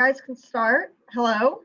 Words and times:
guys 0.00 0.18
can 0.18 0.34
start. 0.34 0.94
Hello. 1.12 1.60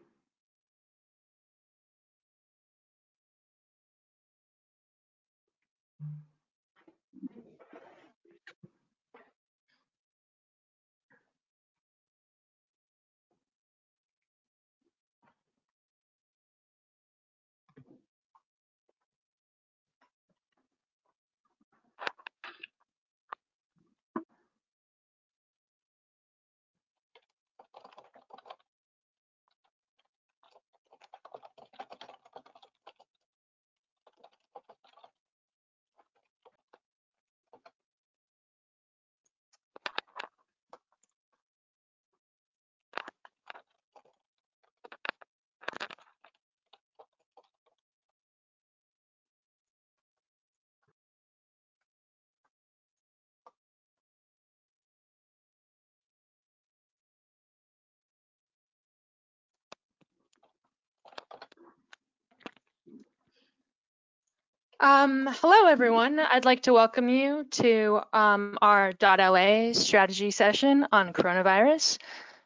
Um, 64.86 65.28
hello, 65.42 65.68
everyone. 65.68 66.20
I'd 66.20 66.46
like 66.46 66.62
to 66.62 66.74
welcome 66.74 67.10
you 67.10 67.48
to 67.54 68.02
um, 68.14 68.56
our 68.62 68.94
.LA 69.02 69.74
strategy 69.74 70.30
session 70.30 70.86
on 70.92 71.12
coronavirus. 71.12 71.98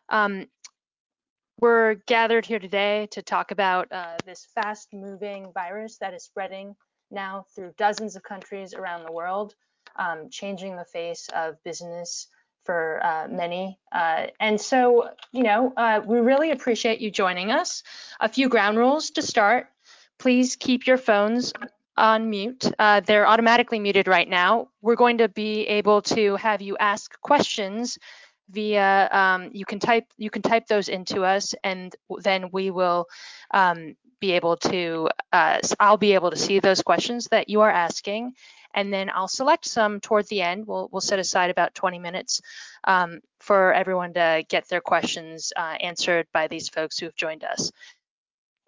Um, 0.07 0.45
we're 1.59 1.95
gathered 2.07 2.45
here 2.45 2.59
today 2.59 3.09
to 3.11 3.21
talk 3.21 3.51
about 3.51 3.91
uh, 3.91 4.15
this 4.25 4.47
fast-moving 4.55 5.51
virus 5.53 5.97
that 5.97 6.13
is 6.13 6.23
spreading 6.23 6.77
now 7.11 7.45
through 7.53 7.73
dozens 7.77 8.15
of 8.15 8.23
countries 8.23 8.73
around 8.73 9.05
the 9.05 9.11
world, 9.11 9.53
um, 9.97 10.29
changing 10.29 10.77
the 10.77 10.85
face 10.85 11.27
of 11.35 11.61
business 11.65 12.27
for 12.63 13.05
uh, 13.05 13.27
many. 13.29 13.77
Uh, 13.91 14.27
and 14.39 14.61
so, 14.61 15.09
you 15.33 15.43
know, 15.43 15.73
uh, 15.75 15.99
we 16.05 16.19
really 16.19 16.51
appreciate 16.51 17.01
you 17.01 17.11
joining 17.11 17.51
us. 17.51 17.83
A 18.21 18.29
few 18.29 18.47
ground 18.47 18.77
rules 18.77 19.09
to 19.09 19.21
start. 19.21 19.67
Please 20.19 20.55
keep 20.55 20.87
your 20.87 20.97
phones 20.97 21.51
on 21.99 22.29
mute. 22.29 22.65
Uh, 22.79 23.01
they're 23.01 23.27
automatically 23.27 23.79
muted 23.79 24.07
right 24.07 24.27
now. 24.27 24.69
We're 24.81 24.95
going 24.95 25.19
to 25.19 25.27
be 25.27 25.67
able 25.67 26.01
to 26.03 26.37
have 26.37 26.61
you 26.61 26.77
ask 26.77 27.19
questions 27.21 27.99
via 28.49 29.09
um, 29.11 29.49
you 29.53 29.65
can 29.65 29.79
type 29.79 30.05
you 30.17 30.29
can 30.29 30.41
type 30.41 30.65
those 30.67 30.89
into 30.89 31.23
us 31.23 31.53
and 31.63 31.95
then 32.23 32.49
we 32.51 32.71
will 32.71 33.05
um, 33.51 33.95
be 34.19 34.31
able 34.31 34.57
to 34.57 35.09
uh, 35.31 35.59
I'll 35.79 35.97
be 35.97 36.13
able 36.13 36.31
to 36.31 36.37
see 36.37 36.59
those 36.59 36.81
questions 36.81 37.27
that 37.27 37.49
you 37.49 37.61
are 37.61 37.69
asking 37.69 38.33
and 38.73 38.93
then 38.93 39.09
I'll 39.13 39.27
select 39.27 39.65
some 39.65 39.99
toward 39.99 40.27
the 40.27 40.41
end. 40.41 40.67
We'll 40.67 40.89
we'll 40.91 41.01
set 41.01 41.19
aside 41.19 41.49
about 41.49 41.75
20 41.75 41.99
minutes 41.99 42.41
um, 42.83 43.19
for 43.39 43.73
everyone 43.73 44.13
to 44.13 44.43
get 44.47 44.67
their 44.67 44.81
questions 44.81 45.53
uh, 45.55 45.75
answered 45.79 46.27
by 46.33 46.47
these 46.47 46.69
folks 46.69 46.97
who 46.97 47.05
have 47.05 47.15
joined 47.15 47.43
us. 47.43 47.71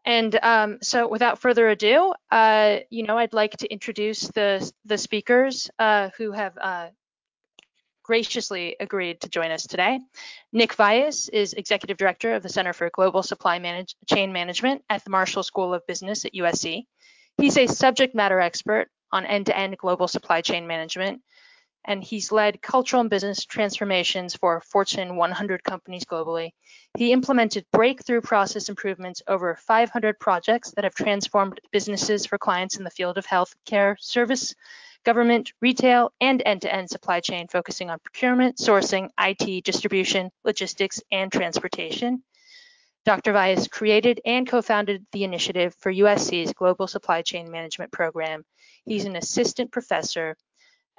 And 0.03 0.37
um, 0.41 0.79
so 0.81 1.07
without 1.07 1.39
further 1.39 1.69
ado, 1.69 2.13
uh, 2.31 2.77
you 2.89 3.03
know, 3.03 3.17
I'd 3.17 3.33
like 3.33 3.57
to 3.57 3.71
introduce 3.71 4.21
the, 4.29 4.71
the 4.85 4.97
speakers 4.97 5.69
uh, 5.77 6.09
who 6.17 6.31
have 6.31 6.57
uh, 6.59 6.87
graciously 8.03 8.75
agreed 8.79 9.21
to 9.21 9.29
join 9.29 9.51
us 9.51 9.67
today. 9.67 9.99
Nick 10.51 10.75
Vyas 10.75 11.29
is 11.31 11.53
Executive 11.53 11.97
Director 11.97 12.33
of 12.33 12.43
the 12.43 12.49
Center 12.49 12.73
for 12.73 12.89
Global 12.89 13.21
Supply 13.21 13.59
Manage 13.59 13.95
Chain 14.09 14.33
Management 14.33 14.83
at 14.89 15.03
the 15.03 15.11
Marshall 15.11 15.43
School 15.43 15.73
of 15.73 15.85
Business 15.85 16.25
at 16.25 16.33
USC. 16.33 16.85
He's 17.37 17.57
a 17.57 17.67
subject 17.67 18.15
matter 18.15 18.39
expert 18.39 18.89
on 19.11 19.25
end-to-end 19.25 19.73
-end 19.73 19.77
global 19.77 20.07
supply 20.07 20.41
chain 20.41 20.67
management 20.67 21.21
and 21.85 22.03
he's 22.03 22.31
led 22.31 22.61
cultural 22.61 23.01
and 23.01 23.09
business 23.09 23.45
transformations 23.45 24.35
for 24.35 24.61
Fortune 24.61 25.15
100 25.15 25.63
companies 25.63 26.05
globally. 26.05 26.51
He 26.97 27.11
implemented 27.11 27.65
breakthrough 27.71 28.21
process 28.21 28.69
improvements 28.69 29.21
over 29.27 29.55
500 29.55 30.19
projects 30.19 30.71
that 30.71 30.83
have 30.83 30.93
transformed 30.93 31.59
businesses 31.71 32.25
for 32.25 32.37
clients 32.37 32.77
in 32.77 32.83
the 32.83 32.89
field 32.89 33.17
of 33.17 33.25
healthcare 33.25 33.95
service, 33.99 34.53
government, 35.03 35.53
retail, 35.61 36.13
and 36.21 36.43
end-to-end 36.45 36.89
supply 36.89 37.19
chain, 37.19 37.47
focusing 37.47 37.89
on 37.89 37.99
procurement, 37.99 38.57
sourcing, 38.57 39.09
IT, 39.19 39.63
distribution, 39.63 40.29
logistics, 40.43 41.01
and 41.11 41.31
transportation. 41.31 42.23
Dr. 43.03 43.33
Vyas 43.33 43.67
created 43.67 44.21
and 44.25 44.47
co-founded 44.47 45.07
the 45.11 45.23
initiative 45.23 45.73
for 45.79 45.91
USC's 45.91 46.53
Global 46.53 46.85
Supply 46.85 47.23
Chain 47.23 47.49
Management 47.49 47.91
Program. 47.91 48.45
He's 48.85 49.05
an 49.05 49.15
assistant 49.15 49.71
professor 49.71 50.37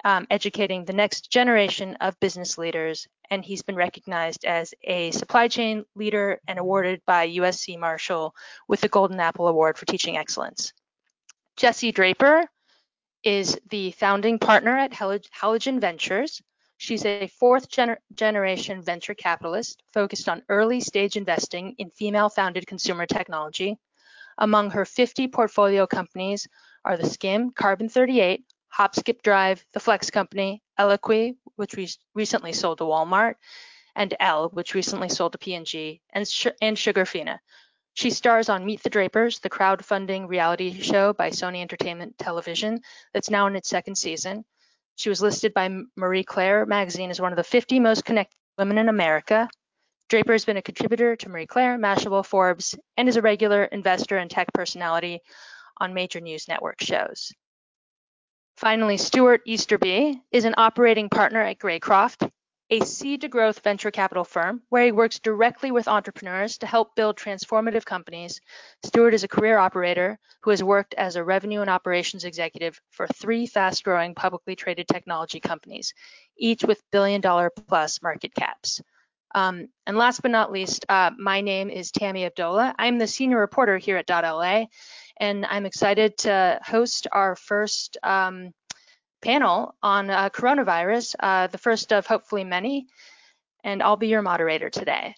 um, 0.03 0.27
educating 0.29 0.83
the 0.83 0.93
next 0.93 1.31
generation 1.31 1.95
of 2.01 2.19
business 2.19 2.57
leaders, 2.57 3.07
and 3.29 3.43
he's 3.43 3.61
been 3.61 3.75
recognized 3.75 4.45
as 4.45 4.73
a 4.83 5.11
supply 5.11 5.47
chain 5.47 5.85
leader 5.95 6.39
and 6.47 6.59
awarded 6.59 7.01
by 7.05 7.29
USC 7.29 7.79
Marshall 7.79 8.35
with 8.67 8.81
the 8.81 8.89
Golden 8.89 9.19
Apple 9.19 9.47
Award 9.47 9.77
for 9.77 9.85
Teaching 9.85 10.17
Excellence. 10.17 10.73
Jesse 11.55 11.91
Draper 11.91 12.49
is 13.23 13.57
the 13.69 13.91
founding 13.91 14.39
partner 14.39 14.77
at 14.77 14.91
Halogen 14.91 15.79
Ventures. 15.79 16.41
She's 16.77 17.05
a 17.05 17.27
fourth 17.39 17.69
gener 17.69 17.97
generation 18.13 18.81
venture 18.81 19.13
capitalist 19.13 19.81
focused 19.93 20.27
on 20.27 20.43
early 20.49 20.81
stage 20.81 21.15
investing 21.15 21.75
in 21.77 21.91
female 21.91 22.29
founded 22.29 22.67
consumer 22.67 23.05
technology. 23.05 23.77
Among 24.37 24.71
her 24.71 24.83
50 24.83 25.29
portfolio 25.29 25.87
companies 25.87 26.47
are 26.83 26.97
theSkimm, 26.97 27.55
Carbon 27.55 27.87
38, 27.87 28.43
Hop 28.73 28.95
Skip 28.95 29.21
Drive, 29.21 29.63
The 29.73 29.79
Flex 29.79 30.09
Company, 30.09 30.63
Eloquii, 30.79 31.35
which 31.57 31.75
we 31.75 31.87
recently 32.15 32.53
sold 32.53 32.79
to 32.79 32.85
Walmart, 32.85 33.35
and 33.95 34.15
Elle, 34.19 34.49
which 34.49 34.73
recently 34.73 35.09
sold 35.09 35.33
to 35.33 35.37
P&G, 35.37 36.01
and, 36.11 36.27
and 36.59 36.75
Sugarfina. 36.75 37.37
She 37.93 38.09
stars 38.09 38.49
on 38.49 38.65
Meet 38.65 38.81
the 38.81 38.89
Drapers, 38.89 39.37
the 39.37 39.49
crowdfunding 39.51 40.27
reality 40.27 40.81
show 40.81 41.13
by 41.13 41.29
Sony 41.29 41.61
Entertainment 41.61 42.17
Television 42.17 42.81
that's 43.13 43.29
now 43.29 43.45
in 43.45 43.55
its 43.55 43.69
second 43.69 43.95
season. 43.95 44.43
She 44.95 45.09
was 45.09 45.21
listed 45.21 45.53
by 45.53 45.69
Marie 45.95 46.23
Claire 46.23 46.65
magazine 46.65 47.11
as 47.11 47.21
one 47.21 47.31
of 47.31 47.37
the 47.37 47.43
50 47.43 47.79
most 47.79 48.05
connected 48.05 48.35
women 48.57 48.79
in 48.79 48.89
America. 48.89 49.47
Draper 50.09 50.31
has 50.31 50.45
been 50.45 50.57
a 50.57 50.63
contributor 50.63 51.15
to 51.15 51.29
Marie 51.29 51.45
Claire, 51.45 51.77
Mashable, 51.77 52.25
Forbes, 52.25 52.75
and 52.97 53.07
is 53.07 53.17
a 53.17 53.21
regular 53.21 53.65
investor 53.65 54.17
and 54.17 54.31
tech 54.31 54.51
personality 54.51 55.21
on 55.77 55.93
major 55.93 56.19
news 56.19 56.47
network 56.47 56.81
shows. 56.81 57.31
Finally, 58.57 58.97
Stewart 58.97 59.41
Easterby 59.45 60.21
is 60.31 60.45
an 60.45 60.53
operating 60.57 61.09
partner 61.09 61.41
at 61.41 61.57
Greycroft, 61.57 62.29
a 62.69 62.79
seed 62.85 63.21
to 63.21 63.27
growth 63.27 63.59
venture 63.59 63.91
capital 63.91 64.23
firm 64.23 64.61
where 64.69 64.85
he 64.85 64.91
works 64.91 65.19
directly 65.19 65.71
with 65.71 65.87
entrepreneurs 65.87 66.57
to 66.59 66.67
help 66.67 66.95
build 66.95 67.17
transformative 67.17 67.83
companies. 67.83 68.39
Stewart 68.83 69.13
is 69.13 69.23
a 69.23 69.27
career 69.27 69.57
operator 69.57 70.17
who 70.41 70.51
has 70.51 70.63
worked 70.63 70.93
as 70.93 71.15
a 71.15 71.23
revenue 71.23 71.61
and 71.61 71.69
operations 71.69 72.23
executive 72.23 72.79
for 72.89 73.07
three 73.07 73.47
fast 73.47 73.83
growing 73.83 74.15
publicly 74.15 74.55
traded 74.55 74.87
technology 74.87 75.39
companies, 75.39 75.93
each 76.37 76.63
with 76.63 76.81
billion 76.91 77.21
dollar 77.21 77.51
plus 77.67 78.01
market 78.01 78.33
caps. 78.33 78.81
Um, 79.35 79.69
and 79.87 79.97
last 79.97 80.21
but 80.21 80.31
not 80.31 80.51
least, 80.51 80.85
uh, 80.89 81.11
my 81.17 81.41
name 81.41 81.69
is 81.69 81.91
Tami 81.91 82.29
Abdollah. 82.29 82.75
I'm 82.77 82.99
the 82.99 83.07
senior 83.07 83.39
reporter 83.39 83.79
here 83.79 83.97
at 83.97 84.09
.la, 84.09 84.65
and 85.17 85.45
I'm 85.45 85.65
excited 85.65 86.17
to 86.19 86.59
host 86.63 87.07
our 87.11 87.35
first 87.35 87.97
um, 88.03 88.51
panel 89.21 89.75
on 89.81 90.09
uh, 90.09 90.29
coronavirus, 90.29 91.15
uh, 91.19 91.47
the 91.47 91.57
first 91.57 91.93
of 91.93 92.05
hopefully 92.05 92.43
many, 92.43 92.87
and 93.63 93.81
I'll 93.81 93.97
be 93.97 94.07
your 94.07 94.21
moderator 94.21 94.69
today. 94.69 95.15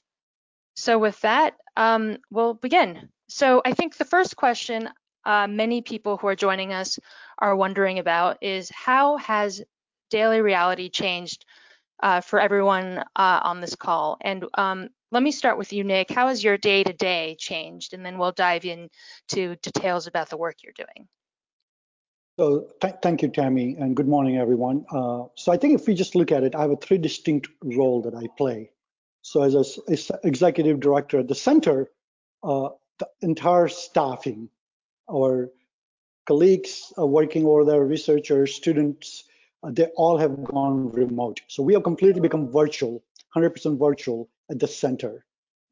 So 0.75 0.99
with 0.99 1.19
that, 1.21 1.55
um, 1.77 2.17
we'll 2.29 2.53
begin. 2.53 3.09
So 3.27 3.61
I 3.65 3.73
think 3.73 3.97
the 3.97 4.05
first 4.05 4.35
question 4.35 4.89
uh, 5.25 5.47
many 5.47 5.81
people 5.81 6.17
who 6.17 6.27
are 6.27 6.35
joining 6.35 6.71
us 6.71 6.99
are 7.39 7.55
wondering 7.55 7.99
about 7.99 8.37
is 8.41 8.69
how 8.69 9.17
has 9.17 9.63
daily 10.11 10.41
reality 10.41 10.89
changed 10.89 11.45
uh, 12.03 12.21
for 12.21 12.39
everyone 12.39 12.99
uh, 13.15 13.39
on 13.43 13.59
this 13.59 13.75
call? 13.75 14.17
And 14.21 14.45
um, 14.55 14.89
let 15.15 15.23
me 15.23 15.31
start 15.31 15.57
with 15.57 15.71
you, 15.71 15.85
Nick. 15.85 16.11
How 16.11 16.27
has 16.27 16.43
your 16.43 16.57
day 16.57 16.83
to 16.83 16.91
day 16.91 17.37
changed? 17.39 17.93
And 17.93 18.05
then 18.05 18.17
we'll 18.17 18.33
dive 18.33 18.65
into 18.65 19.55
details 19.61 20.07
about 20.07 20.29
the 20.29 20.35
work 20.35 20.57
you're 20.61 20.73
doing. 20.75 21.07
So 22.37 22.67
th 22.81 22.95
thank 23.01 23.21
you, 23.21 23.29
Tami, 23.29 23.67
and 23.81 23.95
good 23.95 24.09
morning, 24.09 24.35
everyone. 24.45 24.77
Uh, 24.91 25.23
so 25.35 25.53
I 25.53 25.57
think 25.57 25.79
if 25.79 25.87
we 25.87 25.93
just 26.03 26.15
look 26.15 26.33
at 26.33 26.43
it, 26.43 26.53
I 26.53 26.61
have 26.65 26.71
a 26.71 26.81
three 26.85 26.97
distinct 26.97 27.47
role 27.63 28.01
that 28.01 28.13
I 28.13 28.25
play. 28.37 28.71
So 29.21 29.37
as 29.47 29.53
an 29.55 30.19
executive 30.31 30.81
director 30.81 31.19
at 31.19 31.29
the 31.29 31.39
center, 31.49 31.77
uh, 32.43 32.69
the 32.99 33.07
entire 33.21 33.69
staffing, 33.69 34.49
our 35.09 35.49
colleagues 36.27 36.91
uh, 36.99 37.05
working 37.05 37.45
over 37.45 37.63
there, 37.63 37.85
researchers, 37.85 38.53
students, 38.53 39.23
uh, 39.63 39.71
they 39.71 39.87
all 39.95 40.17
have 40.17 40.43
gone 40.43 40.91
remote. 40.91 41.39
So 41.47 41.63
we 41.63 41.73
have 41.75 41.83
completely 41.83 42.19
become 42.19 42.51
virtual, 42.51 43.01
100% 43.33 43.79
virtual 43.79 44.27
at 44.49 44.59
the 44.59 44.67
center. 44.67 45.25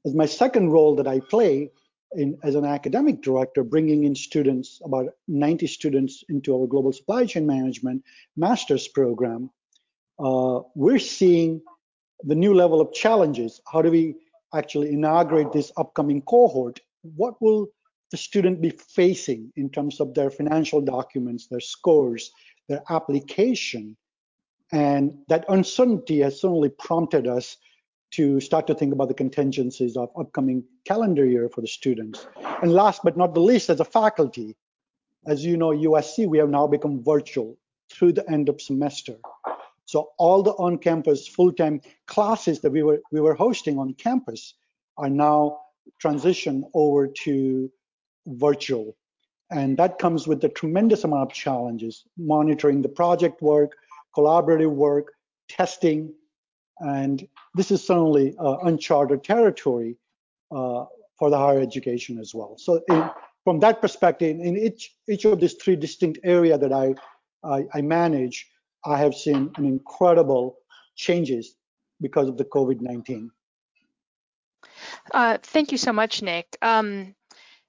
As 0.06 0.14
my 0.14 0.26
second 0.26 0.72
role 0.72 0.96
that 0.96 1.08
I 1.08 1.20
play 1.20 1.72
in, 2.16 2.38
as 2.44 2.56
an 2.56 2.66
academic 2.66 3.22
director, 3.22 3.64
bringing 3.64 4.04
in 4.04 4.16
students, 4.16 4.82
about 4.84 5.08
90 5.28 5.68
students 5.68 6.24
into 6.30 6.56
our 6.56 6.68
global 6.68 6.92
supply 6.92 7.26
chain 7.26 7.46
management 7.46 8.04
master's 8.36 8.88
program, 8.88 9.50
uh, 10.20 10.62
we're 10.76 11.00
seeing 11.00 11.62
the 12.24 12.36
new 12.36 12.54
level 12.54 12.80
of 12.82 12.94
challenges. 12.94 13.62
How 13.72 13.82
do 13.82 13.92
we 13.92 14.16
actually 14.54 14.92
inaugurate 14.92 15.52
this 15.52 15.72
upcoming 15.78 16.22
cohort? 16.22 16.80
What 17.16 17.42
will 17.42 17.68
the 18.12 18.18
student 18.18 18.62
be 18.62 18.70
facing 18.70 19.52
in 19.56 19.70
terms 19.70 20.00
of 20.00 20.14
their 20.14 20.30
financial 20.30 20.82
documents, 20.82 21.48
their 21.48 21.60
scores, 21.60 22.32
their 22.70 22.84
application? 22.90 23.98
And 24.72 25.20
that 25.28 25.46
uncertainty 25.50 26.20
has 26.20 26.40
certainly 26.42 26.70
prompted 26.70 27.28
us 27.28 27.58
to 28.14 28.40
start 28.40 28.68
to 28.68 28.76
think 28.76 28.94
about 28.94 29.08
the 29.08 29.14
contingencies 29.14 29.98
of 29.98 30.10
upcoming 30.18 30.64
calendar 30.86 31.26
year 31.26 31.50
for 31.50 31.62
the 31.62 31.68
students. 31.68 32.28
And 32.62 32.72
last 32.72 33.02
but 33.04 33.18
not 33.18 33.34
the 33.34 33.42
least, 33.42 33.70
as 33.70 33.80
a 33.80 33.86
faculty, 33.86 34.56
as 35.26 35.44
you 35.44 35.58
know, 35.58 35.70
USC, 35.70 36.28
we 36.28 36.38
have 36.38 36.50
now 36.50 36.68
become 36.68 37.04
virtual 37.04 37.58
through 37.92 38.14
the 38.14 38.30
end 38.30 38.50
of 38.50 38.62
semester. 38.62 39.16
So 39.86 40.12
all 40.18 40.44
the 40.44 40.52
on-campus 40.52 41.28
full-time 41.28 41.82
classes 42.08 42.62
that 42.62 42.72
we 42.72 42.84
were 42.84 43.02
we 43.12 43.20
were 43.20 43.34
hosting 43.34 43.80
on 43.80 43.94
campus 43.96 44.54
are 44.98 45.10
now 45.10 45.60
transitioned 46.02 46.64
over 46.74 47.08
to 47.08 47.72
virtual. 48.28 48.96
And 49.50 49.78
that 49.78 50.00
comes 50.00 50.28
with 50.28 50.44
a 50.44 50.50
tremendous 50.50 51.04
amount 51.04 51.32
of 51.32 51.36
challenges, 51.36 52.04
monitoring 52.18 52.82
the 52.82 52.90
project 52.90 53.42
work, 53.42 53.72
collaborative 54.16 54.72
work, 54.72 55.14
testing, 55.50 56.14
and 56.84 57.28
this 57.56 57.72
is 57.72 57.86
certainly 57.86 58.36
uh, 58.40 58.58
uncharted 58.64 59.24
territory 59.24 59.98
uh, 60.52 60.86
for 61.18 61.30
the 61.30 61.38
higher 61.38 61.60
education 61.60 62.20
as 62.20 62.36
well. 62.36 62.56
So 62.58 62.82
in, 62.90 63.10
from 63.44 63.60
that 63.60 63.82
perspective, 63.82 64.40
in 64.40 64.58
each 64.58 64.96
each 65.08 65.26
of 65.26 65.40
these 65.40 65.54
three 65.54 65.76
distinct 65.76 66.20
area 66.24 66.58
that 66.58 66.74
I, 66.74 66.96
I, 67.44 67.66
I 67.74 67.82
manage, 67.82 68.50
I 68.86 68.98
have 68.98 69.16
seen 69.16 69.52
an 69.58 69.66
incredible 69.66 70.58
changes 70.96 71.56
because 72.02 72.28
of 72.28 72.38
the 72.38 72.46
COVID-19. 72.46 73.30
Uh, 75.14 75.38
thank 75.42 75.72
you 75.72 75.78
so 75.78 75.94
much, 75.94 76.22
Nick. 76.22 76.58
Um, 76.62 77.16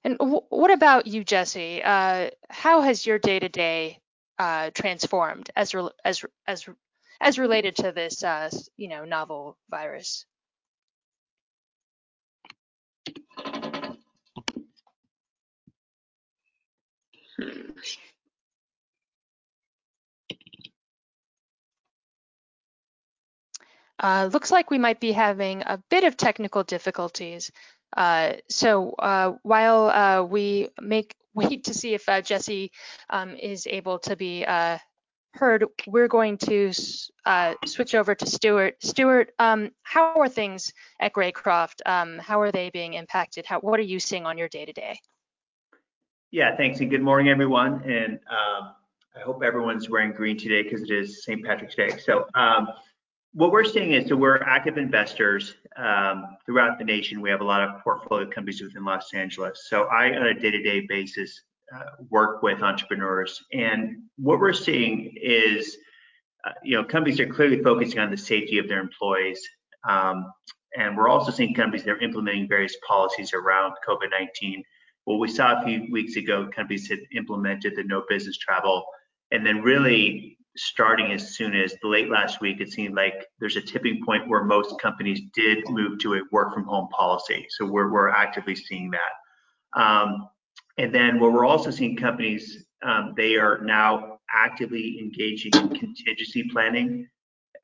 and 0.05 0.17
what 0.19 0.71
about 0.71 1.07
you, 1.07 1.25
Jesse? 1.25 1.83
Uh, 1.83 2.31
how 2.51 2.83
has 2.83 3.07
your 3.07 3.19
day-to-day 3.19 3.99
uh, 4.39 4.71
transformed 4.75 5.51
as 5.57 5.75
as 6.05 6.25
as 6.47 6.69
as 7.21 7.39
related 7.39 7.77
to 7.77 7.93
this, 7.93 8.23
uh, 8.23 8.51
you 8.77 8.89
know, 8.89 9.05
novel 9.05 9.57
virus? 9.71 10.27
Uh, 23.99 24.29
looks 24.33 24.51
like 24.51 24.71
we 24.71 24.79
might 24.79 25.01
be 25.01 25.13
having 25.13 25.63
a 25.63 25.79
bit 25.89 26.05
of 26.05 26.17
technical 26.17 26.63
difficulties. 26.63 27.51
Uh, 27.97 28.35
so 28.49 28.91
uh, 28.99 29.33
while 29.43 29.89
uh, 29.89 30.23
we 30.23 30.69
make 30.81 31.15
wait 31.35 31.65
to 31.65 31.75
see 31.75 31.95
if 31.95 32.09
uh, 32.09 32.21
Jesse 32.21 32.71
um, 33.11 33.35
is 33.37 33.67
able 33.67 33.99
to 34.01 34.15
be 34.17 34.45
uh, 34.45 34.79
heard, 35.35 35.65
we're 35.87 36.09
going 36.09 36.39
to 36.39 36.73
uh, 37.27 37.55
switch 37.67 37.95
over 37.95 38.15
to 38.15 38.27
Stewart. 38.27 38.77
Stewart, 38.83 39.33
um, 39.39 39.71
how 39.83 40.15
are 40.21 40.29
things 40.29 40.73
at 41.01 41.13
Greycroft? 41.13 41.81
Um, 41.87 42.19
how 42.19 42.41
are 42.41 42.53
they 42.53 42.71
being 42.71 42.95
impacted? 42.95 43.45
How, 43.45 43.61
what 43.61 43.79
are 43.81 43.85
you 43.85 43.99
seeing 43.99 44.27
on 44.27 44.39
your 44.39 44.49
day 44.49 44.65
to 44.65 44.73
day? 44.73 45.01
Yeah, 46.31 46.57
thanks, 46.57 46.81
and 46.81 46.91
good 46.91 47.03
morning, 47.03 47.29
everyone. 47.29 47.83
And 47.89 48.15
um, 48.31 48.75
I 49.17 49.21
hope 49.25 49.43
everyone's 49.43 49.91
wearing 49.91 50.13
green 50.13 50.39
today 50.39 50.63
because 50.63 50.83
it 50.83 50.91
is 50.91 51.25
St. 51.25 51.45
Patrick's 51.45 51.75
Day. 51.75 51.91
So 51.99 52.27
um, 52.35 52.69
what 53.33 53.51
we're 53.53 53.65
seeing 53.65 53.93
is 53.93 54.09
so 54.09 54.17
we're 54.17 54.39
active 54.43 54.79
investors 54.79 55.55
um, 55.77 56.25
throughout 56.47 56.79
the 56.79 56.85
nation. 56.85 57.21
We 57.21 57.31
have 57.31 57.41
a 57.41 57.45
lot 57.45 57.63
of 57.63 57.83
portfolio 57.83 58.29
companies 58.31 58.63
within 58.63 58.85
Los 58.85 59.13
Angeles. 59.15 59.67
So 59.69 59.85
I, 59.85 60.17
on 60.17 60.27
a 60.27 60.35
day-to-day 60.35 60.87
basis, 60.89 61.41
uh, 61.41 61.54
work 62.11 62.43
with 62.43 62.63
entrepreneurs. 62.63 63.43
And 63.53 64.03
what 64.17 64.39
we're 64.39 64.53
seeing 64.53 65.15
is, 65.21 65.77
uh, 66.47 66.53
you 66.63 66.77
know, 66.77 66.85
companies 66.85 67.21
are 67.21 67.27
clearly 67.27 67.63
focusing 67.63 67.99
on 67.99 68.11
the 68.11 68.17
safety 68.17 68.59
of 68.59 68.69
their 68.69 68.81
employees. 68.81 69.41
Um, 69.89 70.27
and 70.77 70.97
we're 70.97 71.09
also 71.09 71.31
seeing 71.31 71.55
companies 71.55 71.85
that 71.85 71.93
are 71.93 72.01
implementing 72.01 72.49
various 72.49 72.77
policies 72.87 73.33
around 73.33 73.75
COVID-19. 73.87 74.63
What 75.05 75.19
we 75.19 75.29
saw 75.29 75.61
a 75.61 75.65
few 75.65 75.87
weeks 75.91 76.17
ago, 76.17 76.49
companies 76.55 76.89
had 76.89 77.01
implemented 77.15 77.75
the 77.77 77.85
no 77.85 78.03
business 78.09 78.39
travel. 78.39 78.85
And 79.31 79.47
then 79.47 79.63
really 79.63 80.39
starting 80.57 81.13
as 81.13 81.37
soon 81.37 81.55
as 81.55 81.75
late 81.83 82.09
last 82.09 82.41
week, 82.41 82.61
it 82.61 82.73
seemed 82.73 82.95
like 82.95 83.27
there's 83.41 83.57
a 83.57 83.61
tipping 83.61 84.01
point 84.05 84.29
where 84.29 84.45
most 84.45 84.81
companies 84.81 85.21
did 85.35 85.69
move 85.69 85.99
to 85.99 86.15
a 86.15 86.21
work 86.33 86.55
from 86.55 86.65
home 86.65 86.89
policy. 86.89 87.47
So 87.51 87.67
we're, 87.67 87.93
we're 87.93 88.09
actively 88.09 88.55
seeing 88.55 88.91
that. 88.93 89.81
Um, 89.81 90.29
and 90.79 90.95
then 90.95 91.21
what 91.21 91.33
we're 91.33 91.47
also 91.47 91.71
seeing 91.71 91.97
companies, 91.97 92.65
um, 92.85 93.15
they 93.17 93.37
are 93.37 93.61
now 93.63 94.19
actively 94.35 94.99
engaging 94.99 95.53
in 95.55 95.69
contingency 95.69 96.49
planning 96.51 97.07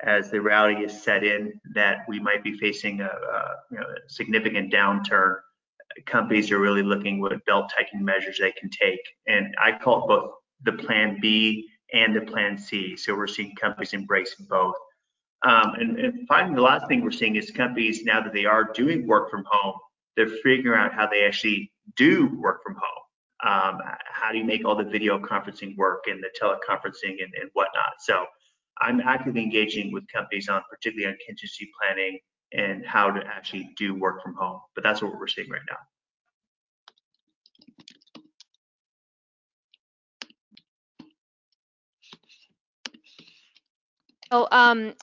as 0.02 0.31
the 0.31 0.40
reality 0.40 0.85
is 0.85 1.02
set 1.02 1.25
in 1.25 1.52
that 1.75 1.99
we 2.09 2.21
might 2.21 2.43
be 2.43 2.57
facing 2.59 3.00
a, 3.00 3.07
a, 3.07 3.55
you 3.71 3.79
know, 3.79 3.87
significant 4.09 4.73
downturn. 4.73 5.37
Companies 6.07 6.50
are 6.50 6.59
really 6.59 6.83
looking 6.83 7.21
what 7.21 7.45
belt 7.47 7.71
tightening 7.76 8.05
measures 8.05 8.38
they 8.40 8.52
can 8.52 8.71
take. 8.71 9.00
And 9.26 9.55
I 9.62 9.73
call 9.73 10.05
it 10.05 10.09
both 10.09 10.31
the 10.62 10.73
plan 10.73 11.19
B 11.21 11.69
and 11.93 12.14
the 12.14 12.23
plan 12.23 12.57
C. 12.57 12.97
So 12.97 13.14
we're 13.14 13.26
seeing 13.26 13.55
companies 13.57 13.93
embracing 13.93 14.47
both. 14.49 14.76
Um, 15.43 15.75
and, 15.79 15.99
and 15.99 16.29
finally, 16.29 16.55
the 16.55 16.62
last 16.62 16.87
thing 16.87 17.02
we're 17.02 17.11
seeing 17.11 17.37
is 17.37 17.50
companies 17.50 18.05
now 18.05 18.23
that 18.23 18.33
they 18.33 18.45
are 18.45 18.73
doing 18.73 19.07
work 19.07 19.31
from 19.31 19.45
home, 19.50 19.75
they're 20.17 20.29
figuring 20.43 20.79
out 20.79 20.95
how 20.95 21.07
they 21.07 21.25
actually 21.25 21.73
do 21.97 22.38
work 22.40 22.62
from 22.64 22.75
home. 22.75 23.02
Um, 23.42 23.80
how 24.04 24.32
do 24.32 24.38
you 24.38 24.44
make 24.44 24.66
all 24.66 24.76
the 24.76 24.85
video 24.85 25.18
conferencing 25.18 25.76
work 25.76 26.04
and 26.06 26.23
the 26.23 26.28
teleconferencing 26.40 27.23
and, 27.23 27.32
and 27.40 27.50
whatnot? 27.54 27.94
So 28.00 28.26
I'm 28.80 29.00
actively 29.00 29.42
engaging 29.42 29.92
with 29.92 30.04
companies 30.12 30.49
on 30.49 30.62
particularly 30.70 31.11
on 31.11 31.16
contingency 31.26 31.70
planning 31.80 32.18
and 32.52 32.85
how 32.85 33.11
to 33.11 33.25
actually 33.26 33.70
do 33.76 33.94
work 33.94 34.23
from 34.23 34.35
home. 34.35 34.61
But 34.75 34.85
that's 34.85 35.02
what 35.02 35.14
we're 35.18 35.28
seeing 35.28 35.49
right 35.49 35.61
now. 35.70 35.76
Well, 44.30 44.49
um, 44.52 44.94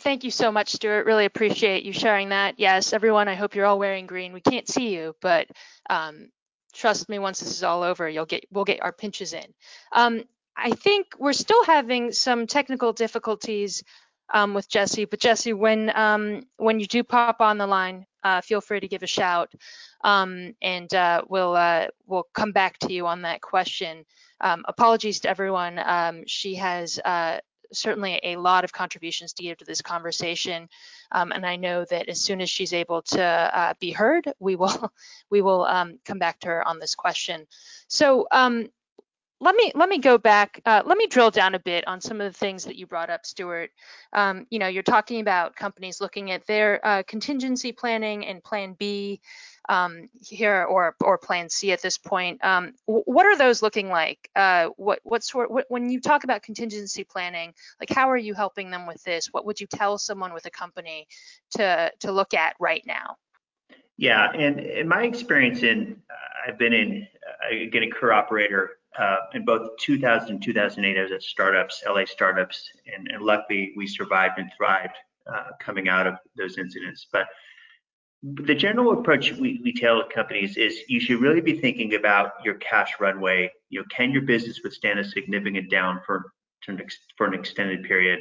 Thank 0.00 0.24
you 0.24 0.30
so 0.30 0.50
much, 0.50 0.70
Stewart. 0.70 1.04
Really 1.04 1.26
appreciate 1.26 1.84
you 1.84 1.92
sharing 1.92 2.30
that. 2.30 2.54
Yes, 2.58 2.94
everyone, 2.94 3.28
I 3.28 3.34
hope 3.34 3.54
you're 3.54 3.66
all 3.66 3.78
wearing 3.78 4.06
green. 4.06 4.32
We 4.32 4.40
can't 4.40 4.66
see 4.66 4.94
you, 4.94 5.14
but 5.20 5.46
um, 5.90 6.30
trust 6.72 7.10
me, 7.10 7.18
once 7.18 7.40
this 7.40 7.50
is 7.50 7.62
all 7.62 7.82
over, 7.82 8.08
you'll 8.08 8.24
get 8.24 8.46
we'll 8.50 8.64
get 8.64 8.82
our 8.82 8.92
pinches 8.92 9.34
in. 9.34 9.44
Um, 9.92 10.24
I 10.56 10.70
think 10.70 11.08
we're 11.18 11.34
still 11.34 11.62
having 11.64 12.12
some 12.12 12.46
technical 12.46 12.94
difficulties 12.94 13.84
um, 14.32 14.54
with 14.54 14.70
Jesse, 14.70 15.04
but 15.04 15.20
Jesse, 15.20 15.52
when 15.52 15.94
um, 15.94 16.44
when 16.56 16.80
you 16.80 16.86
do 16.86 17.04
pop 17.04 17.42
on 17.42 17.58
the 17.58 17.66
line, 17.66 18.06
uh, 18.24 18.40
feel 18.40 18.62
free 18.62 18.80
to 18.80 18.88
give 18.88 19.02
a 19.02 19.06
shout, 19.06 19.52
um, 20.02 20.54
and 20.62 20.92
uh, 20.94 21.22
we'll 21.28 21.54
uh, 21.54 21.88
we'll 22.06 22.26
come 22.32 22.52
back 22.52 22.78
to 22.78 22.92
you 22.92 23.06
on 23.06 23.22
that 23.22 23.42
question. 23.42 24.06
Um, 24.40 24.64
apologies 24.66 25.20
to 25.20 25.28
everyone. 25.28 25.78
Um, 25.78 26.22
she 26.26 26.54
has 26.54 26.98
uh, 27.04 27.40
certainly 27.72 28.20
a 28.22 28.36
lot 28.36 28.64
of 28.64 28.72
contributions 28.72 29.32
to 29.34 29.42
give 29.42 29.58
to 29.58 29.64
this 29.64 29.82
conversation. 29.82 30.68
Um, 31.12 31.32
and 31.32 31.44
I 31.44 31.56
know 31.56 31.84
that 31.86 32.08
as 32.08 32.20
soon 32.20 32.40
as 32.40 32.50
she's 32.50 32.72
able 32.72 33.02
to 33.02 33.22
uh, 33.22 33.74
be 33.80 33.90
heard, 33.90 34.32
we 34.38 34.56
will 34.56 34.92
we 35.30 35.42
will 35.42 35.64
um, 35.64 35.98
come 36.04 36.18
back 36.18 36.40
to 36.40 36.48
her 36.48 36.66
on 36.66 36.78
this 36.78 36.94
question. 36.94 37.46
So 37.88 38.26
um, 38.30 38.68
let 39.40 39.54
me 39.54 39.72
let 39.74 39.88
me 39.88 39.98
go 39.98 40.18
back. 40.18 40.60
Uh, 40.66 40.82
let 40.84 40.98
me 40.98 41.06
drill 41.06 41.30
down 41.30 41.54
a 41.54 41.58
bit 41.58 41.86
on 41.88 42.00
some 42.00 42.20
of 42.20 42.30
the 42.30 42.38
things 42.38 42.64
that 42.64 42.76
you 42.76 42.86
brought 42.86 43.08
up, 43.08 43.24
Stewart. 43.24 43.70
Um, 44.12 44.46
you 44.50 44.58
know, 44.58 44.68
you're 44.68 44.82
talking 44.82 45.20
about 45.20 45.56
companies 45.56 46.00
looking 46.00 46.30
at 46.30 46.46
their 46.46 46.84
uh, 46.86 47.02
contingency 47.06 47.72
planning 47.72 48.26
and 48.26 48.44
Plan 48.44 48.76
B. 48.78 49.20
um, 49.70 50.08
here 50.20 50.64
or 50.64 50.96
or 51.00 51.16
Plan 51.16 51.48
C 51.48 51.70
at 51.70 51.80
this 51.80 51.96
point. 51.96 52.44
Um, 52.44 52.72
what 52.86 53.24
are 53.24 53.38
those 53.38 53.62
looking 53.62 53.88
like? 53.88 54.28
Uh, 54.34 54.70
what 54.76 54.98
what 55.04 55.22
sort 55.22 55.50
what, 55.50 55.64
when 55.68 55.88
you 55.88 56.00
talk 56.00 56.24
about 56.24 56.42
contingency 56.42 57.04
planning, 57.04 57.54
like 57.78 57.88
how 57.88 58.10
are 58.10 58.16
you 58.16 58.34
helping 58.34 58.70
them 58.70 58.86
with 58.86 59.02
this? 59.04 59.28
What 59.32 59.46
would 59.46 59.60
you 59.60 59.68
tell 59.68 59.96
someone 59.96 60.34
with 60.34 60.44
a 60.46 60.50
company 60.50 61.06
to 61.52 61.92
to 62.00 62.10
look 62.10 62.34
at 62.34 62.56
right 62.58 62.82
now? 62.84 63.16
Yeah, 63.96 64.30
and 64.32 64.58
in 64.58 64.88
my 64.88 65.04
experience 65.04 65.62
in, 65.62 66.00
uh, 66.10 66.48
I've 66.48 66.58
been 66.58 66.72
in, 66.72 67.06
uh, 67.28 67.54
again, 67.54 67.82
a 67.82 67.90
career 67.90 68.14
operator 68.14 68.70
uh, 68.98 69.16
in 69.34 69.44
both 69.44 69.76
2000 69.78 70.30
and 70.30 70.42
2008. 70.42 70.98
I 70.98 71.02
was 71.02 71.12
at 71.12 71.22
startups, 71.22 71.82
LA 71.86 72.06
startups, 72.06 72.70
and, 72.92 73.08
and 73.12 73.22
luckily 73.22 73.72
we 73.76 73.86
survived 73.86 74.38
and 74.38 74.50
thrived 74.56 74.96
uh, 75.30 75.50
coming 75.60 75.88
out 75.88 76.06
of 76.06 76.14
those 76.34 76.56
incidents. 76.56 77.06
But 77.12 77.26
the 78.22 78.54
general 78.54 78.92
approach 78.92 79.32
we, 79.32 79.60
we 79.64 79.72
tell 79.72 80.02
companies 80.14 80.56
is 80.56 80.80
you 80.88 81.00
should 81.00 81.20
really 81.20 81.40
be 81.40 81.58
thinking 81.58 81.94
about 81.94 82.32
your 82.44 82.54
cash 82.54 82.92
runway. 83.00 83.50
You 83.70 83.80
know, 83.80 83.86
can 83.90 84.10
your 84.10 84.22
business 84.22 84.60
withstand 84.62 84.98
a 84.98 85.04
significant 85.04 85.70
down 85.70 86.00
for, 86.04 86.32
for 87.16 87.26
an 87.26 87.34
extended 87.34 87.84
period? 87.84 88.20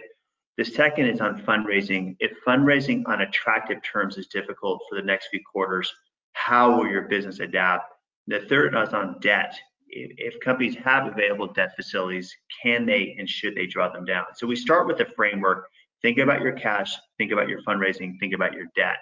The 0.57 0.63
second 0.63 1.07
is 1.07 1.19
on 1.19 1.41
fundraising. 1.41 2.15
If 2.19 2.31
fundraising 2.47 3.03
on 3.07 3.21
attractive 3.21 3.79
terms 3.83 4.17
is 4.17 4.27
difficult 4.27 4.81
for 4.89 4.95
the 4.95 5.05
next 5.05 5.27
few 5.27 5.41
quarters, 5.51 5.91
how 6.33 6.77
will 6.77 6.87
your 6.87 7.03
business 7.03 7.39
adapt? 7.39 7.93
The 8.27 8.41
third 8.41 8.75
is 8.75 8.93
on 8.93 9.19
debt. 9.19 9.53
If, 9.89 10.33
if 10.33 10.39
companies 10.39 10.75
have 10.75 11.07
available 11.07 11.51
debt 11.51 11.75
facilities, 11.75 12.33
can 12.63 12.85
they 12.85 13.15
and 13.17 13.27
should 13.27 13.55
they 13.55 13.67
draw 13.67 13.91
them 13.91 14.05
down? 14.05 14.25
So 14.35 14.47
we 14.47 14.55
start 14.55 14.87
with 14.87 14.97
the 14.97 15.07
framework. 15.15 15.65
Think 16.01 16.19
about 16.19 16.41
your 16.41 16.53
cash, 16.53 16.95
think 17.17 17.33
about 17.33 17.49
your 17.49 17.61
fundraising, 17.63 18.17
think 18.21 18.33
about 18.33 18.53
your 18.53 18.67
debt. 18.75 18.97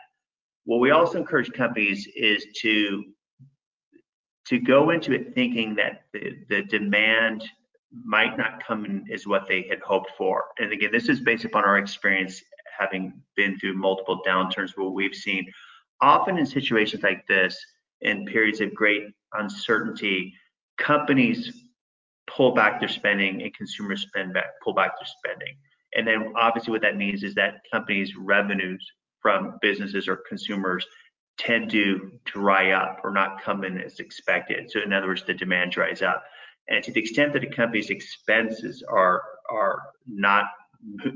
What 0.68 0.82
we 0.82 0.92
also 0.92 1.18
encourage 1.18 1.50
companies 1.54 2.10
is 2.14 2.46
to 2.58 3.06
to 4.48 4.60
go 4.60 4.90
into 4.90 5.14
it 5.14 5.34
thinking 5.34 5.76
that 5.76 6.02
the, 6.12 6.40
the 6.50 6.64
demand 6.64 7.46
might 8.04 8.38
not 8.38 8.62
come 8.66 8.84
in 8.84 9.06
as 9.10 9.26
what 9.26 9.48
they 9.48 9.62
had 9.62 9.80
hoped 9.80 10.12
for. 10.18 10.44
And 10.60 10.74
again, 10.74 10.90
this 10.92 11.08
is 11.08 11.22
based 11.22 11.46
upon 11.46 11.64
our 11.64 11.78
experience 11.78 12.42
having 12.78 13.14
been 13.38 13.58
through 13.58 13.76
multiple 13.76 14.22
downturns, 14.28 14.72
what 14.76 14.94
we've 14.94 15.16
seen. 15.16 15.50
Often 16.02 16.38
in 16.38 16.46
situations 16.46 17.02
like 17.02 17.26
this, 17.28 17.58
in 18.02 18.26
periods 18.26 18.60
of 18.60 18.74
great 18.76 19.04
uncertainty, 19.34 20.34
companies 20.78 21.64
pull 22.30 22.52
back 22.52 22.82
their 22.82 22.90
spending 22.90 23.42
and 23.42 23.54
consumers 23.54 24.02
spend 24.02 24.34
back, 24.34 24.48
pull 24.62 24.74
back 24.74 24.92
their 25.00 25.08
spending. 25.24 25.56
And 25.96 26.06
then 26.06 26.34
obviously 26.36 26.72
what 26.72 26.82
that 26.82 26.98
means 26.98 27.24
is 27.24 27.36
that 27.36 27.62
companies' 27.72 28.18
revenues 28.18 28.86
from 29.22 29.58
businesses 29.62 30.08
or 30.08 30.18
consumers 30.28 30.86
tend 31.38 31.70
to 31.72 32.12
dry 32.26 32.72
up 32.72 33.02
or 33.04 33.12
not 33.12 33.42
come 33.42 33.64
in 33.64 33.80
as 33.80 34.00
expected. 34.00 34.72
So 34.72 34.82
in 34.82 34.94
other 34.94 35.08
words, 35.08 35.24
the 35.24 35.34
demand 35.34 35.72
dries 35.72 36.02
up. 36.02 36.24
And 36.70 36.84
to 36.84 36.92
the 36.92 37.00
extent 37.00 37.34
that 37.34 37.44
a 37.44 37.48
company's 37.48 37.90
expenses 37.90 38.84
are 38.88 39.22
are 39.50 39.82
not 40.06 40.46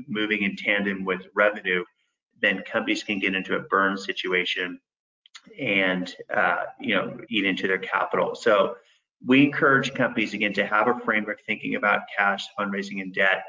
moving 0.08 0.42
in 0.42 0.56
tandem 0.56 1.04
with 1.04 1.26
revenue, 1.34 1.84
then 2.40 2.62
companies 2.70 3.02
can 3.02 3.18
get 3.18 3.34
into 3.34 3.56
a 3.56 3.60
burn 3.60 3.96
situation 3.96 4.80
and 5.58 6.14
uh, 6.34 6.64
you 6.80 6.94
know 6.94 7.18
eat 7.28 7.44
into 7.44 7.66
their 7.66 7.78
capital. 7.78 8.34
So 8.34 8.76
we 9.24 9.44
encourage 9.44 9.94
companies 9.94 10.34
again 10.34 10.52
to 10.54 10.66
have 10.66 10.88
a 10.88 10.98
framework 11.00 11.40
thinking 11.46 11.76
about 11.76 12.02
cash, 12.16 12.44
fundraising, 12.58 13.00
and 13.00 13.14
debt, 13.14 13.44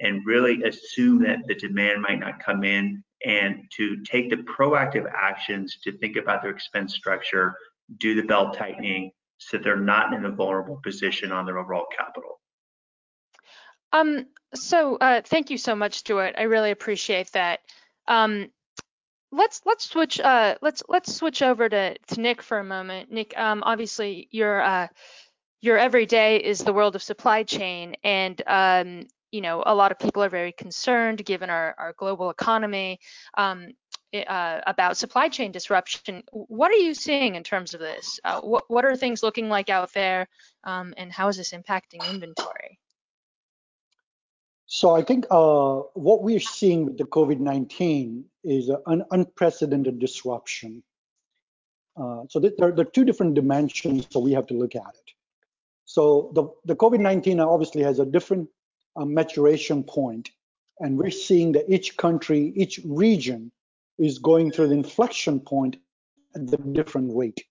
and 0.00 0.24
really 0.26 0.62
assume 0.62 1.22
that 1.24 1.46
the 1.46 1.54
demand 1.54 2.02
might 2.02 2.20
not 2.20 2.38
come 2.38 2.64
in, 2.64 3.02
and 3.24 3.64
to 3.76 4.02
take 4.04 4.30
the 4.30 4.36
proactive 4.36 5.10
actions 5.12 5.78
to 5.84 5.96
think 5.98 6.16
about 6.16 6.42
their 6.42 6.50
expense 6.50 6.94
structure, 6.94 7.54
do 7.98 8.14
the 8.14 8.26
belt 8.26 8.54
tightening, 8.54 9.10
so 9.38 9.58
they're 9.58 9.76
not 9.76 10.12
in 10.12 10.24
a 10.24 10.30
vulnerable 10.30 10.80
position 10.82 11.32
on 11.32 11.46
their 11.46 11.58
overall 11.58 11.86
capital. 11.96 12.40
Um, 13.92 14.26
so 14.54 14.96
uh, 14.96 15.22
thank 15.24 15.50
you 15.50 15.58
so 15.58 15.74
much, 15.74 15.94
Stewart. 15.94 16.34
I 16.36 16.42
really 16.42 16.70
appreciate 16.70 17.32
that. 17.32 17.60
Um, 18.08 18.50
let's 19.32 19.60
let's 19.64 19.88
switch 19.88 20.20
uh, 20.20 20.56
let's 20.62 20.82
let's 20.88 21.14
switch 21.14 21.42
over 21.42 21.68
to, 21.68 21.96
to 21.98 22.20
Nick 22.20 22.42
for 22.42 22.58
a 22.58 22.64
moment. 22.64 23.10
Nick, 23.10 23.36
um, 23.36 23.62
obviously 23.64 24.28
your 24.30 24.60
uh, 24.60 24.88
your 25.60 25.78
everyday 25.78 26.36
is 26.36 26.60
the 26.60 26.72
world 26.72 26.94
of 26.94 27.02
supply 27.02 27.42
chain, 27.42 27.96
and 28.04 28.40
um, 28.46 29.06
you 29.36 29.42
know 29.42 29.62
a 29.66 29.74
lot 29.74 29.92
of 29.92 29.98
people 29.98 30.22
are 30.24 30.30
very 30.30 30.52
concerned 30.52 31.22
given 31.26 31.50
our, 31.50 31.74
our 31.76 31.92
global 31.98 32.30
economy 32.30 32.98
um, 33.36 33.68
uh, 34.26 34.60
about 34.66 34.96
supply 34.96 35.28
chain 35.28 35.52
disruption. 35.52 36.22
What 36.32 36.70
are 36.70 36.82
you 36.86 36.94
seeing 36.94 37.34
in 37.34 37.42
terms 37.42 37.74
of 37.74 37.80
this? 37.80 38.18
Uh, 38.24 38.40
what, 38.40 38.64
what 38.68 38.86
are 38.86 38.96
things 38.96 39.22
looking 39.22 39.50
like 39.50 39.68
out 39.68 39.92
there, 39.92 40.26
um, 40.64 40.94
and 40.96 41.12
how 41.12 41.28
is 41.28 41.36
this 41.36 41.52
impacting 41.52 42.02
inventory? 42.10 42.78
So 44.64 44.96
I 44.96 45.02
think 45.02 45.26
uh, 45.30 45.80
what 45.92 46.22
we're 46.22 46.40
seeing 46.40 46.86
with 46.86 46.96
the 46.96 47.04
COVID-19 47.04 48.24
is 48.42 48.70
an 48.86 49.04
unprecedented 49.10 49.98
disruption. 49.98 50.82
Uh, 51.94 52.22
so 52.30 52.40
there, 52.40 52.52
there, 52.56 52.80
are 52.80 52.84
two 52.84 53.04
different 53.04 53.34
dimensions, 53.34 54.06
so 54.10 54.18
we 54.20 54.32
have 54.32 54.46
to 54.46 54.54
look 54.54 54.74
at 54.74 54.94
it. 54.94 55.10
So 55.84 56.32
the, 56.34 56.48
the 56.64 56.74
COVID-19 56.74 57.46
obviously 57.46 57.82
has 57.82 58.00
a 58.00 58.06
different 58.06 58.48
maturation 59.04 59.82
point, 59.82 60.30
and 60.80 60.96
we're 60.96 61.10
seeing 61.10 61.52
that 61.52 61.68
each 61.68 61.96
country, 61.96 62.52
each 62.56 62.80
region 62.84 63.52
is 63.98 64.18
going 64.18 64.50
through 64.50 64.68
the 64.68 64.74
inflection 64.74 65.40
point 65.40 65.76
at 66.34 66.46
the 66.46 66.56
different 66.58 67.14
rate. 67.14 67.42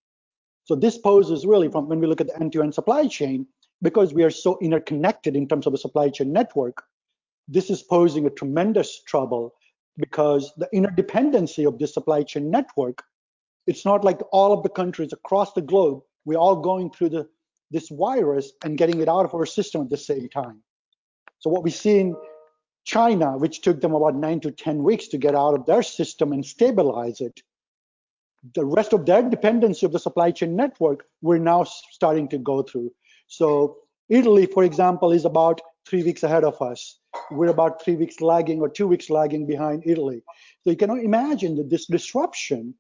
So 0.64 0.76
this 0.76 0.98
poses 0.98 1.46
really 1.46 1.70
from 1.70 1.88
when 1.88 2.00
we 2.00 2.08
look 2.08 2.22
at 2.22 2.28
the 2.28 2.40
end-to-end 2.40 2.74
supply 2.74 3.08
chain, 3.08 3.46
because 3.82 4.14
we 4.14 4.24
are 4.24 4.32
so 4.32 4.58
interconnected 4.62 5.36
in 5.36 5.48
terms 5.48 5.68
of 5.68 5.74
the 5.74 5.78
supply 5.78 6.10
chain 6.10 6.32
network, 6.32 6.82
this 7.48 7.70
is 7.70 7.84
posing 7.84 8.26
a 8.26 8.32
tremendous 8.32 9.04
trouble 9.04 9.54
because 9.98 10.52
the 10.58 10.68
interdependency 10.74 11.68
of 11.68 11.78
the 11.78 11.88
supply 11.88 12.24
chain 12.24 12.50
network, 12.50 13.04
it's 13.68 13.86
not 13.86 14.04
like 14.04 14.20
all 14.32 14.54
of 14.54 14.64
the 14.64 14.70
countries 14.70 15.14
across 15.14 15.54
the 15.54 15.62
globe, 15.62 16.02
we're 16.26 16.40
all 16.40 16.56
going 16.56 16.90
through 16.92 17.10
the, 17.10 17.28
this 17.72 17.90
virus 17.90 18.52
and 18.64 18.78
getting 18.78 19.02
it 19.02 19.08
out 19.08 19.26
of 19.26 19.34
our 19.34 19.46
system 19.46 19.82
at 19.82 19.90
the 19.90 19.98
same 19.98 20.28
time. 20.30 20.62
So 21.46 21.52
what 21.52 21.64
we 21.64 21.70
see 21.70 22.00
in 22.00 22.16
China, 22.86 23.38
which 23.38 23.62
took 23.62 23.80
them 23.80 23.94
about 23.94 24.16
nine 24.16 24.40
to 24.40 24.50
10 24.50 24.82
weeks 24.82 25.08
to 25.10 25.20
get 25.20 25.36
out 25.36 25.54
of 25.54 25.68
their 25.68 25.84
system 25.84 26.32
and 26.32 26.44
stabilize 26.44 27.22
it, 27.22 27.40
the 28.56 28.66
rest 28.66 28.94
of 28.94 29.06
their 29.06 29.22
dependency 29.22 29.86
of 29.86 29.92
the 29.92 30.00
supply 30.00 30.32
chain 30.32 30.56
network, 30.56 31.06
we're 31.22 31.38
now 31.38 31.64
starting 31.64 32.28
to 32.30 32.40
go 32.40 32.64
through. 32.64 32.92
So 33.28 33.78
Italy, 34.10 34.48
for 34.48 34.64
example, 34.64 35.12
is 35.12 35.24
about 35.24 35.62
three 35.88 36.02
weeks 36.02 36.24
ahead 36.24 36.44
of 36.44 36.60
us. 36.64 36.98
We're 37.30 37.50
about 37.50 37.80
three 37.84 37.96
weeks 37.96 38.22
lagging 38.22 38.60
or 38.60 38.68
two 38.68 38.88
weeks 38.88 39.12
lagging 39.12 39.46
behind 39.46 39.84
Italy. 39.86 40.24
So 40.64 40.72
you 40.72 40.78
can 40.78 40.90
imagine 40.90 41.58
that 41.58 41.70
this 41.70 41.86
disruption 41.86 42.74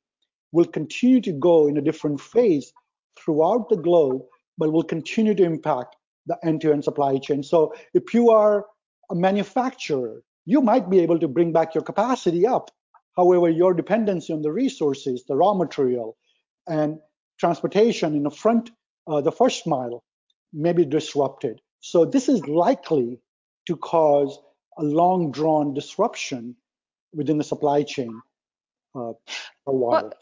will 0.53 0.65
continue 0.65 1.22
to 1.22 1.34
go 1.34 1.67
in 1.67 1.77
a 1.77 1.81
different 1.81 2.19
phase 2.19 2.74
throughout 3.15 3.69
the 3.69 3.77
globe, 3.77 4.24
but 4.57 4.74
will 4.74 4.81
continue 4.81 5.36
to 5.36 5.43
impact 5.43 5.95
the 6.25 6.38
end-to-end 6.44 6.84
supply 6.84 7.17
chain. 7.17 7.44
So 7.44 7.74
if 7.94 8.13
you 8.13 8.32
are 8.32 8.65
a 9.10 9.15
manufacturer, 9.15 10.24
you 10.46 10.62
might 10.62 10.89
be 10.89 11.00
able 11.00 11.20
to 11.20 11.27
bring 11.27 11.51
back 11.51 11.75
your 11.75 11.84
capacity 11.84 12.46
up. 12.48 12.72
However, 13.15 13.50
your 13.50 13.74
dependency 13.74 14.34
on 14.34 14.41
the 14.41 14.51
resources, 14.51 15.24
the 15.27 15.36
raw 15.36 15.53
material, 15.53 16.17
and 16.67 17.00
transportation 17.39 18.15
in 18.15 18.24
the 18.24 18.32
front, 18.32 18.72
uh, 19.08 19.22
the 19.22 19.32
first 19.32 19.67
mile, 19.67 20.03
may 20.53 20.74
be 20.74 20.86
disrupted. 20.86 21.62
So 21.79 22.05
this 22.05 22.29
is 22.29 22.48
likely 22.48 23.20
to 23.67 23.75
cause 23.77 24.39
a 24.77 24.84
long 24.84 25.32
drawn 25.32 25.74
disruption 25.74 26.55
within 27.13 27.38
the 27.38 27.44
supply 27.44 27.84
chain 27.84 28.22
uh, 28.96 29.13
for 29.63 29.67
a 29.67 29.74
while. 29.74 29.91
Well, 29.91 30.13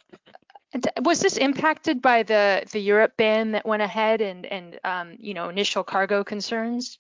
was 1.01 1.19
this 1.19 1.37
impacted 1.37 2.01
by 2.01 2.23
the 2.23 2.63
the 2.71 2.79
Europe 2.79 3.13
ban 3.17 3.51
that 3.51 3.65
went 3.65 3.81
ahead 3.81 4.21
and 4.21 4.45
and 4.45 4.79
um, 4.83 5.15
you 5.19 5.33
know 5.33 5.49
initial 5.49 5.83
cargo 5.83 6.23
concerns? 6.23 6.97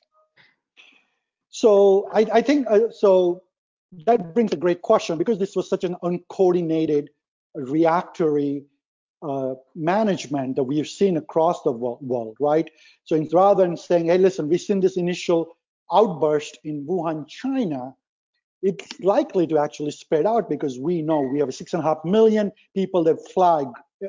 So 1.49 2.09
I, 2.11 2.25
I 2.33 2.41
think 2.41 2.67
uh, 2.69 2.91
so 2.91 3.43
that 4.05 4.33
brings 4.33 4.53
a 4.53 4.57
great 4.57 4.81
question 4.81 5.17
because 5.17 5.37
this 5.37 5.55
was 5.55 5.69
such 5.69 5.83
an 5.83 5.95
uncoordinated, 6.01 7.09
reactory 7.55 8.65
uh, 9.21 9.53
management 9.75 10.55
that 10.55 10.63
we've 10.63 10.87
seen 10.87 11.17
across 11.17 11.61
the 11.63 11.71
world, 11.71 12.35
right? 12.39 12.69
So 13.05 13.23
rather 13.31 13.63
than 13.63 13.77
saying, 13.77 14.07
hey, 14.07 14.17
listen, 14.17 14.49
we've 14.49 14.61
seen 14.61 14.79
this 14.79 14.97
initial 14.97 15.57
outburst 15.91 16.57
in 16.63 16.85
Wuhan, 16.85 17.27
China, 17.27 17.95
it's 18.63 18.99
likely 19.01 19.45
to 19.47 19.59
actually 19.59 19.91
spread 19.91 20.25
out 20.25 20.49
because 20.49 20.79
we 20.79 21.01
know 21.01 21.21
we 21.21 21.39
have 21.39 21.53
six 21.53 21.73
and 21.73 21.83
a 21.83 21.85
half 21.85 21.99
million 22.03 22.51
people 22.73 23.03
that 23.03 23.17
fly 23.33 23.65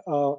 uh, 0.07 0.33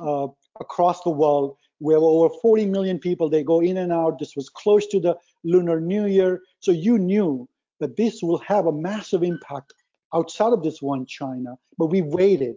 uh, 0.00 0.28
across 0.60 1.02
the 1.02 1.10
world 1.10 1.56
we 1.82 1.94
have 1.94 2.02
over 2.04 2.32
40 2.40 2.66
million 2.66 2.98
people. 2.98 3.28
They 3.28 3.42
go 3.42 3.60
in 3.60 3.78
and 3.78 3.92
out. 3.92 4.20
This 4.20 4.36
was 4.36 4.48
close 4.48 4.86
to 4.86 5.00
the 5.00 5.16
Lunar 5.42 5.80
New 5.80 6.06
Year. 6.06 6.40
So 6.60 6.70
you 6.70 6.96
knew 6.96 7.48
that 7.80 7.96
this 7.96 8.22
will 8.22 8.38
have 8.38 8.66
a 8.66 8.72
massive 8.72 9.24
impact 9.24 9.74
outside 10.14 10.52
of 10.52 10.62
this 10.62 10.80
one 10.80 11.06
China, 11.06 11.56
but 11.78 11.86
we 11.86 12.00
waited. 12.02 12.56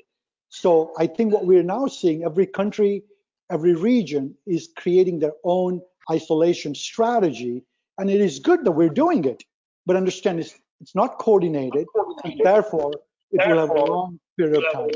So 0.50 0.94
I 1.00 1.08
think 1.08 1.34
what 1.34 1.48
we're 1.48 1.64
now 1.64 1.88
seeing, 1.88 2.24
every 2.24 2.46
country, 2.46 3.04
every 3.50 3.74
region 3.74 4.36
is 4.46 4.70
creating 4.78 5.20
their 5.20 5.34
own 5.44 5.82
isolation 6.12 6.76
strategy. 6.76 7.64
And 7.98 8.12
it 8.12 8.22
is 8.22 8.38
good 8.38 8.64
that 8.64 8.74
we're 8.74 8.90
doing 8.90 9.26
it, 9.26 9.44
but 9.88 9.96
understand 9.96 10.40
it's, 10.40 10.54
it's 10.82 10.96
not 10.96 11.18
coordinated, 11.18 11.88
and 12.24 12.42
therefore 12.44 12.92
it 13.32 13.48
will 13.48 13.60
have 13.60 13.70
a 13.70 13.74
long 13.74 14.20
period 14.38 14.64
of 14.64 14.74
time. 14.74 14.90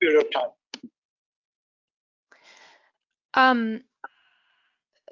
Period 0.00 0.26
of 0.26 0.32
time. 0.32 0.50
Um, 3.34 3.80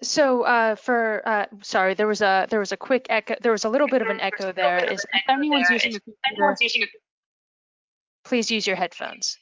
so 0.02 0.42
uh, 0.42 0.74
for 0.74 1.22
uh, 1.26 1.46
sorry, 1.62 1.94
there 1.94 2.06
was 2.06 2.22
a 2.22 2.46
there 2.50 2.58
was 2.58 2.72
a 2.72 2.76
quick 2.76 3.06
echo. 3.08 3.34
There 3.40 3.52
was 3.52 3.64
a 3.64 3.68
little 3.68 3.88
bit 3.88 4.02
of 4.02 4.08
an 4.08 4.20
echo 4.20 4.52
there. 4.52 4.84
Is 4.84 5.04
if 5.12 5.22
anyone's 5.28 5.68
using 5.70 5.94
a 5.94 6.00
computer, 6.00 6.88
please 8.24 8.50
use 8.50 8.66
your 8.66 8.76
headphones. 8.76 9.38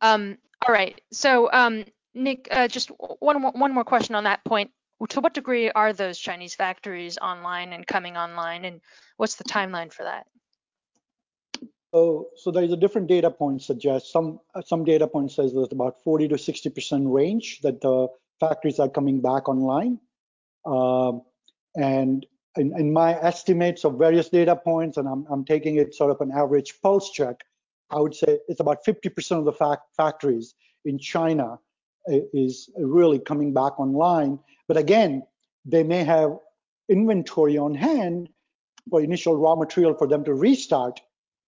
Um, 0.00 0.38
all 0.66 0.72
right. 0.72 1.00
So 1.12 1.50
um, 1.52 1.84
Nick, 2.14 2.48
uh, 2.50 2.68
just 2.68 2.90
one 3.18 3.42
one 3.42 3.74
more 3.74 3.84
question 3.84 4.14
on 4.14 4.24
that 4.24 4.44
point. 4.44 4.70
To 5.08 5.20
what 5.20 5.32
degree 5.32 5.70
are 5.70 5.92
those 5.92 6.18
Chinese 6.18 6.54
factories 6.54 7.16
online 7.18 7.72
and 7.72 7.86
coming 7.86 8.16
online, 8.16 8.66
and 8.66 8.80
what's 9.16 9.36
the 9.36 9.44
timeline 9.44 9.92
for 9.92 10.04
that? 10.04 10.26
So, 11.92 12.28
so 12.36 12.50
there 12.50 12.62
is 12.62 12.72
a 12.72 12.76
different 12.76 13.08
data 13.08 13.30
point 13.30 13.62
suggests 13.62 14.12
some 14.12 14.40
some 14.64 14.84
data 14.84 15.08
point 15.08 15.32
says 15.32 15.52
that 15.54 15.72
about 15.72 16.02
40 16.04 16.28
to 16.28 16.38
60 16.38 16.70
percent 16.70 17.04
range 17.06 17.60
that 17.62 17.80
the 17.80 18.08
factories 18.38 18.78
are 18.78 18.88
coming 18.88 19.20
back 19.20 19.48
online, 19.48 19.98
um, 20.66 21.22
and 21.74 22.26
in, 22.56 22.72
in, 22.78 22.92
my 22.92 23.14
estimates 23.20 23.84
of 23.84 23.98
various 23.98 24.28
data 24.28 24.54
points, 24.54 24.96
and 24.98 25.08
I'm, 25.08 25.26
I'm 25.30 25.44
taking 25.44 25.76
it 25.76 25.94
sort 25.94 26.10
of 26.10 26.20
an 26.20 26.30
average 26.32 26.74
pulse 26.82 27.10
check, 27.10 27.36
I 27.90 28.00
would 28.00 28.14
say 28.14 28.38
it's 28.48 28.60
about 28.60 28.84
50 28.84 29.08
percent 29.08 29.38
of 29.40 29.44
the 29.46 29.52
fact 29.52 29.82
factories 29.96 30.54
in 30.84 30.98
China 30.98 31.58
is 32.06 32.70
really 32.76 33.18
coming 33.18 33.52
back 33.52 33.78
online. 33.78 34.38
But 34.70 34.76
again, 34.76 35.24
they 35.64 35.82
may 35.82 36.04
have 36.04 36.38
inventory 36.88 37.58
on 37.58 37.74
hand 37.74 38.28
for 38.88 39.02
initial 39.02 39.36
raw 39.36 39.56
material 39.56 39.94
for 39.94 40.06
them 40.06 40.22
to 40.22 40.32
restart 40.32 41.00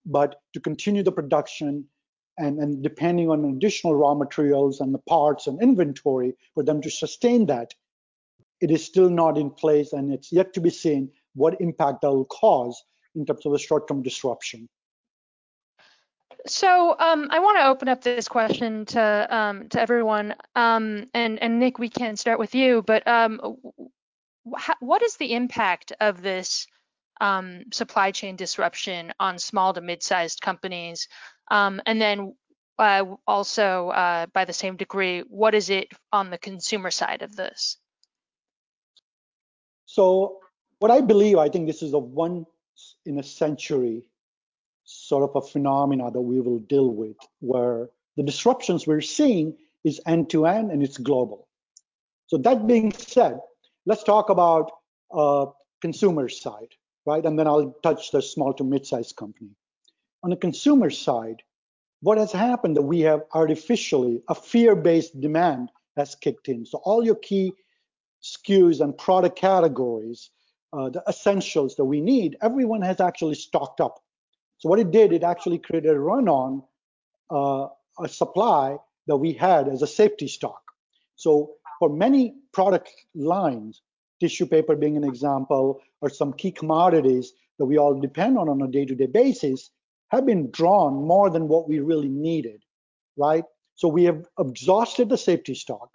but 0.05 0.41
to 0.55 0.59
continue 0.59 1.05
the 1.05 1.13
production 1.13 1.85
and, 2.37 2.59
and 2.59 2.83
depending 2.83 3.31
on 3.31 3.45
additional 3.45 3.95
raw 3.95 4.15
materials 4.15 4.81
and 4.81 4.93
the 4.93 5.05
parts 5.09 5.47
and 5.47 5.63
inventory 5.63 6.35
for 6.55 6.65
them 6.65 6.83
to 6.83 6.91
sustain 6.91 7.47
that, 7.47 7.73
it 8.61 8.73
is 8.73 8.85
still 8.85 9.09
not 9.09 9.39
in 9.39 9.51
place 9.51 9.93
and 9.93 10.13
it's 10.13 10.33
yet 10.33 10.53
to 10.55 10.61
be 10.61 10.71
seen 10.71 11.09
what 11.37 11.61
impact 11.61 12.01
that 12.03 12.11
will 12.11 12.25
cause 12.25 12.83
in 13.15 13.25
terms 13.25 13.47
of 13.47 13.53
a 13.53 13.59
short-term 13.59 14.03
disruption. 14.03 14.69
So 16.47 16.97
um, 16.99 17.29
I 17.31 17.39
want 17.39 17.59
to 17.59 17.67
open 17.67 17.89
up 17.89 18.03
this 18.03 18.27
question 18.27 18.85
to 18.87 19.27
um, 19.31 19.69
to 19.69 19.81
everyone, 19.81 20.35
um, 20.57 21.07
and 21.15 21.41
and 21.41 21.61
Nick, 21.61 21.79
we 21.79 21.89
can 21.89 22.17
start 22.17 22.39
with 22.39 22.55
you. 22.55 22.83
But 22.83 23.07
um, 23.07 23.57
what 24.81 25.03
is 25.03 25.17
the 25.17 25.35
impact 25.35 25.93
of 26.01 26.21
this 26.21 26.67
um, 27.21 27.65
supply 27.73 28.11
chain 28.11 28.35
disruption 28.35 29.13
on 29.21 29.39
small 29.39 29.73
to 29.73 29.81
mid-sized 29.81 30.41
companies? 30.41 31.07
Um, 31.49 31.81
and 31.87 32.01
then 32.01 32.35
uh, 32.79 33.05
also, 33.27 33.91
uh, 33.91 34.27
by 34.33 34.45
the 34.45 34.53
same 34.53 34.77
degree, 34.77 35.21
what 35.29 35.55
is 35.55 35.71
it 35.71 35.89
on 36.13 36.31
the 36.31 36.39
consumer 36.39 36.91
side 36.91 37.23
of 37.23 37.37
this? 37.37 37.77
So 39.87 40.39
what 40.81 40.91
I 40.91 41.03
believe, 41.03 41.39
I 41.39 41.49
think 41.49 41.69
this 41.69 41.83
is 41.83 41.93
a 41.93 41.99
once 41.99 42.47
in 43.07 43.19
a 43.19 43.23
century 43.23 44.03
sort 44.93 45.29
of 45.29 45.37
a 45.37 45.47
phenomena 45.47 46.11
that 46.11 46.21
we 46.21 46.41
will 46.41 46.59
deal 46.59 46.91
with, 46.91 47.17
where 47.41 47.89
the 48.17 48.23
disruptions 48.23 48.87
we're 48.87 49.01
seeing 49.01 49.57
is 49.85 50.01
end 50.07 50.31
to 50.31 50.47
end 50.47 50.71
and 50.71 50.83
it's 50.83 50.99
global. 50.99 51.49
So 52.27 52.39
that 52.39 52.67
being 52.67 52.93
said, 52.93 53.41
let's 53.87 54.05
talk 54.05 54.31
about 54.31 54.71
uh, 55.13 55.47
consumer 55.81 56.29
side 56.29 56.75
right? 57.07 57.25
And 57.25 57.39
then 57.39 57.47
I'll 57.47 57.75
touch 57.83 58.11
the 58.11 58.23
small 58.23 58.53
to 58.55 58.65
mid-sized 58.65 59.17
company. 59.17 59.51
On 60.23 60.31
the 60.31 60.37
consumer 60.37 60.91
side, 60.91 61.43
what 62.01 62.19
has 62.19 62.33
happened 62.33 62.77
that 62.77 62.83
we 62.83 63.01
have 63.01 63.23
artificially 63.33 64.23
a 64.29 64.35
fear-based 64.35 65.21
demand 65.21 65.71
has 65.97 66.15
kicked 66.15 66.49
in. 66.49 66.65
So 66.67 66.79
all 66.79 67.05
your 67.05 67.17
key 67.17 67.53
SKUs 68.23 68.81
and 68.81 68.97
product 68.97 69.37
categories, 69.37 70.31
uh, 70.73 70.91
the 70.91 71.03
essentials 71.09 71.77
that 71.77 71.85
we 71.85 72.01
need, 72.01 72.37
everyone 72.41 72.83
has 72.83 73.01
actually 73.01 73.35
stocked 73.35 73.81
up. 73.81 74.03
So 74.63 74.69
what 74.69 74.79
it 74.79 74.93
did, 74.93 75.13
it 75.13 75.25
actually 75.25 75.59
created 75.59 75.91
a 75.91 75.99
run 75.99 76.29
on 76.29 76.63
uh, 77.33 77.67
a 77.99 78.09
supply 78.09 78.77
that 79.09 79.17
we 79.17 79.33
had 79.33 79.67
as 79.67 79.83
a 79.83 79.89
safety 79.89 80.29
stock. 80.29 80.63
So 81.17 81.55
for 81.81 81.89
many 81.89 82.37
product 82.53 82.89
lines, 83.17 83.83
tissue 84.21 84.47
paper 84.47 84.77
being 84.77 84.97
an 84.97 85.03
example, 85.03 85.81
or 86.01 86.09
some 86.09 86.33
key 86.33 86.53
commodities 86.53 87.33
that 87.59 87.67
we 87.67 87.77
all 87.77 87.99
depend 88.01 88.39
on 88.39 88.49
on 88.49 88.63
a 88.63 88.69
day-to-day 88.69 89.07
basis, 89.07 89.71
have 90.13 90.27
been 90.27 90.49
drawn 90.53 90.95
more 90.95 91.29
than 91.29 91.49
what 91.49 91.69
we 91.69 91.81
really 91.81 92.09
needed, 92.09 92.63
right? 93.17 93.43
So 93.75 93.89
we 93.89 94.05
have 94.05 94.25
exhausted 94.39 95.09
the 95.09 95.19
safety 95.19 95.57
stock. 95.57 95.89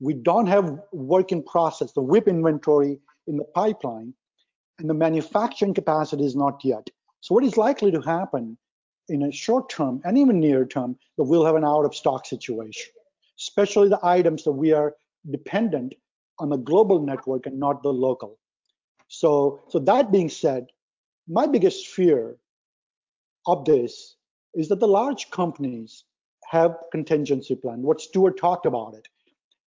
We 0.00 0.14
don't 0.14 0.46
have 0.46 0.80
work 0.92 1.30
in 1.30 1.42
process, 1.42 1.92
the 1.92 2.00
WIP 2.00 2.26
inventory 2.26 3.00
in 3.26 3.36
the 3.36 3.44
pipeline, 3.44 4.14
and 4.78 4.88
the 4.88 4.94
manufacturing 4.94 5.74
capacity 5.74 6.24
is 6.24 6.34
not 6.34 6.64
yet. 6.64 6.88
So 7.20 7.34
what 7.34 7.44
is 7.44 7.56
likely 7.56 7.90
to 7.92 8.00
happen 8.00 8.56
in 9.08 9.22
a 9.22 9.32
short 9.32 9.68
term 9.70 10.00
and 10.04 10.18
even 10.18 10.40
near 10.40 10.64
term 10.66 10.96
that 11.16 11.24
we'll 11.24 11.44
have 11.44 11.56
an 11.56 11.64
out 11.64 11.84
of 11.84 11.94
stock 11.94 12.26
situation, 12.26 12.92
especially 13.38 13.88
the 13.88 14.00
items 14.02 14.44
that 14.44 14.52
we 14.52 14.72
are 14.72 14.94
dependent 15.30 15.94
on 16.38 16.48
the 16.48 16.56
global 16.56 17.00
network 17.00 17.46
and 17.46 17.58
not 17.58 17.82
the 17.82 17.92
local. 17.92 18.38
So, 19.08 19.62
so 19.68 19.78
that 19.80 20.12
being 20.12 20.28
said, 20.28 20.66
my 21.26 21.46
biggest 21.46 21.88
fear 21.88 22.36
of 23.46 23.64
this 23.64 24.16
is 24.54 24.68
that 24.68 24.80
the 24.80 24.88
large 24.88 25.30
companies 25.30 26.04
have 26.50 26.76
contingency 26.92 27.54
plan. 27.54 27.82
What 27.82 28.00
Stewart 28.00 28.38
talked 28.38 28.66
about 28.66 28.94
it. 28.94 29.08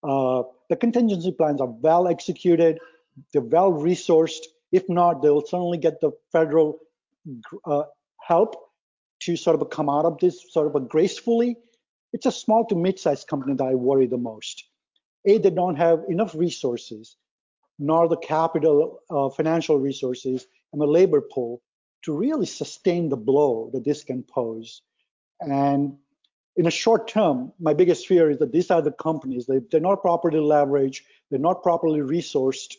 Uh, 0.03 0.43
the 0.69 0.75
contingency 0.75 1.31
plans 1.31 1.59
are 1.59 1.67
well 1.67 2.07
executed, 2.07 2.79
they're 3.33 3.41
well 3.41 3.71
resourced. 3.71 4.45
If 4.71 4.87
not, 4.87 5.21
they'll 5.21 5.45
certainly 5.45 5.77
get 5.77 5.99
the 5.99 6.11
federal 6.31 6.79
uh, 7.65 7.83
help 8.21 8.55
to 9.21 9.35
sort 9.35 9.61
of 9.61 9.69
come 9.69 9.89
out 9.89 10.05
of 10.05 10.17
this 10.19 10.51
sort 10.51 10.73
of 10.73 10.89
gracefully. 10.89 11.57
It's 12.13 12.25
a 12.25 12.31
small 12.31 12.65
to 12.67 12.75
mid-sized 12.75 13.27
company 13.27 13.55
that 13.55 13.63
I 13.63 13.75
worry 13.75 14.07
the 14.07 14.17
most. 14.17 14.63
A, 15.25 15.37
they 15.37 15.49
don't 15.49 15.75
have 15.75 16.03
enough 16.09 16.33
resources, 16.33 17.17
nor 17.77 18.07
the 18.07 18.17
capital, 18.17 18.99
uh, 19.09 19.29
financial 19.29 19.77
resources, 19.79 20.47
and 20.71 20.81
the 20.81 20.87
labor 20.87 21.21
pool 21.21 21.61
to 22.03 22.13
really 22.13 22.45
sustain 22.45 23.09
the 23.09 23.17
blow 23.17 23.69
that 23.73 23.83
this 23.83 24.03
can 24.03 24.23
pose. 24.23 24.81
And 25.41 25.97
in 26.55 26.67
a 26.67 26.71
short 26.71 27.07
term, 27.07 27.51
my 27.59 27.73
biggest 27.73 28.07
fear 28.07 28.29
is 28.29 28.39
that 28.39 28.51
these 28.51 28.71
are 28.71 28.81
the 28.81 28.91
companies, 28.91 29.45
they, 29.45 29.59
they're 29.71 29.79
not 29.79 30.01
properly 30.01 30.39
leveraged, 30.39 31.01
they're 31.29 31.39
not 31.39 31.63
properly 31.63 31.99
resourced. 31.99 32.75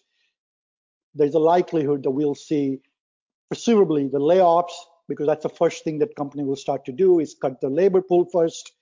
There's 1.15 1.35
a 1.35 1.39
likelihood 1.39 2.03
that 2.05 2.11
we'll 2.11 2.35
see, 2.35 2.81
presumably, 3.51 4.09
the 4.09 4.19
layoffs, 4.19 4.73
because 5.09 5.27
that's 5.27 5.43
the 5.43 5.49
first 5.51 5.83
thing 5.85 5.99
that 5.99 6.15
company 6.15 6.45
will 6.45 6.57
start 6.57 6.85
to 6.85 6.93
do 6.93 7.19
is 7.19 7.35
cut 7.35 7.61
the 7.61 7.69
labor 7.69 8.01
pool 8.01 8.25
first, 8.33 8.73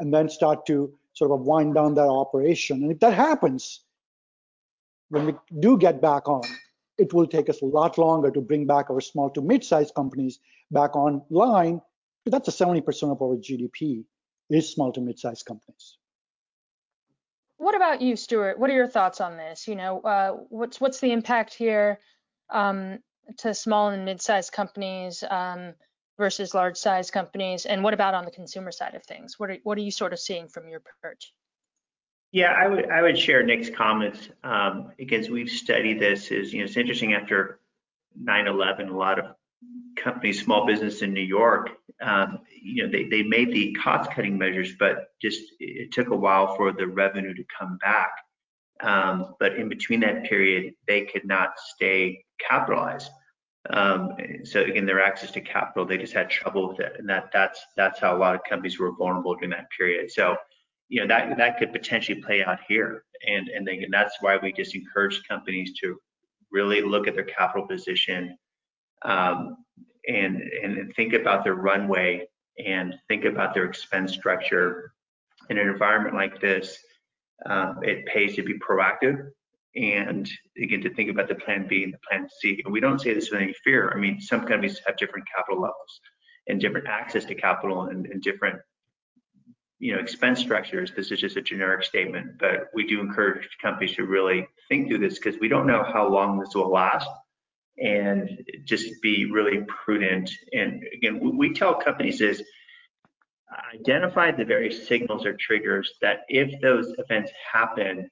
and 0.00 0.12
then 0.12 0.28
start 0.28 0.66
to 0.66 0.92
sort 1.12 1.30
of 1.30 1.40
wind 1.42 1.74
down 1.74 1.94
that 1.94 2.08
operation. 2.08 2.82
And 2.82 2.90
if 2.90 2.98
that 3.00 3.14
happens, 3.14 3.82
when 5.10 5.26
we 5.26 5.34
do 5.60 5.78
get 5.78 6.00
back 6.00 6.28
on, 6.28 6.42
it 6.98 7.12
will 7.12 7.26
take 7.26 7.48
us 7.50 7.60
a 7.60 7.66
lot 7.66 7.98
longer 7.98 8.30
to 8.30 8.40
bring 8.40 8.66
back 8.66 8.90
our 8.90 9.00
small 9.00 9.30
to 9.30 9.42
mid-sized 9.42 9.94
companies 9.94 10.40
back 10.70 10.96
online. 10.96 11.80
That's 12.24 12.48
a 12.48 12.64
70% 12.64 13.12
of 13.12 13.22
our 13.22 13.36
GDP 13.36 14.04
is 14.48 14.72
small 14.72 14.92
to 14.92 15.00
mid-sized 15.00 15.44
companies. 15.44 15.98
What 17.58 17.74
about 17.74 18.00
you, 18.00 18.16
Stewart? 18.16 18.58
What 18.58 18.70
are 18.70 18.74
your 18.74 18.88
thoughts 18.88 19.20
on 19.20 19.36
this? 19.36 19.68
You 19.68 19.76
know, 19.76 20.00
uh, 20.00 20.32
what's 20.48 20.80
what's 20.80 21.00
the 21.00 21.12
impact 21.12 21.54
here 21.54 21.98
um, 22.50 22.98
to 23.38 23.54
small 23.54 23.88
and 23.88 24.04
mid-sized 24.04 24.52
companies? 24.52 25.22
Um, 25.28 25.74
versus 26.18 26.54
large-sized 26.54 27.12
companies? 27.12 27.66
And 27.66 27.82
what 27.82 27.94
about 27.94 28.14
on 28.14 28.24
the 28.24 28.30
consumer 28.30 28.72
side 28.72 28.94
of 28.94 29.04
things? 29.04 29.38
What 29.38 29.50
are, 29.50 29.58
what 29.62 29.78
are 29.78 29.82
you 29.82 29.90
sort 29.90 30.12
of 30.12 30.18
seeing 30.18 30.48
from 30.48 30.68
your 30.68 30.82
perch? 31.02 31.32
Yeah, 32.32 32.52
I 32.52 32.66
would 32.66 32.90
I 32.90 33.02
would 33.02 33.18
share 33.18 33.42
Nick's 33.42 33.70
comments 33.70 34.28
um, 34.42 34.92
because 34.98 35.30
we've 35.30 35.48
studied 35.48 36.00
this. 36.00 36.30
Is 36.30 36.52
you 36.52 36.58
know 36.58 36.64
it's 36.64 36.76
interesting 36.76 37.14
after 37.14 37.60
9/11, 38.20 38.90
a 38.90 38.92
lot 38.92 39.18
of 39.18 39.26
companies, 39.96 40.42
small 40.42 40.66
business 40.66 41.02
in 41.02 41.14
New 41.14 41.22
York, 41.22 41.70
um, 42.02 42.40
you 42.60 42.82
know 42.82 42.90
they 42.90 43.04
they 43.04 43.22
made 43.22 43.52
the 43.52 43.72
cost 43.74 44.10
cutting 44.10 44.36
measures, 44.36 44.74
but 44.78 45.12
just 45.22 45.40
it 45.60 45.92
took 45.92 46.08
a 46.08 46.16
while 46.16 46.56
for 46.56 46.72
the 46.72 46.86
revenue 46.86 47.32
to 47.32 47.44
come 47.58 47.78
back. 47.78 48.10
Um, 48.80 49.34
but 49.40 49.56
in 49.56 49.68
between 49.68 50.00
that 50.00 50.24
period, 50.24 50.74
they 50.86 51.02
could 51.06 51.24
not 51.24 51.50
stay 51.58 52.22
capitalized. 52.38 53.10
Um, 53.70 54.16
so 54.44 54.60
again, 54.62 54.86
their 54.86 55.02
access 55.02 55.30
to 55.32 55.40
capital, 55.40 55.86
they 55.86 55.98
just 55.98 56.12
had 56.12 56.30
trouble 56.30 56.68
with 56.68 56.80
it, 56.80 56.94
and 56.98 57.08
that 57.08 57.30
that's 57.32 57.60
that's 57.76 57.98
how 57.98 58.16
a 58.16 58.18
lot 58.18 58.34
of 58.34 58.42
companies 58.48 58.78
were 58.78 58.92
vulnerable 58.92 59.34
during 59.34 59.50
that 59.50 59.66
period. 59.76 60.10
So, 60.10 60.36
you 60.88 61.00
know, 61.00 61.06
that 61.08 61.36
that 61.36 61.58
could 61.58 61.72
potentially 61.72 62.22
play 62.22 62.44
out 62.44 62.58
here, 62.68 63.04
and 63.26 63.48
and 63.48 63.66
then, 63.66 63.82
and 63.82 63.92
that's 63.92 64.18
why 64.20 64.36
we 64.36 64.52
just 64.52 64.74
encourage 64.74 65.26
companies 65.26 65.72
to 65.80 65.98
really 66.52 66.80
look 66.80 67.08
at 67.08 67.14
their 67.14 67.24
capital 67.24 67.66
position, 67.66 68.36
um, 69.04 69.56
and 70.06 70.42
and 70.62 70.94
think 70.94 71.12
about 71.12 71.42
their 71.42 71.54
runway 71.54 72.28
and 72.64 72.94
think 73.08 73.24
about 73.24 73.52
their 73.54 73.64
expense 73.64 74.12
structure. 74.12 74.92
In 75.48 75.58
an 75.58 75.68
environment 75.68 76.14
like 76.14 76.40
this, 76.40 76.78
um, 77.44 77.80
it 77.82 78.06
pays 78.06 78.34
to 78.36 78.42
be 78.42 78.58
proactive 78.58 79.30
and 79.74 80.28
again 80.62 80.80
to 80.80 80.94
think 80.94 81.10
about 81.10 81.28
the 81.28 81.34
plan 81.34 81.66
B 81.68 81.84
and 81.84 81.92
the 81.92 81.98
plan 82.08 82.28
C. 82.40 82.62
And 82.64 82.72
we 82.72 82.80
don't 82.80 83.00
say 83.00 83.12
this 83.12 83.30
with 83.30 83.42
any 83.42 83.54
fear. 83.64 83.92
I 83.94 83.98
mean, 83.98 84.20
some 84.20 84.40
companies 84.40 84.80
have 84.86 84.96
different 84.96 85.26
capital 85.34 85.60
levels 85.60 86.00
and 86.48 86.60
different 86.60 86.86
access 86.86 87.24
to 87.26 87.34
capital 87.34 87.82
and, 87.82 88.06
and 88.06 88.22
different 88.22 88.58
you 89.78 89.94
know 89.94 90.00
expense 90.00 90.40
structures. 90.40 90.92
This 90.96 91.10
is 91.10 91.20
just 91.20 91.36
a 91.36 91.42
generic 91.42 91.84
statement, 91.84 92.38
but 92.38 92.68
we 92.74 92.86
do 92.86 93.00
encourage 93.00 93.48
companies 93.60 93.94
to 93.96 94.04
really 94.04 94.46
think 94.68 94.88
through 94.88 94.98
this 94.98 95.18
because 95.18 95.38
we 95.40 95.48
don't 95.48 95.66
know 95.66 95.84
how 95.84 96.08
long 96.08 96.38
this 96.38 96.54
will 96.54 96.70
last 96.70 97.08
and 97.78 98.42
just 98.64 98.86
be 99.02 99.30
really 99.30 99.60
prudent. 99.68 100.30
And 100.52 100.82
again, 100.94 101.36
we 101.36 101.52
tell 101.52 101.74
companies 101.74 102.22
is 102.22 102.42
identify 103.74 104.30
the 104.30 104.44
various 104.44 104.86
signals 104.86 105.24
or 105.24 105.34
triggers 105.34 105.92
that 106.02 106.20
if 106.28 106.60
those 106.60 106.92
events 106.98 107.30
happen, 107.52 108.10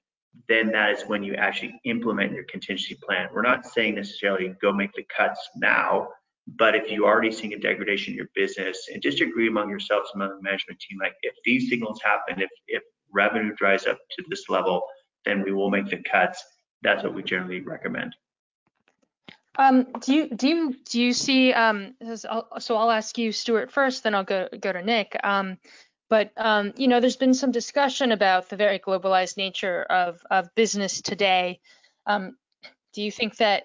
then 0.48 0.70
that 0.72 0.90
is 0.90 1.02
when 1.06 1.22
you 1.22 1.34
actually 1.34 1.80
implement 1.84 2.32
your 2.32 2.44
contingency 2.44 2.96
plan. 3.06 3.28
We're 3.32 3.42
not 3.42 3.66
saying 3.66 3.94
necessarily 3.94 4.54
go 4.60 4.72
make 4.72 4.92
the 4.94 5.06
cuts 5.16 5.40
now, 5.56 6.08
but 6.46 6.74
if 6.74 6.90
you 6.90 7.04
are 7.06 7.12
already 7.12 7.32
seeing 7.32 7.54
a 7.54 7.58
degradation 7.58 8.12
in 8.12 8.16
your 8.16 8.28
business 8.34 8.88
and 8.92 9.02
just 9.02 9.20
agree 9.20 9.48
among 9.48 9.70
yourselves, 9.70 10.10
among 10.14 10.30
the 10.30 10.42
management 10.42 10.80
team, 10.80 10.98
like 11.00 11.14
if 11.22 11.34
these 11.44 11.68
signals 11.68 12.00
happen, 12.02 12.42
if, 12.42 12.50
if 12.66 12.82
revenue 13.12 13.54
dries 13.56 13.86
up 13.86 13.98
to 14.16 14.24
this 14.28 14.48
level, 14.48 14.82
then 15.24 15.42
we 15.42 15.52
will 15.52 15.70
make 15.70 15.88
the 15.88 16.02
cuts. 16.10 16.42
That's 16.82 17.02
what 17.02 17.14
we 17.14 17.22
generally 17.22 17.60
recommend. 17.60 18.14
Um, 19.56 19.86
do 20.00 20.14
you 20.14 20.28
do 20.28 20.48
you 20.48 20.74
do 20.90 21.00
you 21.00 21.12
see? 21.12 21.52
Um, 21.52 21.94
so 22.16 22.76
I'll 22.76 22.90
ask 22.90 23.16
you, 23.18 23.32
Stewart, 23.32 23.70
first, 23.70 24.02
then 24.02 24.14
I'll 24.14 24.24
go 24.24 24.48
go 24.60 24.72
to 24.72 24.82
Nick. 24.82 25.16
Um, 25.22 25.58
but 26.10 26.32
um, 26.36 26.72
you 26.76 26.88
know, 26.88 27.00
there's 27.00 27.16
been 27.16 27.34
some 27.34 27.52
discussion 27.52 28.12
about 28.12 28.48
the 28.48 28.56
very 28.56 28.78
globalized 28.78 29.36
nature 29.36 29.82
of 29.82 30.20
of 30.30 30.54
business 30.54 31.00
today. 31.00 31.60
Um, 32.06 32.36
do 32.92 33.02
you 33.02 33.12
think 33.12 33.36
that 33.36 33.64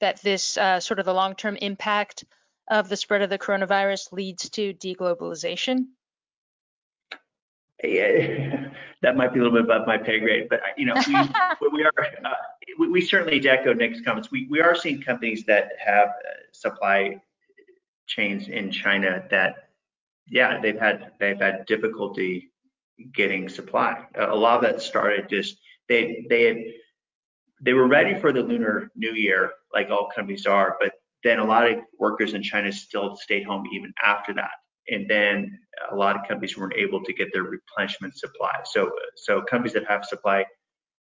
that 0.00 0.22
this 0.22 0.56
uh, 0.56 0.80
sort 0.80 1.00
of 1.00 1.06
the 1.06 1.14
long-term 1.14 1.56
impact 1.56 2.24
of 2.70 2.88
the 2.88 2.96
spread 2.96 3.22
of 3.22 3.30
the 3.30 3.38
coronavirus 3.38 4.12
leads 4.12 4.48
to 4.50 4.72
deglobalization? 4.74 5.86
Yeah, 7.82 8.68
that 9.02 9.16
might 9.16 9.32
be 9.32 9.40
a 9.40 9.42
little 9.42 9.56
bit 9.56 9.64
above 9.64 9.86
my 9.86 9.98
pay 9.98 10.18
grade, 10.18 10.48
but 10.50 10.60
you 10.76 10.86
know, 10.86 10.94
we, 11.06 11.14
we 11.72 11.84
are 11.84 11.92
uh, 12.24 12.30
we, 12.78 12.88
we, 12.88 13.00
certainly 13.00 13.46
echo 13.48 13.72
Nick's 13.72 14.00
comments. 14.00 14.30
We 14.30 14.46
we 14.50 14.60
are 14.60 14.74
seeing 14.74 15.00
companies 15.00 15.44
that 15.44 15.72
have 15.84 16.08
uh, 16.08 16.32
supply 16.52 17.20
chains 18.06 18.48
in 18.48 18.70
China 18.70 19.24
that 19.30 19.68
yeah, 20.28 20.60
they've 20.60 20.78
had 20.78 21.12
they've 21.20 21.40
had 21.40 21.66
difficulty 21.66 22.50
getting 23.12 23.48
supply. 23.48 24.04
A 24.16 24.34
lot 24.34 24.56
of 24.56 24.62
that 24.62 24.82
started 24.82 25.28
just 25.28 25.58
they 25.88 26.26
they 26.28 26.42
had, 26.44 26.56
they 27.60 27.72
were 27.72 27.86
ready 27.86 28.18
for 28.20 28.32
the 28.32 28.40
Lunar 28.42 28.90
New 28.96 29.12
Year, 29.12 29.52
like 29.72 29.90
all 29.90 30.08
companies 30.14 30.46
are, 30.46 30.76
but 30.80 30.92
then 31.24 31.38
a 31.38 31.44
lot 31.44 31.70
of 31.70 31.78
workers 31.98 32.34
in 32.34 32.42
China 32.42 32.72
still 32.72 33.16
stayed 33.16 33.44
home 33.44 33.64
even 33.72 33.92
after 34.04 34.32
that. 34.34 34.50
And 34.90 35.08
then 35.08 35.58
a 35.90 35.94
lot 35.94 36.16
of 36.16 36.26
companies 36.26 36.56
weren't 36.56 36.74
able 36.74 37.02
to 37.04 37.12
get 37.12 37.28
their 37.32 37.44
replenishment 37.44 38.16
supply. 38.16 38.52
So 38.64 38.90
so 39.16 39.42
companies 39.42 39.74
that 39.74 39.86
have 39.86 40.04
supply 40.04 40.44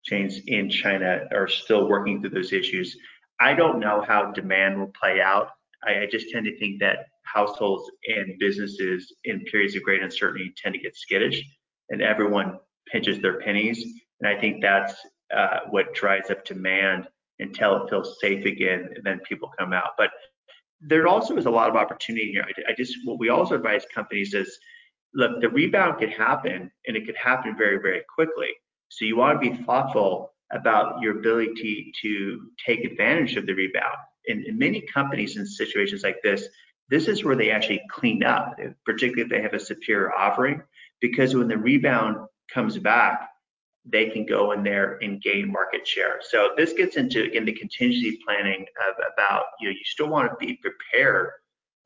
chains 0.03 0.39
in 0.47 0.69
China 0.69 1.27
are 1.33 1.47
still 1.47 1.87
working 1.87 2.21
through 2.21 2.31
those 2.31 2.53
issues. 2.53 2.95
I 3.39 3.53
don't 3.53 3.79
know 3.79 4.03
how 4.07 4.31
demand 4.31 4.79
will 4.79 4.93
play 4.99 5.21
out. 5.21 5.49
I, 5.83 6.01
I 6.01 6.07
just 6.11 6.29
tend 6.29 6.45
to 6.45 6.57
think 6.57 6.79
that 6.79 7.05
households 7.23 7.89
and 8.07 8.37
businesses 8.39 9.13
in 9.23 9.41
periods 9.45 9.75
of 9.75 9.83
great 9.83 10.03
uncertainty 10.03 10.53
tend 10.61 10.75
to 10.75 10.81
get 10.81 10.95
skittish 10.95 11.43
and 11.89 12.01
everyone 12.01 12.57
pinches 12.91 13.19
their 13.21 13.39
pennies. 13.39 13.83
And 14.19 14.29
I 14.29 14.39
think 14.39 14.61
that's 14.61 14.95
uh, 15.35 15.59
what 15.69 15.93
drives 15.93 16.29
up 16.29 16.45
demand 16.45 17.07
until 17.39 17.83
it 17.83 17.89
feels 17.89 18.17
safe 18.19 18.45
again, 18.45 18.89
and 18.95 19.03
then 19.03 19.19
people 19.27 19.51
come 19.57 19.73
out. 19.73 19.91
But 19.97 20.11
there 20.81 21.07
also 21.07 21.37
is 21.37 21.45
a 21.45 21.49
lot 21.49 21.69
of 21.69 21.75
opportunity 21.75 22.31
here. 22.31 22.45
I, 22.47 22.71
I 22.71 22.73
just 22.75 22.95
what 23.05 23.19
we 23.19 23.29
also 23.29 23.55
advise 23.55 23.85
companies 23.93 24.33
is, 24.33 24.57
look, 25.13 25.41
the 25.41 25.49
rebound 25.49 25.99
could 25.99 26.11
happen, 26.11 26.71
and 26.87 26.97
it 26.97 27.05
could 27.05 27.17
happen 27.17 27.55
very, 27.57 27.77
very 27.77 28.01
quickly. 28.13 28.49
So 28.89 29.05
you 29.05 29.15
want 29.15 29.41
to 29.41 29.49
be 29.49 29.63
thoughtful 29.63 30.33
about 30.51 31.01
your 31.01 31.19
ability 31.19 31.93
to 32.01 32.41
take 32.65 32.83
advantage 32.83 33.37
of 33.37 33.45
the 33.45 33.53
rebound. 33.53 33.97
In, 34.25 34.43
in 34.47 34.57
many 34.57 34.81
companies 34.81 35.37
in 35.37 35.45
situations 35.45 36.03
like 36.03 36.17
this, 36.23 36.47
this 36.89 37.07
is 37.07 37.23
where 37.23 37.37
they 37.37 37.51
actually 37.51 37.81
clean 37.89 38.23
up, 38.23 38.57
particularly 38.85 39.23
if 39.23 39.29
they 39.29 39.41
have 39.41 39.53
a 39.53 39.59
superior 39.59 40.13
offering, 40.13 40.61
because 40.99 41.33
when 41.33 41.47
the 41.47 41.57
rebound 41.57 42.17
comes 42.53 42.77
back, 42.77 43.29
they 43.85 44.09
can 44.09 44.25
go 44.25 44.51
in 44.51 44.63
there 44.63 44.99
and 45.01 45.21
gain 45.21 45.51
market 45.51 45.87
share. 45.87 46.19
So 46.21 46.51
this 46.55 46.73
gets 46.73 46.97
into 46.97 47.23
again 47.23 47.45
the 47.45 47.53
contingency 47.53 48.19
planning 48.25 48.65
of 48.87 48.95
about 49.13 49.45
you 49.59 49.69
know 49.69 49.71
you 49.71 49.85
still 49.85 50.07
want 50.07 50.29
to 50.31 50.45
be 50.45 50.57
prepared. 50.57 51.31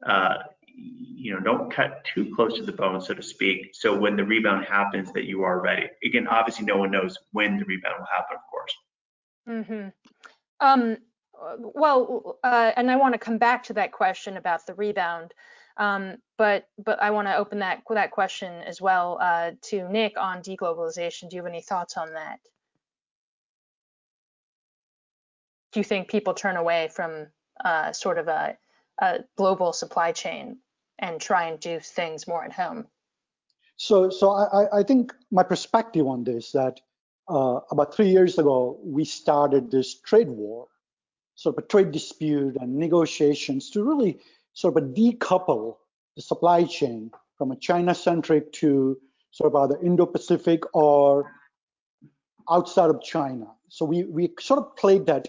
Uh, 0.06 0.36
you 0.78 1.34
know, 1.34 1.40
don't 1.40 1.72
cut 1.72 2.04
too 2.04 2.34
close 2.36 2.58
to 2.58 2.64
the 2.64 2.72
bone, 2.72 3.02
so 3.02 3.14
to 3.14 3.24
speak. 3.24 3.70
So 3.74 3.98
when 3.98 4.18
the 4.18 4.26
rebound 4.26 4.66
happens, 4.66 5.12
that 5.14 5.24
you 5.24 5.44
are 5.44 5.62
ready. 5.62 5.88
Again, 6.04 6.28
obviously, 6.28 6.66
no 6.66 6.78
one 6.78 6.92
knows 6.92 7.18
when 7.32 7.58
the 7.58 7.66
rebound 7.66 7.96
will 7.98 8.08
happen, 8.14 8.36
of 8.36 8.42
course. 8.52 8.76
Mm-hmm. 9.48 9.88
Um, 10.60 10.98
well, 11.60 12.38
uh, 12.44 12.72
and 12.76 12.90
I 12.90 12.96
want 12.96 13.14
to 13.14 13.20
come 13.20 13.38
back 13.38 13.64
to 13.66 13.74
that 13.74 13.92
question 13.92 14.38
about 14.38 14.66
the 14.66 14.74
rebound, 14.74 15.34
um, 15.78 16.18
but 16.38 16.68
but 16.84 17.02
I 17.02 17.12
want 17.12 17.28
to 17.28 17.36
open 17.36 17.60
that 17.60 17.84
that 17.90 18.12
question 18.12 18.54
as 18.64 18.82
well 18.82 19.18
uh, 19.22 19.52
to 19.64 19.90
Nick 19.90 20.18
on 20.18 20.42
deglobalization. 20.42 21.30
Do 21.30 21.36
you 21.36 21.44
have 21.44 21.52
any 21.52 21.62
thoughts 21.62 21.98
on 21.98 22.14
that? 22.14 22.40
Do 25.72 25.80
you 25.80 25.84
think 25.84 26.10
people 26.10 26.34
turn 26.34 26.56
away 26.56 26.90
from 26.94 27.28
uh, 27.64 27.92
sort 27.92 28.18
of 28.18 28.28
a, 28.30 28.58
a 29.00 29.20
global 29.36 29.74
supply 29.74 30.14
chain 30.14 30.58
and 31.00 31.20
try 31.20 31.48
and 31.48 31.60
do 31.60 31.80
things 31.82 32.28
more 32.28 32.46
at 32.46 32.54
home? 32.54 32.88
So, 33.78 34.10
so 34.10 34.32
I, 34.32 34.80
I 34.80 34.84
think 34.84 35.14
my 35.32 35.44
perspective 35.44 36.08
on 36.08 36.24
this 36.24 36.54
that 36.54 36.80
uh, 37.28 37.60
about 37.72 37.94
three 37.94 38.08
years 38.08 38.38
ago 38.38 38.80
we 38.84 39.04
started 39.04 39.70
this 39.70 40.00
trade 40.00 40.30
war 40.30 40.68
sort 41.36 41.58
of 41.58 41.64
a 41.64 41.68
trade 41.68 41.92
dispute 41.92 42.58
and 42.60 42.76
negotiations 42.76 43.70
to 43.72 43.84
really 43.84 44.20
sort 44.54 44.78
of 44.78 44.84
decouple 44.96 45.76
the 46.16 46.22
supply 46.22 46.64
chain 46.64 47.12
from 47.38 47.52
a 47.52 47.56
China-centric 47.58 48.52
to 48.54 48.98
sort 49.32 49.54
of 49.54 49.64
either 49.64 49.82
Indo-Pacific 49.84 50.64
or 50.74 51.32
outside 52.50 52.90
of 52.90 53.02
China. 53.02 53.48
So 53.68 53.84
we, 53.86 54.04
we 54.06 54.34
sort 54.40 54.60
of 54.60 54.76
played 54.78 55.06
that 55.08 55.28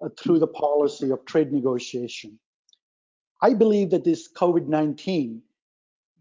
uh, 0.00 0.08
through 0.18 0.38
the 0.38 0.46
policy 0.46 1.10
of 1.10 1.24
trade 1.24 1.52
negotiation. 1.52 2.38
I 3.42 3.54
believe 3.54 3.90
that 3.90 4.04
this 4.04 4.28
COVID-19 4.32 5.40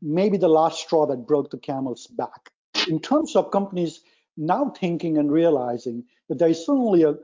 may 0.02 0.30
be 0.30 0.38
the 0.38 0.48
last 0.48 0.80
straw 0.80 1.06
that 1.08 1.28
broke 1.28 1.52
the 1.52 1.58
camel's 1.58 2.08
back. 2.08 2.52
In 2.88 3.00
terms 3.00 3.36
of 3.36 3.52
companies 3.52 4.02
now 4.36 4.72
thinking 4.80 5.18
and 5.18 5.32
realizing 5.32 6.06
that 6.30 6.40
there 6.40 6.50
is 6.50 6.66
certainly 6.66 7.04
a, 7.04 7.16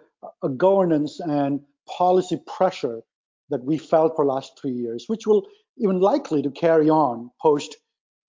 a 0.44 0.50
governance 0.50 1.20
and 1.20 1.62
policy 1.88 2.40
pressure 2.46 3.02
that 3.50 3.64
we 3.64 3.78
felt 3.78 4.16
for 4.16 4.26
last 4.26 4.60
three 4.60 4.72
years, 4.72 5.06
which 5.08 5.28
will 5.28 5.48
even 5.78 6.00
likely 6.00 6.42
to 6.42 6.52
carry 6.52 6.90
on 6.90 7.30
post 7.42 7.76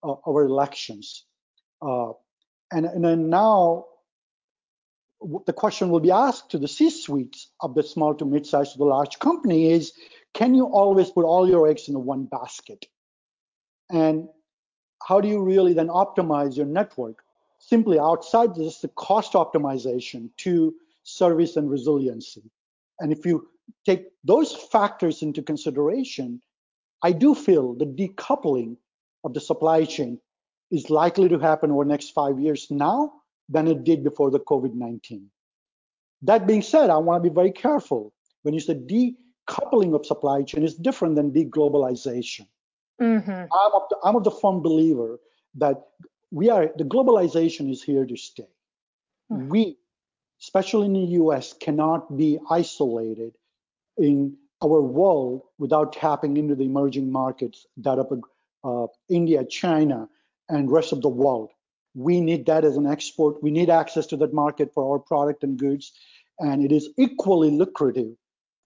uh, 0.03 0.15
our 0.27 0.45
elections. 0.45 1.25
Uh, 1.81 2.13
and, 2.73 2.87
and 2.87 3.05
then 3.05 3.31
now 3.31 3.85
the 5.47 5.53
question 5.53 5.89
will 5.89 6.01
be 6.01 6.11
asked 6.11 6.51
to 6.51 6.59
the 6.59 6.69
C-suites 6.69 7.51
of 7.61 7.75
the 7.75 7.83
small 7.83 8.15
to 8.15 8.25
mid-sized 8.25 8.73
to 8.73 8.79
the 8.79 8.85
large 8.85 9.19
company 9.19 9.71
is, 9.71 9.93
can 10.35 10.55
you 10.55 10.67
always 10.67 11.11
put 11.11 11.25
all 11.25 11.49
your 11.49 11.69
eggs 11.69 11.89
in 11.89 12.05
one 12.05 12.25
basket? 12.25 12.87
And 13.91 14.29
how 15.03 15.21
do 15.21 15.29
you 15.29 15.43
really 15.43 15.75
then 15.75 15.89
optimize 15.89 16.57
your 16.57 16.67
network? 16.67 17.23
Simply 17.59 17.99
outside 17.99 18.55
this, 18.55 18.81
the 18.81 18.89
cost 18.89 19.33
optimization 19.33 20.31
to 20.39 20.75
service 21.05 21.57
and 21.57 21.71
resiliency. 21.71 22.51
And 23.01 23.13
if 23.13 23.27
you 23.27 23.49
take 23.87 24.07
those 24.25 24.55
factors 24.55 25.23
into 25.23 25.43
consideration, 25.43 26.41
I 27.03 27.13
do 27.13 27.35
feel 27.35 27.75
the 27.75 27.87
decoupling 27.87 28.77
of 29.25 29.35
the 29.35 29.41
supply 29.41 29.85
chain 29.85 30.19
is 30.71 30.91
likely 30.91 31.29
to 31.29 31.39
happen 31.39 31.71
over 31.71 31.85
the 31.85 31.91
next 31.91 32.11
five 32.11 32.39
years 32.39 32.67
now 32.71 33.13
than 33.49 33.69
it 33.69 33.85
did 33.85 34.03
before 34.03 34.31
the 34.31 34.41
COVID-19. 34.41 35.27
That 36.23 36.47
being 36.47 36.63
said, 36.63 36.91
I 36.91 36.97
want 36.97 37.23
to 37.23 37.31
be 37.31 37.35
very 37.35 37.53
careful. 37.53 38.13
When 38.43 38.55
you 38.55 38.61
say 38.61 38.75
decoupling 38.75 39.95
of 39.95 40.07
supply 40.07 40.43
chain 40.43 40.63
is 40.63 40.75
different 40.75 41.17
than 41.17 41.33
deglobalization. 41.33 42.47
Mm-hmm. 43.01 43.31
I'm, 43.31 43.73
of 43.75 43.83
the, 43.91 43.97
I'm 44.05 44.17
of 44.17 44.25
the 44.25 44.31
firm 44.31 44.63
believer 44.63 45.19
that 45.57 45.83
we 46.31 46.49
are 46.51 46.71
the 46.77 46.85
globalization 46.85 47.71
is 47.71 47.83
here 47.83 48.07
to 48.07 48.17
stay. 48.17 48.49
Mhm. 49.31 49.49
We, 49.49 49.79
especially 50.41 50.87
in 50.87 50.93
the 50.93 51.13
U.S., 51.23 51.55
cannot 51.61 52.17
be 52.17 52.39
isolated 52.51 53.35
in 53.97 54.37
our 54.63 54.81
world 54.81 55.43
without 55.59 55.93
tapping 55.93 56.37
into 56.37 56.55
the 56.55 56.65
emerging 56.65 57.11
markets 57.11 57.67
that 57.79 57.99
are 57.99 58.09
uh, 58.65 58.87
India, 59.09 59.45
China, 59.45 60.09
and 60.49 60.71
rest 60.71 60.93
of 60.93 61.03
the 61.03 61.09
world. 61.09 61.51
We 61.95 62.21
need 62.21 62.47
that 62.47 62.65
as 62.65 62.77
an 62.77 62.87
export. 62.87 63.43
We 63.43 63.51
need 63.51 63.71
access 63.71 64.07
to 64.07 64.17
that 64.19 64.33
market 64.33 64.73
for 64.75 64.93
our 64.93 64.99
product 64.99 65.45
and 65.45 65.59
goods, 65.59 65.93
and 66.39 66.65
it 66.65 66.73
is 66.73 66.89
equally 66.97 67.51
lucrative 67.51 68.15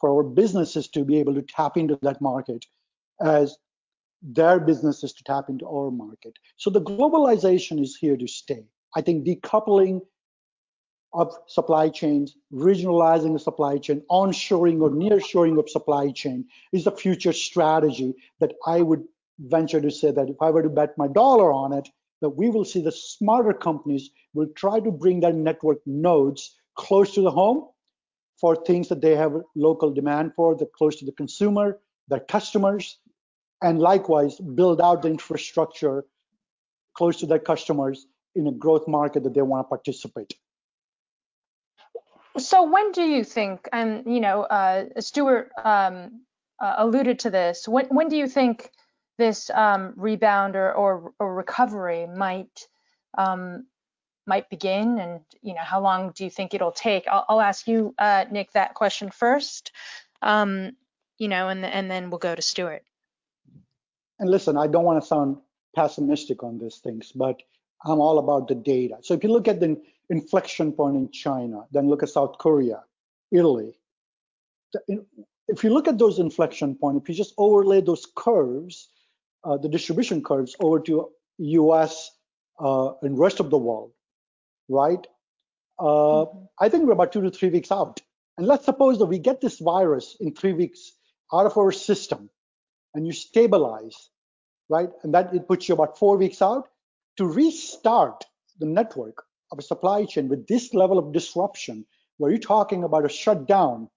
for 0.01 0.11
our 0.11 0.23
businesses 0.23 0.89
to 0.89 1.05
be 1.05 1.19
able 1.19 1.35
to 1.35 1.43
tap 1.43 1.77
into 1.77 1.99
that 2.03 2.21
market 2.21 2.65
as 3.21 3.57
their 4.23 4.59
businesses 4.61 5.13
to 5.13 5.25
tap 5.25 5.49
into 5.49 5.67
our 5.67 5.91
market. 5.91 6.35
So 6.57 6.71
the 6.71 6.81
globalization 6.81 7.81
is 7.83 7.97
here 7.97 8.17
to 8.17 8.27
stay. 8.27 8.65
I 8.97 9.01
think 9.01 9.27
decoupling 9.27 10.01
of 11.13 11.35
supply 11.47 11.89
chains, 11.89 12.37
regionalizing 12.53 13.33
the 13.33 13.39
supply 13.39 13.79
chain, 13.79 14.03
onshoring 14.11 14.81
or 14.81 14.91
nearshoring 14.91 15.59
of 15.59 15.71
supply 15.71 16.11
chain 16.11 16.47
is 16.73 16.85
the 16.85 16.93
future 16.93 17.33
strategy 17.33 18.15
that 18.41 18.53
I 18.67 18.83
would 18.83 19.05
venture 19.39 19.81
to 19.81 19.91
say 19.91 20.11
that 20.11 20.29
if 20.29 20.37
I 20.41 20.51
were 20.51 20.63
to 20.63 20.69
bet 20.69 20.99
my 20.99 21.09
dollar 21.09 21.53
on 21.53 21.73
it, 21.73 21.89
that 22.21 22.31
we 22.31 22.51
will 22.51 22.65
see 22.65 22.83
the 22.83 22.93
smarter 22.93 23.53
companies 23.53 24.11
will 24.35 24.49
try 24.57 24.81
to 24.81 24.91
bring 24.91 25.21
their 25.21 25.33
network 25.33 25.79
nodes 25.87 26.57
close 26.75 27.15
to 27.15 27.23
the 27.23 27.31
home 27.31 27.69
for 28.41 28.57
things 28.57 28.89
that 28.89 29.01
they 29.01 29.17
have 29.17 29.35
local 29.55 29.93
demand 29.93 30.33
for, 30.35 30.57
that 30.57 30.73
close 30.73 30.97
to 30.97 31.05
the 31.05 31.13
consumer, 31.13 31.81
their 32.09 32.21
customers, 32.21 32.99
and 33.63 33.79
likewise 33.79 34.39
build 34.39 34.81
out 34.81 35.03
the 35.03 35.09
infrastructure 35.09 36.05
close 36.95 37.19
to 37.19 37.27
their 37.27 37.39
customers 37.39 38.07
in 38.35 38.47
a 38.47 38.53
growth 38.53 38.87
market 38.87 39.23
that 39.25 39.35
they 39.35 39.43
want 39.43 39.65
to 39.65 39.69
participate. 39.69 40.35
So 42.39 42.63
when 42.63 42.93
do 42.93 43.03
you 43.03 43.25
think, 43.25 43.69
and 43.73 44.05
you 44.07 44.21
know, 44.21 44.43
uh, 44.43 45.01
Stewart 45.01 45.51
um, 45.65 46.23
uh, 46.61 46.75
alluded 46.79 47.21
to 47.21 47.31
this, 47.31 47.69
when, 47.69 47.87
when 47.87 48.09
do 48.09 48.17
you 48.17 48.27
think 48.27 48.71
this 49.19 49.51
um, 49.51 49.95
rebound 49.97 50.57
or, 50.57 50.73
or, 50.73 51.13
or, 51.19 51.35
recovery 51.35 52.07
might 52.07 52.69
um, 53.17 53.67
might 54.27 54.49
begin, 54.49 54.99
and 54.99 55.21
you 55.43 55.55
know, 55.55 55.63
how 55.63 55.81
long 55.81 56.13
do 56.13 56.23
you 56.23 56.31
think 56.31 56.55
it'll 56.55 56.71
take? 56.71 57.09
I'll, 57.09 57.25
I'll 57.29 57.41
ask 57.41 57.67
you, 57.67 57.95
uh, 57.99 58.27
Nick, 58.31 58.53
that 58.53 58.75
question 58.75 59.11
first, 59.11 59.73
um, 60.23 60.77
you 61.19 61.29
know, 61.29 61.49
and 61.49 61.65
and 61.65 61.91
then 61.91 62.11
we'll 62.11 62.19
go 62.19 62.35
to 62.35 62.43
Stewart. 62.43 62.85
And 64.21 64.31
listen, 64.31 64.57
I 64.57 64.67
don't 64.67 64.85
want 64.85 65.03
to 65.03 65.07
sound 65.07 65.39
pessimistic 65.75 66.43
on 66.43 66.59
these 66.59 66.77
things, 66.77 67.13
but 67.13 67.43
I'm 67.85 68.01
all 68.01 68.19
about 68.19 68.49
the 68.49 68.55
data. 68.55 68.99
So 69.03 69.15
if 69.15 69.23
you 69.23 69.31
look 69.31 69.49
at 69.49 69.61
the 69.61 69.81
inflection 70.11 70.73
point 70.73 70.97
in 70.97 71.11
China, 71.11 71.65
then 71.73 71.89
look 71.89 72.03
at 72.03 72.09
South 72.09 72.39
Korea, 72.39 72.83
Italy. 73.31 73.79
If 75.49 75.65
you 75.65 75.71
look 75.71 75.89
at 75.89 75.99
those 75.99 76.19
inflection 76.19 76.75
points, 76.75 77.03
if 77.03 77.09
you 77.09 77.15
just 77.15 77.35
overlay 77.39 77.81
those 77.81 78.07
curves, 78.17 78.89
uh, 79.45 79.57
the 79.57 79.69
distribution 79.69 80.23
curves 80.23 80.57
over 80.61 80.81
to 80.81 81.11
US 81.39 82.11
uh, 82.59 82.93
and 83.03 83.19
rest 83.19 83.41
of 83.41 83.51
the 83.51 83.59
world, 83.59 83.93
right? 84.69 85.07
Uh, 85.79 85.85
mm-hmm. 85.85 86.45
I 86.61 86.69
think 86.69 86.85
we're 86.85 86.93
about 86.93 87.13
two 87.13 87.23
to 87.23 87.31
three 87.31 87.51
weeks 87.51 87.71
out. 87.71 88.01
And 88.37 88.47
let's 88.47 88.65
suppose 88.65 88.99
that 88.99 89.07
we 89.07 89.19
get 89.19 89.41
this 89.41 89.59
virus 89.59 90.17
in 90.21 90.35
three 90.35 90.53
weeks 90.53 90.93
out 91.33 91.47
of 91.47 91.57
our 91.57 91.73
system 91.73 92.31
and 92.95 93.07
you 93.07 93.13
stabilize, 93.13 94.11
right? 94.69 94.91
And 95.03 95.15
that 95.15 95.35
it 95.35 95.49
puts 95.49 95.69
you 95.69 95.75
about 95.75 95.99
four 95.99 96.17
weeks 96.17 96.41
out 96.41 96.69
to 97.17 97.27
restart 97.27 98.25
the 98.59 98.67
network 98.67 99.25
of 99.53 99.59
a 99.59 99.63
supply 99.63 100.05
chain 100.05 100.29
with 100.29 100.47
this 100.47 100.75
level 100.75 100.99
of 100.99 101.13
disruption, 101.13 101.87
where 102.19 102.31
you're 102.31 102.41
talking 102.41 102.85
about 102.85 103.05
a 103.05 103.09
shutdown 103.09 103.89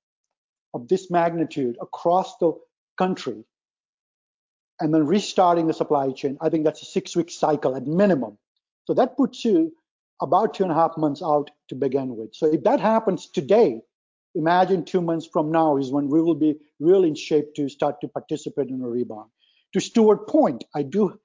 of 0.73 0.87
this 0.87 1.11
magnitude 1.11 1.77
across 1.81 2.37
the 2.37 2.53
country, 2.97 3.43
and 4.79 4.93
then 4.93 5.05
restarting 5.05 5.67
the 5.67 5.73
supply 5.73 6.11
chain, 6.11 6.37
I 6.41 6.49
think 6.49 6.63
that's 6.63 6.81
a 6.81 6.85
six 6.85 7.15
week 7.15 7.29
cycle 7.29 7.75
at 7.75 7.85
minimum. 7.85 8.37
So 8.85 8.93
that 8.95 9.15
puts 9.17 9.45
you 9.45 9.73
about 10.21 10.53
two 10.53 10.63
and 10.63 10.71
a 10.71 10.75
half 10.75 10.97
months 10.97 11.21
out 11.21 11.51
to 11.69 11.75
begin 11.75 12.15
with. 12.15 12.33
So 12.33 12.47
if 12.47 12.63
that 12.63 12.79
happens 12.79 13.27
today, 13.27 13.81
imagine 14.35 14.85
two 14.85 15.01
months 15.01 15.27
from 15.31 15.51
now 15.51 15.77
is 15.77 15.91
when 15.91 16.07
we 16.07 16.21
will 16.21 16.35
be 16.35 16.57
really 16.79 17.09
in 17.09 17.15
shape 17.15 17.53
to 17.55 17.69
start 17.69 18.01
to 18.01 18.07
participate 18.07 18.69
in 18.69 18.81
a 18.81 18.87
rebound. 18.87 19.29
To 19.73 19.79
Stewart 19.79 20.27
point, 20.27 20.63
I 20.75 20.83
do 20.83 21.19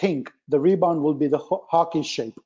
think 0.00 0.30
the 0.48 0.60
rebound 0.60 1.02
will 1.02 1.14
be 1.14 1.28
the 1.28 1.38
ho 1.38 1.66
hockey 1.70 2.02
shape. 2.02 2.38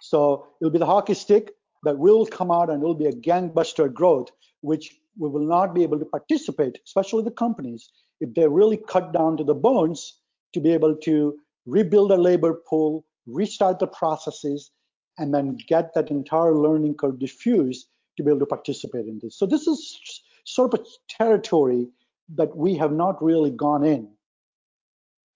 So 0.00 0.48
it'll 0.60 0.70
be 0.70 0.78
the 0.78 0.86
hockey 0.86 1.14
stick 1.14 1.52
that 1.84 1.98
will 1.98 2.26
come 2.26 2.50
out 2.50 2.70
and 2.70 2.82
it'll 2.82 2.94
be 2.94 3.06
a 3.06 3.12
gangbuster 3.12 3.92
growth, 3.92 4.28
which 4.60 4.96
we 5.18 5.28
will 5.28 5.46
not 5.46 5.74
be 5.74 5.82
able 5.82 5.98
to 5.98 6.04
participate, 6.04 6.78
especially 6.84 7.24
the 7.24 7.30
companies, 7.30 7.90
if 8.20 8.32
they 8.34 8.46
really 8.46 8.76
cut 8.76 9.12
down 9.12 9.36
to 9.36 9.44
the 9.44 9.54
bones 9.54 10.18
to 10.52 10.60
be 10.60 10.72
able 10.72 10.94
to 10.96 11.38
rebuild 11.66 12.12
a 12.12 12.16
labor 12.16 12.60
pool, 12.68 13.04
restart 13.26 13.78
the 13.78 13.86
processes, 13.86 14.70
and 15.18 15.34
then 15.34 15.58
get 15.68 15.94
that 15.94 16.10
entire 16.10 16.54
learning 16.54 16.94
curve 16.94 17.18
diffused 17.18 17.88
to 18.16 18.22
be 18.22 18.30
able 18.30 18.40
to 18.40 18.46
participate 18.46 19.06
in 19.06 19.20
this. 19.22 19.38
So 19.38 19.46
this 19.46 19.66
is 19.66 20.22
sort 20.44 20.74
of 20.74 20.80
a 20.80 20.84
territory 21.08 21.88
that 22.36 22.56
we 22.56 22.74
have 22.76 22.92
not 22.92 23.22
really 23.22 23.50
gone 23.50 23.84
in 23.84 24.08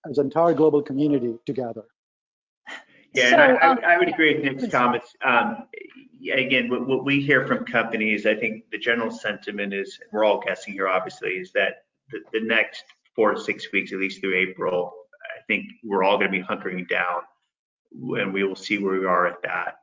as 0.09 0.18
an 0.18 0.27
entire 0.27 0.55
global 0.55 0.83
community 0.83 1.35
together. 1.46 1.85
Yeah, 3.14 3.31
so, 3.31 3.37
and 3.37 3.59
I, 3.59 3.61
um, 3.61 3.79
I, 3.87 3.96
would 3.96 4.09
agree 4.09 4.35
with 4.35 4.44
Nick's 4.44 4.72
comments. 4.72 5.14
Um, 5.24 5.68
again, 6.33 6.68
what, 6.68 6.87
what, 6.87 7.05
we 7.05 7.20
hear 7.20 7.46
from 7.46 7.64
companies, 7.64 8.27
I 8.27 8.35
think 8.35 8.64
the 8.70 8.79
general 8.79 9.11
sentiment 9.11 9.72
is, 9.72 9.98
we're 10.12 10.24
all 10.24 10.40
guessing 10.40 10.74
here, 10.74 10.88
obviously, 10.88 11.31
is 11.31 11.53
that 11.53 11.85
the, 12.11 12.18
the 12.33 12.40
next 12.40 12.83
four 13.14 13.35
to 13.35 13.40
six 13.40 13.70
weeks, 13.72 13.92
at 13.92 14.00
least 14.00 14.20
through 14.20 14.37
April, 14.37 14.92
I 15.37 15.40
think 15.46 15.66
we're 15.85 16.03
all 16.03 16.18
going 16.18 16.33
to 16.33 16.38
be 16.38 16.44
hunkering 16.44 16.88
down, 16.88 17.20
and 17.92 18.33
we 18.33 18.42
will 18.42 18.57
see 18.57 18.79
where 18.79 18.98
we 18.98 19.07
are 19.07 19.27
at 19.27 19.42
that, 19.42 19.77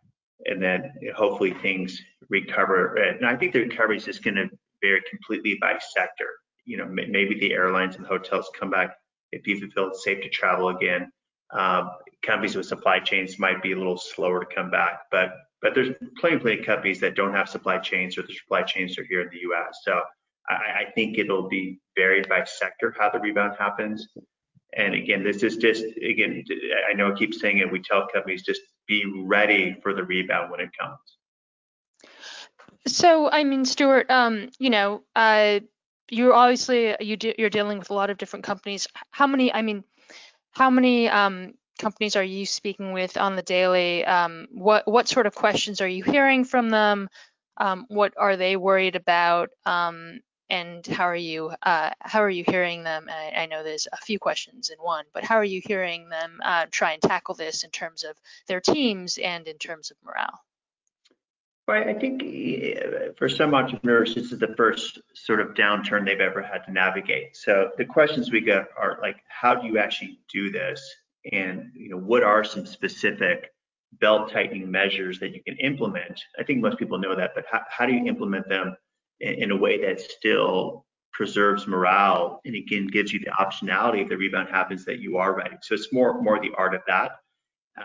and 0.46 0.62
then 0.62 0.94
hopefully 1.16 1.54
things 1.62 2.02
recover. 2.30 2.96
And 2.96 3.26
I 3.26 3.36
think 3.36 3.54
the 3.54 3.60
recovery 3.60 3.98
is 3.98 4.06
just 4.06 4.24
going 4.24 4.36
to 4.36 4.50
vary 4.84 5.02
completely 5.10 5.58
by 5.62 5.80
sector. 5.96 6.28
You 6.66 6.78
know, 6.78 6.86
maybe 6.86 7.40
the 7.40 7.54
airlines 7.54 7.96
and 7.96 8.04
the 8.04 8.10
hotels 8.10 8.50
come 8.60 8.70
back 8.70 8.96
if 9.32 9.44
people 9.44 9.70
feel 9.74 9.90
it's 9.90 10.04
safe 10.04 10.22
to 10.24 10.30
travel 10.30 10.70
again. 10.70 11.12
Um, 11.54 11.92
companies 12.26 12.56
with 12.56 12.66
supply 12.66 13.00
chains 13.00 13.40
might 13.40 13.62
be 13.62 13.72
a 13.74 13.78
little 13.78 13.98
slower 13.98 14.40
to 14.44 14.56
come 14.56 14.70
back, 14.70 15.02
but 15.12 15.34
there's 15.76 15.96
plenty, 16.18 16.60
of 16.60 16.66
companies 16.66 17.00
that 17.00 17.16
don't 17.16 17.34
have 17.34 17.48
supply 17.50 17.78
chains 17.78 18.18
or 18.18 18.24
the 18.24 18.34
supply 18.34 18.64
chains 18.64 18.98
are 18.98 19.04
here 19.04 19.22
in 19.22 19.30
the 19.32 19.40
U.S. 19.42 19.80
So 19.84 20.02
I, 20.50 20.86
think 20.96 21.18
it'll 21.18 21.48
be 21.48 21.80
varied 21.96 22.28
by 22.28 22.44
sector 22.44 22.94
how 22.98 23.10
the 23.10 23.20
rebound 23.20 23.56
happens. 23.60 24.08
And 24.76 24.96
again, 24.96 25.24
this 25.24 25.44
is 25.44 25.58
just 25.58 25.84
again, 25.84 26.44
I 26.90 26.94
know 26.94 27.12
I 27.12 27.16
keep 27.16 27.34
saying 27.34 27.60
it. 27.60 27.72
We 27.72 27.82
tell 27.82 28.08
companies 28.08 28.44
just 28.44 28.62
be 28.88 29.06
ready 29.06 29.78
for 29.84 29.94
the 29.94 30.04
rebound 30.04 30.50
when 30.50 30.62
it 30.62 30.70
comes. 30.80 30.98
So 32.88 33.30
I 33.30 33.44
mean, 33.44 33.66
Stewart, 33.66 34.10
um, 34.10 34.50
you 34.60 34.70
know, 34.70 35.04
uh, 35.16 35.60
you're 36.10 36.34
obviously 36.34 36.96
you're 37.02 37.50
dealing 37.50 37.80
with 37.80 37.90
a 37.90 37.94
lot 37.94 38.10
of 38.10 38.18
different 38.18 38.46
companies. 38.46 38.88
How 39.12 39.28
many? 39.28 39.54
I 39.54 39.62
mean, 39.62 39.84
how 40.52 40.70
many 40.70 41.10
um, 41.10 41.54
companies 41.80 42.16
are 42.16 42.24
you 42.24 42.46
speaking 42.46 42.94
with 42.94 43.18
on 43.18 43.36
the 43.36 43.42
daily? 43.42 44.06
Um, 44.06 44.48
what 44.52 44.88
what 44.88 45.08
sort 45.08 45.28
of 45.28 45.36
questions 45.36 45.82
are 45.82 45.88
you 45.88 46.04
hearing 46.04 46.44
from 46.44 46.70
them? 46.70 47.10
Um, 47.58 47.86
what 47.90 48.14
are 48.18 48.38
they 48.38 48.56
worried 48.56 48.96
about? 48.96 49.50
Um, 49.66 50.20
and 50.50 50.86
how 50.86 51.06
are 51.06 51.16
you 51.16 51.52
uh, 51.64 51.92
how 52.02 52.22
are 52.22 52.30
you 52.30 52.44
hearing 52.46 52.84
them? 52.84 53.08
I, 53.10 53.44
I, 53.44 53.46
know 53.46 53.64
there's 53.64 53.88
a 53.92 53.98
few 53.98 54.20
questions 54.20 54.70
in 54.70 54.78
one, 54.80 55.06
but 55.14 55.24
how 55.24 55.36
are 55.36 55.46
you 55.46 55.62
hearing 55.64 56.10
them 56.10 56.40
uh, 56.44 56.66
try 56.70 56.92
and 56.92 57.02
tackle 57.02 57.36
this 57.36 57.64
in 57.64 57.70
terms 57.70 58.04
of 58.04 58.18
their 58.48 58.60
teams 58.60 59.18
and 59.18 59.48
in 59.48 59.58
terms 59.58 59.92
of 59.92 59.98
morale? 60.04 60.42
Right. 61.68 61.88
I 61.88 61.94
think 61.94 62.22
uh, 62.24 63.14
for 63.18 63.30
some 63.30 63.54
entrepreneurs, 63.54 64.16
this 64.16 64.32
is 64.32 64.40
the 64.40 64.54
first 64.58 65.00
sort 65.14 65.40
of 65.40 65.50
downturn 65.50 66.06
they've 66.06 66.20
ever 66.20 66.42
had 66.42 66.66
to 66.66 66.72
navigate. 66.72 67.38
So 67.38 67.70
the 67.78 67.86
questions 67.86 68.32
we 68.32 68.42
get 68.42 68.66
are 68.78 69.00
like, 69.02 69.18
how 69.30 69.56
do 69.56 69.68
you 69.68 69.78
actually 69.78 70.20
do 70.32 70.52
this? 70.52 70.82
And 71.32 71.72
you 71.76 71.90
know, 71.90 71.98
what 71.98 72.24
are 72.24 72.44
some 72.44 72.66
specific 72.66 73.52
belt 74.00 74.32
tightening 74.32 74.70
measures 74.70 75.20
that 75.20 75.34
you 75.34 75.44
can 75.44 75.56
implement? 75.58 76.20
I 76.38 76.44
think 76.44 76.62
most 76.62 76.78
people 76.78 76.98
know 76.98 77.16
that, 77.16 77.32
but 77.36 77.46
how, 77.50 77.62
how 77.70 77.86
do 77.86 77.94
you 77.94 78.06
implement 78.06 78.50
them 78.50 78.76
in, 79.20 79.36
in 79.36 79.52
a 79.52 79.58
way 79.58 79.80
that 79.86 80.02
still 80.02 80.86
preserves 81.14 81.68
morale 81.68 82.42
and 82.46 82.56
again 82.56 82.88
gives 82.88 83.14
you 83.14 83.20
the 83.20 83.32
optionality 83.32 84.02
if 84.02 84.10
the 84.10 84.18
rebound 84.18 84.50
happens 84.50 84.86
that 84.86 85.00
you 85.00 85.18
are 85.18 85.36
ready. 85.36 85.56
So 85.62 85.76
it's 85.76 85.92
more 85.94 86.22
more 86.22 86.40
the 86.40 86.52
art 86.58 86.74
of 86.74 86.82
that. 86.88 87.12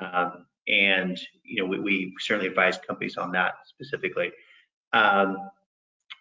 Um, 0.01 0.47
and 0.69 1.21
you 1.45 1.63
know 1.63 1.69
we, 1.69 1.79
we, 1.79 2.15
certainly 2.19 2.49
advise 2.49 2.79
companies 2.87 3.17
on 3.17 3.33
that 3.33 3.55
specifically. 3.67 4.33
Um, 4.93 5.37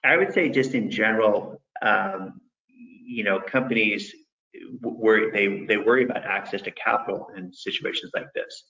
I 0.03 0.17
would 0.17 0.33
say 0.33 0.49
just 0.49 0.75
in 0.75 0.91
general, 0.91 1.61
um, 1.81 2.41
you 2.67 3.23
know, 3.23 3.39
companies 3.39 4.13
worry 4.81 5.31
they 5.31 5.65
they 5.65 5.77
worry 5.77 6.03
about 6.03 6.23
access 6.23 6.61
to 6.63 6.71
capital 6.71 7.27
in 7.35 7.53
situations 7.53 8.11
like 8.13 8.31
this, 8.33 8.63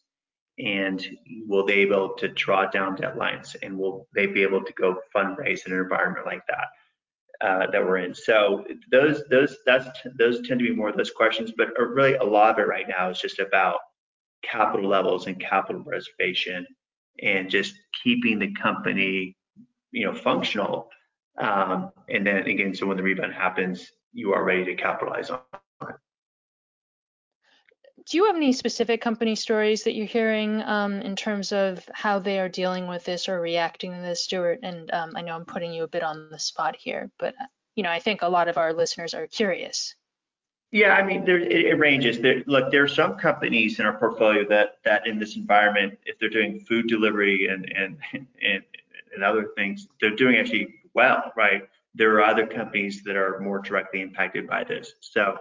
and 0.59 1.05
will 1.47 1.65
they 1.65 1.85
be 1.85 1.91
able 1.91 2.15
to 2.15 2.29
draw 2.29 2.65
down 2.65 2.97
deadlines, 2.97 3.55
and 3.61 3.77
will 3.77 4.07
they 4.15 4.27
be 4.27 4.43
able 4.43 4.63
to 4.63 4.73
go 4.73 4.97
fundraise 5.15 5.65
in 5.65 5.73
an 5.73 5.79
environment 5.79 6.25
like 6.25 6.43
that? 6.47 6.67
Uh, 7.41 7.69
that 7.69 7.83
we're 7.83 7.97
in. 7.97 8.15
So 8.15 8.63
those 8.91 9.21
those 9.29 9.57
that's 9.65 9.87
those 10.17 10.47
tend 10.47 10.61
to 10.61 10.65
be 10.65 10.73
more 10.73 10.87
of 10.87 10.95
those 10.95 11.11
questions, 11.11 11.51
but 11.57 11.67
really 11.77 12.15
a 12.15 12.23
lot 12.23 12.51
of 12.51 12.59
it 12.59 12.67
right 12.67 12.87
now 12.87 13.09
is 13.09 13.19
just 13.19 13.39
about 13.39 13.79
capital 14.49 14.89
levels 14.89 15.27
and 15.27 15.39
capital 15.39 15.83
reservation 15.83 16.65
and 17.21 17.49
just 17.49 17.73
keeping 18.03 18.39
the 18.39 18.53
company 18.53 19.35
you 19.91 20.05
know 20.05 20.13
functional. 20.13 20.89
Um, 21.37 21.91
and 22.09 22.25
then 22.25 22.47
again 22.47 22.73
so 22.73 22.87
when 22.87 22.97
the 22.97 23.03
rebound 23.03 23.33
happens 23.33 23.91
you 24.13 24.33
are 24.33 24.43
ready 24.45 24.63
to 24.65 24.75
capitalize 24.75 25.29
on 25.29 25.41
it. 25.81 25.95
Do 28.07 28.17
you 28.17 28.25
have 28.25 28.35
any 28.35 28.53
specific 28.53 29.01
company 29.01 29.35
stories 29.35 29.83
that 29.83 29.95
you're 29.95 30.05
hearing 30.05 30.61
um, 30.61 31.01
in 31.01 31.15
terms 31.15 31.51
of 31.51 31.83
how 31.91 32.19
they 32.19 32.39
are 32.39 32.47
dealing 32.47 32.87
with 32.87 33.03
this 33.03 33.27
or 33.27 33.41
reacting 33.41 33.93
to 33.93 34.01
this 34.01 34.23
Stewart? 34.23 34.59
And 34.63 34.89
um, 34.93 35.11
i 35.15 35.21
know 35.21 35.35
i'm 35.35 35.45
putting 35.45 35.73
you 35.73 35.83
a 35.83 35.87
bit 35.87 36.03
on 36.03 36.29
the 36.31 36.39
spot 36.39 36.75
here 36.77 37.11
but 37.19 37.35
you 37.75 37.83
know 37.83 37.91
i 37.91 37.99
think 37.99 38.21
a 38.21 38.29
lot 38.29 38.47
of 38.47 38.57
our 38.57 38.73
listeners 38.73 39.13
are 39.13 39.27
curious 39.27 39.95
yeah, 40.75 40.95
I 40.95 41.03
mean, 41.03 41.23
there, 41.23 41.39
it, 41.39 41.67
it 41.67 41.79
ranges. 41.79 42.19
There, 42.19 42.43
look, 42.47 42.69
there 42.69 42.83
are 42.83 42.87
some 42.87 43.15
companies 43.15 43.79
in 43.79 43.85
our 43.85 43.97
portfolio 43.97 44.45
that 44.49 44.79
that 44.83 45.07
in 45.07 45.17
this 45.17 45.37
environment, 45.37 45.97
if 46.05 46.19
they're 46.19 46.27
doing 46.27 46.59
food 46.67 46.89
delivery 46.89 47.47
and 47.47 47.71
and 47.73 47.97
and, 48.11 48.61
and 49.13 49.23
other 49.23 49.51
things, 49.55 49.87
they're 50.01 50.17
doing 50.17 50.35
actually 50.35 50.75
well, 50.93 51.31
right? 51.37 51.61
There 51.93 52.13
are 52.15 52.23
other 52.23 52.45
companies 52.45 53.03
that 53.05 53.15
are 53.15 53.39
more 53.39 53.59
directly 53.59 54.01
impacted 54.01 54.49
by 54.49 54.65
this. 54.65 54.95
So, 54.99 55.37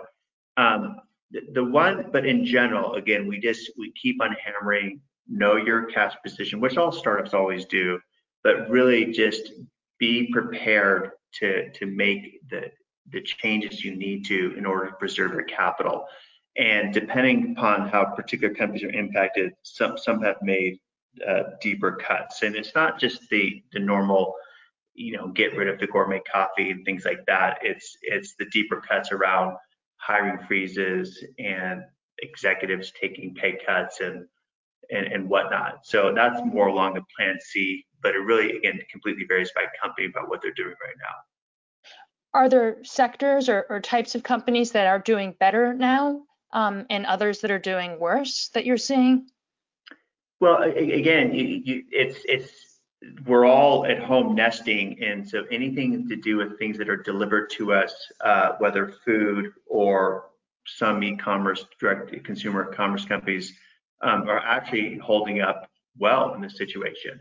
um, 0.56 1.00
the, 1.32 1.40
the 1.52 1.64
one, 1.64 2.10
but 2.12 2.24
in 2.24 2.46
general, 2.46 2.94
again, 2.94 3.26
we 3.26 3.40
just 3.40 3.72
we 3.76 3.90
keep 4.00 4.22
on 4.22 4.36
hammering 4.36 5.00
know 5.26 5.56
your 5.56 5.86
cash 5.86 6.14
position, 6.22 6.60
which 6.60 6.76
all 6.76 6.92
startups 6.92 7.34
always 7.34 7.64
do, 7.64 7.98
but 8.44 8.70
really 8.70 9.06
just 9.06 9.50
be 9.98 10.30
prepared 10.32 11.10
to 11.40 11.72
to 11.72 11.86
make 11.86 12.38
the 12.50 12.70
the 13.10 13.22
changes 13.22 13.84
you 13.84 13.94
need 13.94 14.24
to 14.26 14.54
in 14.56 14.66
order 14.66 14.86
to 14.90 14.96
preserve 14.96 15.32
your 15.32 15.44
capital. 15.44 16.06
And 16.56 16.94
depending 16.94 17.52
upon 17.52 17.88
how 17.88 18.04
particular 18.04 18.54
companies 18.54 18.84
are 18.84 18.90
impacted, 18.90 19.52
some 19.62 19.98
some 19.98 20.22
have 20.22 20.36
made 20.42 20.78
uh, 21.26 21.42
deeper 21.60 21.92
cuts. 21.96 22.42
And 22.42 22.54
it's 22.54 22.74
not 22.74 22.98
just 22.98 23.28
the 23.30 23.62
the 23.72 23.80
normal, 23.80 24.34
you 24.94 25.16
know, 25.16 25.28
get 25.28 25.56
rid 25.56 25.68
of 25.68 25.78
the 25.80 25.86
gourmet 25.86 26.20
coffee 26.30 26.70
and 26.70 26.84
things 26.84 27.04
like 27.04 27.24
that. 27.26 27.58
It's 27.62 27.96
it's 28.02 28.34
the 28.38 28.46
deeper 28.46 28.80
cuts 28.80 29.10
around 29.10 29.56
hiring 29.96 30.38
freezes 30.46 31.24
and 31.38 31.82
executives 32.18 32.92
taking 33.00 33.34
pay 33.34 33.58
cuts 33.66 34.00
and 34.00 34.26
and, 34.90 35.06
and 35.06 35.28
whatnot. 35.28 35.84
So 35.84 36.12
that's 36.14 36.40
more 36.44 36.68
along 36.68 36.94
the 36.94 37.02
plan 37.16 37.38
C, 37.40 37.84
but 38.00 38.14
it 38.14 38.18
really 38.18 38.56
again 38.56 38.78
completely 38.90 39.24
varies 39.26 39.50
by 39.56 39.64
company 39.80 40.06
about 40.06 40.28
what 40.28 40.40
they're 40.40 40.52
doing 40.52 40.74
right 40.80 40.96
now 41.00 41.16
are 42.34 42.48
there 42.48 42.82
sectors 42.82 43.48
or, 43.48 43.64
or, 43.70 43.80
types 43.80 44.14
of 44.14 44.22
companies 44.22 44.72
that 44.72 44.88
are 44.88 44.98
doing 44.98 45.34
better 45.38 45.72
now 45.72 46.22
um, 46.52 46.84
and 46.90 47.06
others 47.06 47.40
that 47.40 47.50
are 47.50 47.60
doing 47.60 47.98
worse 47.98 48.50
that 48.54 48.66
you're 48.66 48.76
seeing? 48.76 49.28
Well, 50.40 50.62
again, 50.62 51.32
you, 51.32 51.62
you, 51.64 51.84
it's 51.90 52.18
it's 52.24 52.50
we're 53.26 53.46
all 53.46 53.86
at 53.86 54.02
home 54.02 54.34
nesting, 54.34 55.02
and 55.02 55.26
so 55.26 55.44
anything 55.50 56.08
to 56.08 56.16
do 56.16 56.36
with 56.36 56.58
things 56.58 56.76
that 56.78 56.88
are 56.88 56.96
delivered 56.96 57.50
to 57.50 57.72
us, 57.72 57.94
uh, 58.24 58.52
whether 58.58 58.94
food 59.04 59.52
or 59.66 60.30
some 60.66 61.02
e-commerce, 61.02 61.64
direct 61.78 62.24
consumer 62.24 62.64
commerce 62.72 63.04
companies, 63.04 63.52
um, 64.02 64.28
are 64.28 64.38
actually 64.38 64.98
holding 64.98 65.40
up 65.40 65.70
well 65.98 66.34
in 66.34 66.40
this 66.40 66.56
situation. 66.56 67.20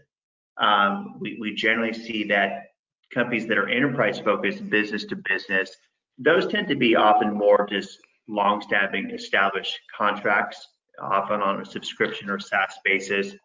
Um, 0.57 1.17
we, 1.19 1.37
we 1.39 1.53
generally 1.53 1.93
see 1.93 2.23
that 2.25 2.72
companies 3.13 3.47
that 3.47 3.57
are 3.57 3.69
enterprise 3.69 4.19
focused, 4.19 4.69
business 4.69 5.05
to 5.05 5.15
business, 5.15 5.75
those 6.17 6.47
tend 6.47 6.67
to 6.67 6.75
be 6.75 6.95
often 6.95 7.33
more 7.33 7.67
just 7.69 7.99
long-standing 8.27 9.11
established 9.11 9.79
contracts, 9.95 10.67
often 11.01 11.41
on 11.41 11.61
a 11.61 11.65
subscription 11.65 12.29
or 12.29 12.39
SaaS 12.39 12.75
basis. 12.83 13.35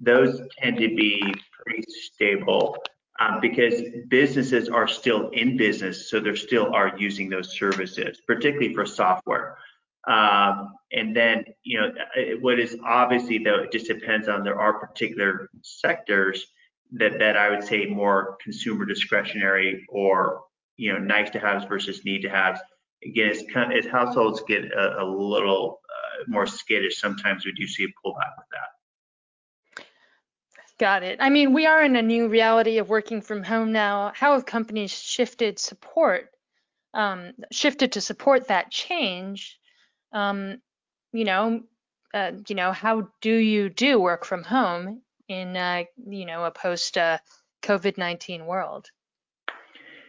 Those 0.00 0.40
tend 0.58 0.78
to 0.78 0.88
be 0.88 1.22
pretty 1.62 1.84
stable 1.88 2.76
um, 3.20 3.40
because 3.40 3.80
businesses 4.08 4.68
are 4.68 4.88
still 4.88 5.28
in 5.30 5.56
business, 5.56 6.10
so 6.10 6.18
they 6.18 6.34
still 6.34 6.74
are 6.74 6.92
using 6.98 7.28
those 7.28 7.56
services, 7.56 8.20
particularly 8.26 8.74
for 8.74 8.86
software. 8.86 9.56
Um, 10.08 10.74
and 10.92 11.14
then, 11.16 11.44
you 11.62 11.80
know, 11.80 11.92
what 12.40 12.58
is 12.58 12.76
obviously 12.84 13.38
though, 13.38 13.62
it 13.62 13.72
just 13.72 13.86
depends 13.86 14.28
on 14.28 14.42
there 14.42 14.60
are 14.60 14.78
particular 14.78 15.48
sectors 15.62 16.46
that 16.92 17.18
that 17.18 17.36
I 17.36 17.50
would 17.50 17.64
say 17.64 17.86
more 17.86 18.36
consumer 18.42 18.84
discretionary 18.84 19.84
or 19.88 20.42
you 20.76 20.92
know 20.92 20.98
nice 20.98 21.30
to 21.30 21.38
haves 21.38 21.64
versus 21.64 22.04
need 22.04 22.22
to 22.22 22.30
haves. 22.30 22.60
Again, 23.04 23.34
as, 23.76 23.86
households 23.86 24.42
get 24.48 24.64
a, 24.64 25.02
a 25.02 25.04
little 25.04 25.80
uh, 25.90 26.24
more 26.26 26.46
skittish, 26.46 26.98
sometimes 26.98 27.44
we 27.44 27.52
do 27.52 27.66
see 27.66 27.84
a 27.84 27.86
pullback 27.88 28.32
with 28.38 28.46
that. 28.52 29.84
Got 30.78 31.02
it. 31.02 31.18
I 31.20 31.30
mean, 31.30 31.52
we 31.52 31.66
are 31.66 31.84
in 31.84 31.96
a 31.96 32.02
new 32.02 32.28
reality 32.28 32.78
of 32.78 32.88
working 32.88 33.20
from 33.20 33.44
home 33.44 33.72
now. 33.72 34.12
How 34.14 34.32
have 34.32 34.46
companies 34.46 34.90
shifted 34.90 35.58
support, 35.58 36.30
um, 36.94 37.32
shifted 37.52 37.92
to 37.92 38.00
support 38.00 38.48
that 38.48 38.72
change? 38.72 39.58
Um, 40.12 40.62
you 41.12 41.24
know, 41.24 41.62
uh, 42.12 42.32
you 42.48 42.56
know, 42.56 42.72
how 42.72 43.08
do 43.20 43.32
you 43.32 43.68
do 43.68 44.00
work 44.00 44.24
from 44.24 44.42
home 44.42 45.02
in 45.28 45.56
uh, 45.56 45.84
you 46.06 46.26
know 46.26 46.44
a 46.44 46.50
post 46.50 46.98
uh, 46.98 47.18
COVID-19 47.62 48.46
world. 48.46 48.90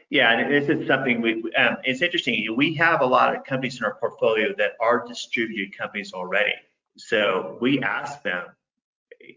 Yeah, 0.10 0.32
and 0.32 0.54
this 0.54 0.69
is 0.69 0.88
something 0.88 1.21
we. 1.21 1.43
Um, 1.58 1.78
it's 1.84 2.01
interesting. 2.01 2.56
We 2.56 2.75
have 2.75 3.01
a 3.01 3.06
lot 3.06 3.36
of 3.36 3.43
companies 3.43 3.80
in 3.80 3.86
our 3.86 3.95
portfolio 3.95 4.54
that 4.58 4.73
are 4.80 5.06
distributed 5.08 5.75
companies 5.78 6.13
already. 6.13 6.54
So 6.97 7.58
we 7.60 7.82
asked 7.82 8.23
them. 8.23 8.45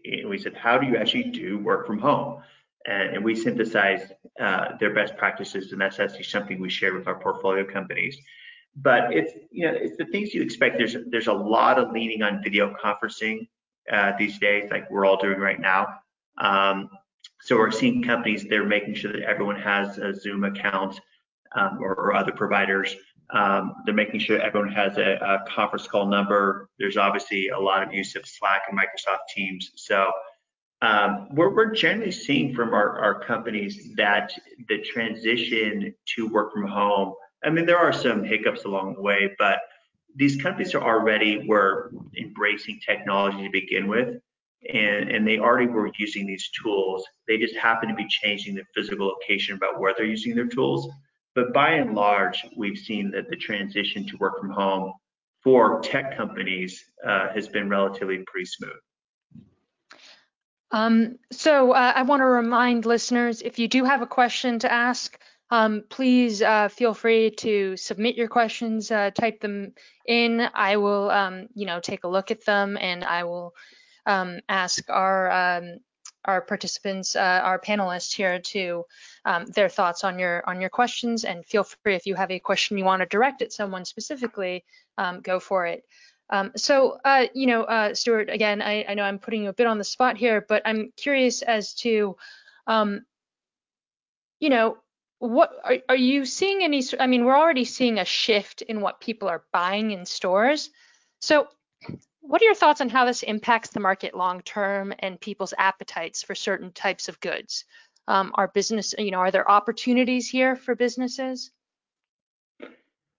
and 0.05 0.29
We 0.29 0.37
said, 0.37 0.55
"How 0.55 0.77
do 0.77 0.85
you 0.85 0.95
actually 0.95 1.31
do 1.31 1.57
work 1.59 1.87
from 1.87 1.99
home?" 1.99 2.43
And, 2.85 3.15
and 3.15 3.25
we 3.25 3.35
synthesized 3.35 4.13
uh, 4.39 4.77
their 4.79 4.93
best 4.93 5.17
practices, 5.17 5.71
and 5.71 5.81
that's 5.81 5.99
actually 5.99 6.23
something 6.23 6.61
we 6.61 6.69
share 6.69 6.93
with 6.93 7.07
our 7.07 7.19
portfolio 7.19 7.65
companies. 7.65 8.15
But 8.75 9.11
it's 9.11 9.33
you 9.51 9.65
know 9.65 9.73
it's 9.75 9.97
the 9.97 10.05
things 10.05 10.35
you 10.35 10.43
expect. 10.43 10.77
There's 10.77 10.95
there's 11.07 11.27
a 11.27 11.33
lot 11.33 11.79
of 11.79 11.91
leaning 11.91 12.21
on 12.21 12.43
video 12.43 12.75
conferencing 12.75 13.47
uh, 13.91 14.13
these 14.17 14.37
days, 14.39 14.69
like 14.71 14.89
we're 14.89 15.05
all 15.05 15.17
doing 15.17 15.39
right 15.39 15.59
now. 15.59 15.87
Um, 16.37 16.89
so 17.41 17.57
we're 17.57 17.71
seeing 17.71 18.03
companies 18.03 18.45
they're 18.49 18.65
making 18.65 18.95
sure 18.95 19.11
that 19.11 19.21
everyone 19.21 19.59
has 19.59 19.97
a 19.97 20.13
Zoom 20.13 20.43
account 20.43 20.99
um, 21.55 21.79
or, 21.81 21.95
or, 21.95 22.13
other 22.13 22.31
providers. 22.31 22.95
Um, 23.31 23.73
they're 23.85 23.93
making 23.93 24.19
sure 24.19 24.39
everyone 24.39 24.71
has 24.71 24.97
a, 24.97 25.17
a, 25.21 25.49
conference 25.49 25.87
call 25.87 26.05
number. 26.05 26.69
There's 26.79 26.97
obviously 26.97 27.49
a 27.49 27.59
lot 27.59 27.81
of 27.81 27.93
use 27.93 28.15
of 28.15 28.25
Slack 28.25 28.63
and 28.69 28.77
Microsoft 28.77 29.19
Teams. 29.33 29.71
So 29.75 30.11
um, 30.81 31.27
we're, 31.31 31.53
we're 31.53 31.73
generally 31.73 32.11
seeing 32.11 32.53
from 32.53 32.73
our, 32.73 32.99
our 32.99 33.19
companies 33.21 33.93
that 33.95 34.31
the 34.67 34.81
transition 34.81 35.93
to 36.15 36.27
work 36.27 36.53
from 36.53 36.67
home. 36.67 37.13
I 37.43 37.49
mean, 37.49 37.65
there 37.65 37.77
are 37.77 37.93
some 37.93 38.23
hiccups 38.23 38.65
along 38.65 38.95
the 38.95 39.01
way, 39.01 39.35
but 39.37 39.59
these 40.15 40.41
companies 40.41 40.73
are 40.75 40.81
already 40.81 41.47
were 41.47 41.91
embracing 42.17 42.79
technology 42.85 43.43
to 43.43 43.49
begin 43.51 43.87
with, 43.87 44.19
and, 44.73 45.09
and 45.09 45.27
they 45.27 45.39
already 45.39 45.67
were 45.67 45.89
using 45.97 46.25
these 46.25 46.49
tools. 46.61 47.05
They 47.27 47.37
just 47.37 47.55
happen 47.55 47.89
to 47.89 47.95
be 47.95 48.07
changing 48.07 48.55
the 48.55 48.63
physical 48.75 49.07
location 49.07 49.55
about 49.55 49.79
where 49.79 49.93
they're 49.95 50.05
using 50.05 50.35
their 50.35 50.47
tools. 50.47 50.89
But 51.35 51.53
by 51.53 51.71
and 51.71 51.95
large, 51.95 52.45
we've 52.57 52.77
seen 52.77 53.11
that 53.11 53.29
the 53.29 53.35
transition 53.35 54.05
to 54.07 54.17
work 54.17 54.39
from 54.39 54.49
home 54.49 54.93
for 55.43 55.79
tech 55.81 56.17
companies 56.17 56.83
uh, 57.07 57.29
has 57.33 57.47
been 57.47 57.69
relatively 57.69 58.23
pretty 58.27 58.45
smooth. 58.45 58.71
Um, 60.71 61.17
so 61.31 61.71
uh, 61.71 61.93
I 61.95 62.03
want 62.03 62.21
to 62.21 62.25
remind 62.25 62.85
listeners, 62.85 63.41
if 63.41 63.57
you 63.57 63.67
do 63.67 63.85
have 63.85 64.01
a 64.01 64.07
question 64.07 64.59
to 64.59 64.71
ask, 64.71 65.17
um, 65.51 65.83
please 65.89 66.41
uh, 66.41 66.67
feel 66.67 66.93
free 66.93 67.31
to 67.31 67.75
submit 67.75 68.15
your 68.15 68.27
questions, 68.27 68.91
uh, 68.91 69.09
type 69.11 69.39
them 69.39 69.73
in. 70.05 70.47
I 70.53 70.77
will, 70.77 71.09
um, 71.09 71.47
you 71.55 71.65
know, 71.65 71.79
take 71.79 72.03
a 72.03 72.07
look 72.07 72.29
at 72.29 72.45
them 72.45 72.77
and 72.79 73.03
I 73.03 73.23
will 73.23 73.55
um, 74.05 74.39
ask 74.47 74.87
our 74.89 75.31
um, 75.31 75.77
our 76.25 76.41
participants, 76.41 77.15
uh, 77.15 77.41
our 77.43 77.59
panelists 77.59 78.13
here, 78.13 78.39
to 78.39 78.83
um, 79.25 79.45
their 79.47 79.69
thoughts 79.69 80.03
on 80.03 80.19
your 80.19 80.43
on 80.47 80.61
your 80.61 80.69
questions. 80.69 81.25
And 81.25 81.45
feel 81.45 81.63
free 81.63 81.95
if 81.95 82.05
you 82.05 82.13
have 82.13 82.29
a 82.29 82.39
question 82.39 82.77
you 82.77 82.85
want 82.85 83.01
to 83.01 83.07
direct 83.07 83.41
at 83.41 83.53
someone 83.53 83.85
specifically, 83.85 84.65
um, 84.99 85.21
go 85.21 85.39
for 85.39 85.65
it. 85.65 85.83
so, 86.57 86.99
uh, 87.03 87.25
you 87.33 87.47
know, 87.47 87.63
uh, 87.63 87.95
Stewart, 87.95 88.29
again, 88.29 88.61
I, 88.61 88.85
I, 88.87 88.93
know 88.93 89.01
I'm 89.01 89.17
putting 89.17 89.43
you 89.43 89.49
a 89.49 89.53
bit 89.53 89.65
on 89.65 89.79
the 89.79 89.83
spot 89.83 90.15
here, 90.15 90.45
but 90.47 90.61
I'm 90.63 90.93
curious 90.95 91.41
as 91.41 91.73
to, 91.75 92.15
you 94.39 94.49
know, 94.49 94.77
what 95.19 95.51
are, 95.63 95.77
are 95.89 95.95
you 95.95 96.25
seeing 96.25 96.63
any? 96.63 96.83
I 96.99 97.07
mean, 97.07 97.25
we're 97.25 97.37
already 97.37 97.65
seeing 97.65 97.99
a 97.99 98.05
shift 98.05 98.61
in 98.61 98.81
what 98.81 99.01
people 99.01 99.27
are 99.27 99.43
buying 99.51 99.91
in 99.91 100.05
stores. 100.05 100.69
So, 101.21 101.47
what 102.21 102.41
are 102.41 102.45
your 102.45 102.55
thoughts 102.55 102.81
on 102.81 102.89
how 102.89 103.05
this 103.05 103.23
impacts 103.23 103.69
the 103.69 103.79
market 103.79 104.15
long 104.15 104.41
term 104.41 104.93
and 104.99 105.19
people's 105.19 105.53
appetites 105.57 106.23
for 106.23 106.35
certain 106.35 106.71
types 106.71 107.09
of 107.09 107.19
goods? 107.19 107.65
Um, 108.07 108.31
are 108.35 108.47
business, 108.47 108.95
you 108.97 109.11
know, 109.11 109.19
are 109.19 109.31
there 109.31 109.49
opportunities 109.49 110.27
here 110.27 110.55
for 110.55 110.73
businesses? 110.73 111.51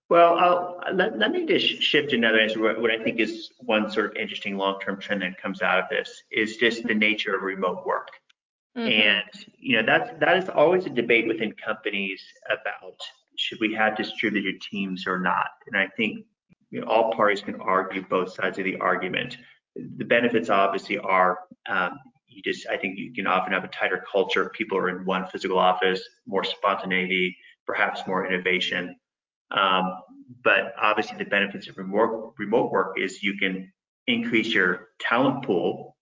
Well, 0.09 0.37
I'll, 0.37 0.81
let, 0.93 1.17
let 1.19 1.31
me 1.31 1.47
just 1.47 1.81
shift 1.83 2.13
another 2.13 2.41
answer. 2.41 2.61
What, 2.61 2.81
what 2.81 2.91
I 2.91 2.99
think 2.99 3.21
is 3.21 3.51
one 3.61 3.89
sort 3.89 4.07
of 4.07 4.17
interesting 4.17 4.57
long-term 4.57 5.01
trend 5.01 5.23
that 5.23 5.41
comes 5.41 5.63
out 5.63 5.79
of 5.79 5.85
this 5.89 6.25
is 6.33 6.57
just 6.57 6.83
the 6.83 6.95
nature 6.95 7.37
of 7.37 7.43
remote 7.43 7.87
work. 7.87 8.09
Mm-hmm. 8.77 8.89
And 8.89 9.47
you 9.59 9.77
know 9.77 9.83
that's 9.85 10.11
that 10.21 10.37
is 10.37 10.49
always 10.49 10.87
a 10.87 10.91
debate 10.91 11.27
within 11.27 11.53
companies 11.53 12.23
about 12.47 13.01
should 13.37 13.59
we 13.61 13.75
have 13.75 13.97
distributed 13.97 14.61
teams 14.61 15.07
or 15.07 15.19
not. 15.19 15.49
And 15.67 15.77
I 15.77 15.89
think 15.97 16.25
you 16.71 16.81
know, 16.81 16.87
all 16.87 17.13
parties 17.13 17.41
can 17.41 17.61
argue 17.61 18.05
both 18.09 18.33
sides 18.33 18.59
of 18.59 18.65
the 18.65 18.77
argument. 18.77 19.39
The 19.75 20.05
benefits 20.05 20.51
obviously 20.51 20.99
are 20.99 21.39
um, 21.69 21.99
you 22.29 22.43
just 22.43 22.67
I 22.69 22.77
think 22.77 22.99
you 22.99 23.13
can 23.13 23.27
often 23.27 23.53
have 23.53 23.65
a 23.65 23.69
tighter 23.69 24.05
culture. 24.11 24.51
People 24.51 24.79
are 24.79 24.89
in 24.89 25.05
one 25.05 25.27
physical 25.27 25.59
office, 25.59 26.03
more 26.27 26.45
spontaneity, 26.45 27.37
perhaps 27.67 28.07
more 28.07 28.27
innovation. 28.27 28.97
Um, 29.51 29.95
but 30.45 30.75
obviously 30.81 31.19
the 31.19 31.25
benefits 31.25 31.69
of 31.69 31.77
remote 31.77 32.35
remote 32.39 32.71
work 32.71 32.99
is 32.99 33.23
you 33.23 33.37
can 33.37 33.73
increase 34.07 34.55
your 34.55 34.89
talent 35.01 35.45
pool 35.45 35.97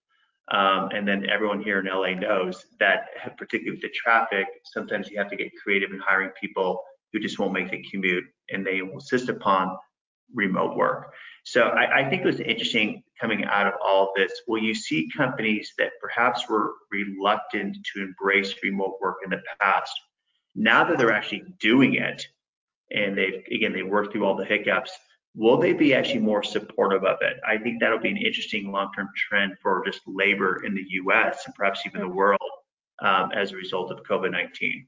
um, 0.51 0.89
and 0.95 1.07
then 1.07 1.29
everyone 1.29 1.63
here 1.63 1.79
in 1.79 1.87
LA 1.87 2.15
knows 2.15 2.65
that, 2.81 3.09
particularly 3.37 3.73
with 3.73 3.83
the 3.83 3.91
traffic, 3.91 4.47
sometimes 4.65 5.11
you 5.11 5.19
have 5.19 5.29
to 5.31 5.37
get 5.37 5.53
creative 5.63 5.91
in 5.91 5.99
hiring 5.99 6.31
people 6.41 6.81
who 7.13 7.21
just 7.21 7.39
won't 7.39 7.53
make 7.53 7.71
the 7.71 7.83
commute 7.91 8.25
and 8.51 8.67
they 8.67 8.83
will 8.83 8.95
insist 8.95 9.29
upon 9.29 9.77
remote 10.35 10.77
work. 10.77 11.13
So 11.45 11.63
I, 11.63 12.01
I 12.01 12.11
think 12.11 12.23
it 12.23 12.27
was 12.27 12.41
interesting 12.41 13.03
coming 13.21 13.45
out 13.45 13.67
of 13.67 13.75
all 13.85 14.05
of 14.05 14.11
this. 14.17 14.33
Well, 14.47 14.63
you 14.63 14.75
see 14.75 15.09
companies 15.17 15.73
that 15.79 15.93
perhaps 16.01 16.49
were 16.49 16.73
reluctant 16.91 17.77
to 17.95 18.03
embrace 18.03 18.55
remote 18.63 18.99
work 19.01 19.17
in 19.25 19.31
the 19.31 19.41
past. 19.61 19.93
Now 20.55 20.85
that 20.85 20.99
they're 20.99 21.13
actually 21.13 21.45
doing 21.61 21.95
it, 21.95 22.27
and 22.91 23.17
they've 23.17 23.43
again 23.51 23.73
they 23.73 23.83
worked 23.83 24.13
through 24.13 24.25
all 24.25 24.37
the 24.37 24.45
hiccups, 24.45 24.91
will 25.39 25.57
they 25.57 25.73
be 25.73 25.95
actually 25.95 26.19
more 26.19 26.43
supportive 26.43 27.05
of 27.05 27.19
it? 27.23 27.37
I 27.47 27.57
think 27.57 27.81
that'll 27.81 28.01
be 28.01 28.11
an 28.11 28.17
interesting 28.17 28.73
long-term 28.73 29.09
trend 29.17 29.57
for 29.63 29.83
just 29.87 30.01
labor 30.07 30.65
in 30.65 30.75
the 30.75 30.85
U.S. 30.89 31.45
and 31.47 31.55
perhaps 31.55 31.83
even 31.87 32.01
the 32.01 32.07
mm-hmm. 32.09 32.17
world 32.17 32.51
um, 33.01 33.31
as 33.33 33.53
a 33.53 33.57
result 33.57 33.93
of 33.93 34.03
COVID-19. 34.03 34.87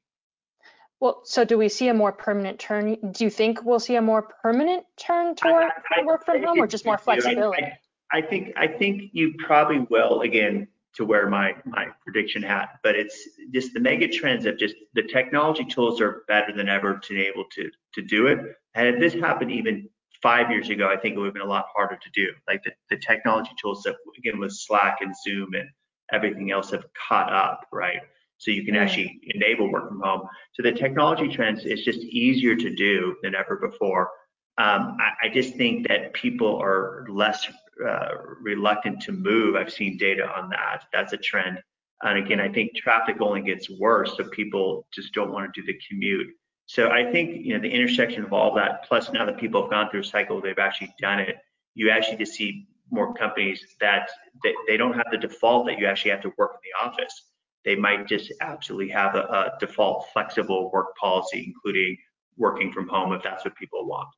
Well, 0.99 1.23
so 1.25 1.45
do 1.45 1.57
we 1.57 1.69
see 1.69 1.89
a 1.89 1.95
more 1.95 2.13
permanent 2.13 2.59
turn? 2.59 2.97
Do 3.13 3.25
you 3.25 3.31
think 3.31 3.65
we'll 3.65 3.81
see 3.81 3.95
a 3.95 4.03
more 4.03 4.29
permanent 4.43 4.85
turn 4.99 5.35
toward 5.37 5.65
I, 5.65 6.01
I, 6.01 6.05
work 6.05 6.27
from 6.27 6.43
home, 6.43 6.61
or 6.61 6.67
just 6.67 6.85
more 6.85 6.99
flexibility? 6.99 7.63
I, 7.63 8.19
I 8.19 8.21
think 8.21 8.53
I 8.57 8.67
think 8.67 9.05
you 9.13 9.33
probably 9.39 9.87
will 9.89 10.23
again 10.23 10.69
to 10.97 11.07
wear 11.07 11.27
my 11.31 11.55
my 11.65 11.87
prediction 12.05 12.43
hat, 12.43 12.81
but 12.83 12.97
it's 12.97 13.17
just 13.51 13.73
the 13.73 13.81
mega 13.81 14.09
trends 14.09 14.45
of 14.45 14.59
just 14.59 14.75
the 14.93 15.05
technology 15.05 15.65
tools 15.65 16.03
are 16.03 16.25
better 16.29 16.53
than 16.55 16.69
ever 16.69 16.99
to 16.99 17.15
be 17.15 17.23
able 17.23 17.45
to 17.53 17.71
to 17.95 18.03
do 18.03 18.27
it. 18.27 18.39
And 18.75 18.89
if 18.89 19.01
this 19.01 19.15
happened 19.15 19.53
even 19.53 19.89
five 20.23 20.51
years 20.51 20.69
ago, 20.71 20.89
I 20.89 20.97
think 20.97 21.15
it 21.15 21.19
would 21.19 21.27
have 21.27 21.35
been 21.35 21.43
a 21.43 21.47
lot 21.47 21.67
harder 21.75 21.97
to 21.97 22.11
do. 22.15 22.29
Like 22.49 22.63
the, 22.63 22.73
the 22.91 22.97
technology 22.97 23.51
tools 23.61 23.83
that 23.85 23.97
again 24.19 24.39
with 24.39 24.53
Slack 24.53 24.99
and 25.01 25.15
Zoom 25.25 25.55
and 25.55 25.69
everything 26.13 26.51
else 26.51 26.71
have 26.71 26.85
caught 27.09 27.33
up, 27.33 27.67
right? 27.73 28.01
So 28.39 28.51
you 28.51 28.65
can 28.65 28.75
actually 28.75 29.21
enable 29.35 29.71
work 29.71 29.89
from 29.89 30.01
home. 30.01 30.23
So 30.55 30.63
the 30.63 30.73
technology 30.73 31.29
trends 31.29 31.65
is 31.67 31.85
just 31.85 32.01
easier 32.01 32.57
to 32.57 32.75
do 32.75 33.17
than 33.23 33.35
ever 33.35 33.57
before. 33.57 34.11
Um, 34.59 34.97
I, 34.99 35.27
I, 35.27 35.29
just 35.29 35.55
think 35.55 35.89
that 35.89 36.13
people 36.13 36.61
are 36.61 37.07
less 37.09 37.47
uh, 37.87 38.09
reluctant 38.43 39.01
to 39.03 39.13
move. 39.13 39.57
I've 39.57 39.73
seen 39.73 39.97
data 39.97 40.29
on 40.37 40.51
that. 40.51 40.85
That's 40.93 41.13
a 41.13 41.17
trend. 41.17 41.63
And 42.03 42.19
again, 42.19 42.41
I 42.41 42.49
think 42.49 42.75
traffic 42.75 43.21
only 43.21 43.43
gets 43.43 43.71
worse, 43.71 44.17
so 44.17 44.25
people 44.25 44.87
just 44.93 45.15
don't 45.15 45.33
want 45.33 45.53
to 45.53 45.61
do 45.61 45.67
the 45.67 45.79
commute. 45.89 46.29
So 46.71 46.89
I 46.89 47.11
think 47.11 47.45
you 47.45 47.53
know 47.55 47.61
the 47.61 47.69
intersection 47.69 48.23
of 48.23 48.33
all 48.33 48.55
that, 48.55 48.85
plus 48.87 49.11
now 49.11 49.27
that 49.27 49.39
people 49.39 49.61
have 49.61 49.73
gone 49.73 49.91
through 49.91 50.03
a 50.03 50.05
cycle, 50.05 50.41
they've 50.41 50.57
actually 50.57 50.95
done 51.01 51.19
it. 51.19 51.39
You 51.75 51.91
actually 51.91 52.19
just 52.19 52.35
see 52.35 52.69
more 52.93 53.13
companies 53.13 53.61
that 53.81 54.09
they, 54.45 54.55
they 54.69 54.77
don't 54.77 54.93
have 54.93 55.07
the 55.11 55.19
default 55.19 55.67
that 55.67 55.81
you 55.81 55.87
actually 55.87 56.13
have 56.13 56.23
to 56.23 56.33
work 56.39 56.53
in 56.55 56.61
the 56.63 56.89
office. 56.89 57.25
They 57.65 57.75
might 57.75 58.07
just 58.07 58.33
absolutely 58.41 58.89
have 58.91 59.17
a, 59.17 59.19
a 59.19 59.53
default 59.59 60.11
flexible 60.13 60.71
work 60.73 60.95
policy, 60.95 61.43
including 61.45 61.97
working 62.37 62.73
from 62.73 62.87
home 62.87 63.13
if 63.15 63.25
that's 63.25 63.45
what 63.45 63.57
people 63.57 63.85
want. 63.85 64.09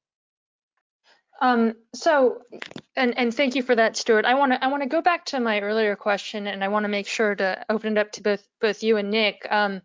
Um, 1.40 1.72
so, 1.94 2.42
and 2.94 3.16
and 3.16 3.34
thank 3.34 3.55
you 3.55 3.62
for 3.62 3.74
that, 3.76 3.96
Stewart. 3.96 4.26
I 4.26 4.34
want 4.34 4.53
to 4.53 4.62
I 4.62 4.66
want 4.66 4.82
to 4.82 4.90
go 4.90 5.00
back 5.00 5.24
to 5.26 5.40
my 5.40 5.61
earlier 5.61 5.96
question, 5.96 6.46
and 6.46 6.62
I 6.62 6.68
want 6.68 6.84
to 6.84 6.90
make 6.90 7.07
sure 7.07 7.34
to 7.34 7.64
open 7.70 7.96
it 7.96 8.00
up 8.00 8.12
to 8.12 8.22
both 8.22 8.46
both 8.61 8.82
you 8.82 8.98
and 8.98 9.11
Nick. 9.11 9.46
Um, 9.48 9.80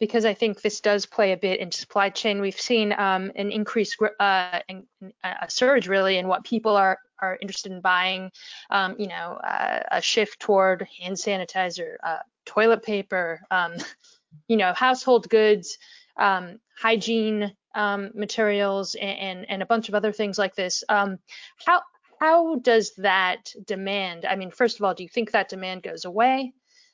because 0.00 0.24
I 0.24 0.34
think 0.34 0.62
this 0.62 0.80
does 0.80 1.06
play 1.06 1.32
a 1.32 1.36
bit 1.36 1.60
in 1.60 1.70
supply 1.70 2.08
chain. 2.08 2.40
We've 2.40 2.58
seen 2.58 2.92
um, 2.92 3.30
an 3.36 3.52
increase, 3.52 3.94
uh, 4.18 4.60
in, 4.68 4.84
a 5.22 5.48
surge 5.48 5.86
really 5.86 6.16
in 6.16 6.26
what 6.26 6.42
people 6.44 6.76
are 6.76 6.98
are 7.20 7.38
interested 7.42 7.70
in 7.70 7.82
buying. 7.82 8.30
Um, 8.70 8.96
you 8.98 9.06
know, 9.06 9.38
uh, 9.44 9.80
a 9.92 10.00
shift 10.00 10.40
toward 10.40 10.88
hand 11.00 11.16
sanitizer, 11.16 11.96
uh, 12.02 12.20
toilet 12.46 12.82
paper, 12.82 13.42
um, 13.50 13.74
you 14.48 14.56
know, 14.56 14.72
household 14.72 15.28
goods, 15.28 15.76
um, 16.16 16.58
hygiene 16.78 17.52
um, 17.74 18.10
materials, 18.14 18.96
and, 19.00 19.48
and 19.50 19.62
a 19.62 19.66
bunch 19.66 19.88
of 19.88 19.94
other 19.94 20.12
things 20.12 20.38
like 20.38 20.54
this. 20.56 20.82
Um, 20.88 21.18
how 21.64 21.82
how 22.18 22.56
does 22.56 22.92
that 22.96 23.52
demand? 23.66 24.24
I 24.24 24.36
mean, 24.36 24.50
first 24.50 24.78
of 24.78 24.84
all, 24.84 24.94
do 24.94 25.02
you 25.02 25.08
think 25.08 25.32
that 25.32 25.50
demand 25.50 25.82
goes 25.82 26.06
away? 26.06 26.52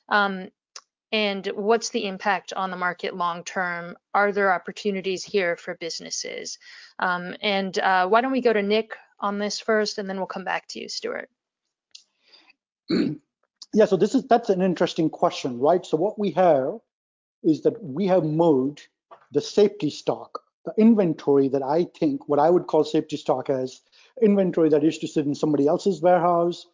Um, 0.09 0.49
and 1.11 1.45
what's 1.55 1.89
the 1.89 2.05
impact 2.05 2.53
on 2.53 2.71
the 2.71 2.77
market 2.77 3.15
long 3.15 3.43
term? 3.43 3.95
Are 4.13 4.31
there 4.31 4.53
opportunities 4.53 5.23
here 5.23 5.55
for 5.55 5.75
businesses? 5.75 6.59
Um, 6.99 7.35
and 7.41 7.77
uh, 7.79 8.07
why 8.07 8.21
don't 8.21 8.31
we 8.31 8.41
go 8.41 8.53
to 8.53 8.61
Nick 8.61 8.91
on 9.19 9.39
this 9.39 9.59
first, 9.59 9.97
and 9.97 10.09
then 10.09 10.17
we'll 10.17 10.27
come 10.27 10.43
back 10.43 10.67
to 10.69 10.79
you, 10.79 10.89
Stewart. 10.89 11.29
Yeah, 13.73 13.85
so 13.85 13.97
this 13.97 14.15
is 14.15 14.23
that's 14.27 14.49
an 14.49 14.61
interesting 14.61 15.09
question, 15.09 15.59
right? 15.59 15.85
So 15.85 15.97
what 15.97 16.17
we 16.17 16.31
have 16.31 16.79
is 17.43 17.61
that 17.63 17.83
we 17.83 18.07
have 18.07 18.23
moved 18.23 18.87
the 19.31 19.41
safety 19.41 19.89
stock, 19.89 20.39
the 20.65 20.73
inventory 20.77 21.49
that 21.49 21.61
I 21.61 21.85
think 21.99 22.27
what 22.29 22.39
I 22.39 22.49
would 22.49 22.67
call 22.67 22.83
safety 22.83 23.17
stock 23.17 23.49
as 23.49 23.81
inventory 24.21 24.69
that 24.69 24.83
used 24.83 25.01
to 25.01 25.07
sit 25.07 25.25
in 25.25 25.35
somebody 25.35 25.67
else's 25.67 26.01
warehouse, 26.01 26.65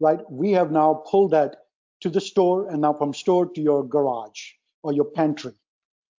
right? 0.00 0.20
We 0.30 0.50
have 0.52 0.72
now 0.72 1.02
pulled 1.06 1.30
that 1.30 1.56
to 2.00 2.10
the 2.10 2.20
store 2.20 2.68
and 2.68 2.80
now 2.80 2.92
from 2.92 3.12
store 3.12 3.46
to 3.46 3.60
your 3.60 3.86
garage 3.86 4.52
or 4.82 4.92
your 4.92 5.04
pantry. 5.04 5.52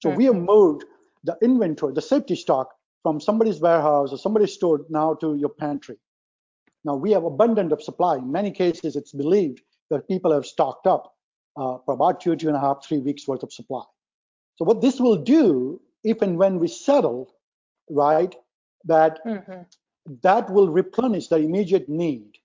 So 0.00 0.08
mm-hmm. 0.08 0.18
we 0.18 0.24
have 0.26 0.36
moved 0.36 0.84
the 1.24 1.36
inventory, 1.42 1.92
the 1.92 2.02
safety 2.02 2.36
stock 2.36 2.70
from 3.02 3.20
somebody's 3.20 3.60
warehouse 3.60 4.12
or 4.12 4.18
somebody's 4.18 4.52
store 4.52 4.84
now 4.88 5.14
to 5.14 5.36
your 5.36 5.48
pantry. 5.48 5.96
Now 6.84 6.96
we 6.96 7.10
have 7.12 7.24
abundant 7.24 7.72
of 7.72 7.82
supply. 7.82 8.16
In 8.16 8.30
many 8.30 8.50
cases, 8.50 8.96
it's 8.96 9.12
believed 9.12 9.60
that 9.90 10.08
people 10.08 10.32
have 10.32 10.46
stocked 10.46 10.86
up 10.86 11.14
uh, 11.56 11.78
for 11.84 11.94
about 11.94 12.20
two, 12.20 12.36
two 12.36 12.48
and 12.48 12.56
a 12.56 12.60
half, 12.60 12.84
three 12.84 12.98
weeks 12.98 13.26
worth 13.26 13.42
of 13.42 13.52
supply. 13.52 13.82
So 14.56 14.64
what 14.64 14.80
this 14.80 15.00
will 15.00 15.16
do, 15.16 15.80
if 16.04 16.22
and 16.22 16.38
when 16.38 16.58
we 16.58 16.68
settle, 16.68 17.34
right, 17.90 18.34
that 18.84 19.18
mm-hmm. 19.26 19.62
that 20.22 20.50
will 20.50 20.68
replenish 20.68 21.28
the 21.28 21.36
immediate 21.36 21.88
need 21.88 22.36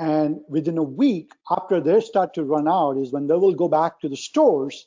and 0.00 0.40
within 0.48 0.78
a 0.78 0.82
week 0.82 1.30
after 1.50 1.78
they 1.78 2.00
start 2.00 2.32
to 2.32 2.42
run 2.42 2.66
out 2.66 2.96
is 2.96 3.12
when 3.12 3.26
they 3.26 3.34
will 3.34 3.54
go 3.54 3.68
back 3.68 4.00
to 4.00 4.08
the 4.08 4.16
stores. 4.16 4.86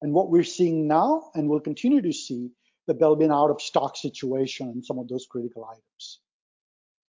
And 0.00 0.14
what 0.14 0.30
we're 0.30 0.42
seeing 0.42 0.88
now 0.88 1.30
and 1.34 1.48
will 1.50 1.60
continue 1.60 2.00
to 2.00 2.12
see 2.12 2.50
that 2.86 2.98
there'll 2.98 3.14
be 3.14 3.26
an 3.26 3.30
out 3.30 3.50
of 3.50 3.60
stock 3.60 3.94
situation 3.96 4.70
in 4.70 4.82
some 4.82 4.98
of 4.98 5.06
those 5.06 5.26
critical 5.30 5.66
items. 5.66 6.20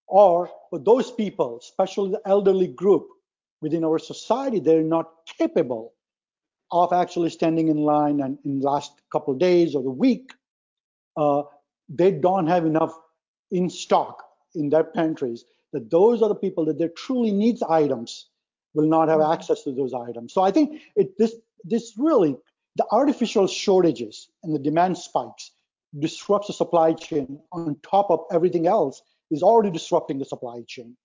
Or 0.09 0.51
for 0.69 0.81
those 0.81 1.13
people, 1.13 1.59
especially 1.63 2.11
the 2.11 2.29
elderly 2.29 2.67
group 2.67 3.07
within 3.63 3.85
our 3.85 4.01
society, 4.01 4.59
they're 4.59 4.83
not 4.83 5.11
capable 5.39 5.95
of 6.73 6.93
actually 6.93 7.31
standing 7.31 7.69
in 7.69 7.77
line 7.77 8.21
and 8.21 8.37
in 8.45 8.59
the 8.59 8.67
last 8.67 8.93
couple 9.13 9.33
of 9.33 9.39
days 9.39 9.77
or 9.77 9.83
the 9.85 9.91
week, 9.91 10.33
uh, 11.17 11.43
they 11.89 12.11
don't 12.11 12.49
have 12.49 12.67
enough 12.67 12.95
in 13.53 13.71
stock 13.71 14.25
in 14.57 14.71
their 14.71 14.85
pantries 14.85 15.45
that 15.75 15.91
those 15.91 16.23
are 16.23 16.29
the 16.29 16.35
people 16.35 16.65
that 16.65 16.79
their 16.79 16.89
truly 16.89 17.33
needs 17.33 17.63
items 17.63 18.29
will 18.73 18.89
not 18.89 19.09
have 19.09 19.21
mm-hmm. 19.21 19.33
access 19.33 19.63
to 19.65 19.73
those 19.73 19.93
items. 19.93 20.33
So 20.33 20.43
I 20.43 20.51
think 20.51 20.81
it, 20.97 21.19
this 21.19 21.35
this 21.65 21.95
really 21.99 22.37
the 22.77 22.87
artificial 22.91 23.47
shortages 23.47 24.29
and 24.43 24.55
the 24.55 24.59
demand 24.59 24.97
spikes 24.97 25.51
disrupts 25.99 26.49
the 26.49 26.53
supply 26.53 26.93
chain 26.93 27.39
on 27.53 27.77
top 27.83 28.11
of 28.11 28.21
everything 28.33 28.67
else 28.67 29.03
is 29.31 29.43
already 29.43 29.71
disrupting 29.71 30.19
the 30.19 30.25
supply 30.25 30.63
chain. 30.67 30.97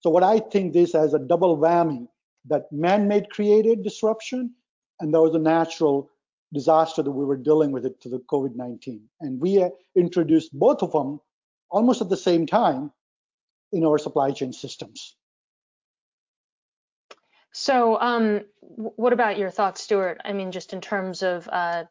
So 0.00 0.10
what 0.10 0.22
I 0.22 0.38
think 0.38 0.72
this 0.72 0.94
as 0.94 1.14
a 1.14 1.18
double 1.18 1.58
whammy 1.58 2.06
that 2.46 2.70
man-made 2.72 3.30
created 3.30 3.82
disruption 3.82 4.54
and 5.00 5.12
there 5.12 5.20
was 5.20 5.34
a 5.34 5.38
natural 5.38 6.10
disaster 6.52 7.02
that 7.02 7.10
we 7.10 7.24
were 7.24 7.36
dealing 7.36 7.72
with 7.72 7.84
it 7.84 8.00
to 8.00 8.08
the 8.08 8.20
COVID-19. 8.32 9.00
And 9.20 9.38
we 9.40 9.62
uh, 9.62 9.68
introduced 9.94 10.58
both 10.58 10.82
of 10.82 10.92
them 10.92 11.20
almost 11.70 12.00
at 12.00 12.08
the 12.08 12.16
same 12.16 12.46
time 12.46 12.90
in 13.72 13.84
our 13.84 13.98
supply 13.98 14.30
chain 14.30 14.52
systems. 14.52 15.16
So, 17.52 18.00
um, 18.00 18.42
what 18.60 19.12
about 19.12 19.38
your 19.38 19.50
thoughts, 19.50 19.82
Stewart? 19.82 20.20
I 20.24 20.32
mean, 20.32 20.52
just 20.52 20.72
in 20.72 20.80
terms 20.80 21.22
of 21.22 21.48
uh, 21.50 21.84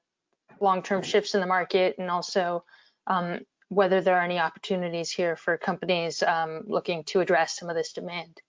long-term 0.61 1.01
shifts 1.01 1.36
in 1.36 1.41
the 1.41 1.47
market, 1.47 1.95
and 1.97 2.09
also 2.09 2.63
um, 3.07 3.39
whether 3.69 4.01
there 4.01 4.17
are 4.17 4.23
any 4.23 4.39
opportunities 4.39 5.11
here 5.11 5.36
for 5.36 5.57
companies 5.57 6.23
um, 6.23 6.61
looking 6.67 7.03
to 7.05 7.19
address 7.19 7.57
some 7.57 7.69
of 7.69 7.75
this 7.75 7.93
demand. 7.93 8.39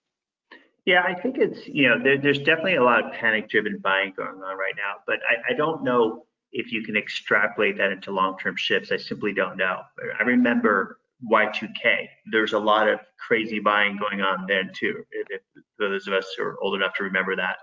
Yeah, 0.85 1.03
I 1.03 1.13
think 1.19 1.37
it's 1.37 1.67
you 1.67 1.89
know 1.89 2.01
there, 2.01 2.17
there's 2.17 2.39
definitely 2.39 2.75
a 2.75 2.83
lot 2.83 3.05
of 3.05 3.11
panic-driven 3.11 3.79
buying 3.79 4.13
going 4.15 4.41
on 4.41 4.57
right 4.57 4.75
now, 4.77 5.01
but 5.05 5.19
I, 5.29 5.53
I 5.53 5.57
don't 5.57 5.83
know 5.83 6.25
if 6.51 6.71
you 6.71 6.83
can 6.83 6.95
extrapolate 6.95 7.77
that 7.77 7.91
into 7.91 8.11
long-term 8.11 8.55
shifts. 8.55 8.91
I 8.91 8.97
simply 8.97 9.33
don't 9.33 9.57
know. 9.57 9.81
I 10.19 10.23
remember 10.23 10.99
Y2K. 11.29 12.07
There's 12.31 12.53
a 12.53 12.59
lot 12.59 12.87
of 12.87 12.99
crazy 13.17 13.59
buying 13.59 13.97
going 13.97 14.21
on 14.21 14.45
then 14.47 14.71
too. 14.73 15.03
If, 15.11 15.27
if 15.29 15.63
those 15.77 16.07
of 16.07 16.13
us 16.13 16.27
who 16.37 16.43
are 16.43 16.57
old 16.61 16.75
enough 16.75 16.93
to 16.95 17.03
remember 17.03 17.35
that, 17.35 17.57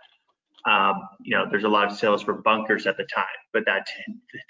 um, 0.67 1.09
you 1.21 1.37
know, 1.37 1.47
there's 1.49 1.65
a 1.65 1.69
lot 1.69 1.91
of 1.91 1.97
sales 1.97 2.23
for 2.23 2.35
bunkers 2.35 2.87
at 2.87 2.97
the 2.97 3.05
time, 3.05 3.25
but 3.53 3.65
that 3.67 3.87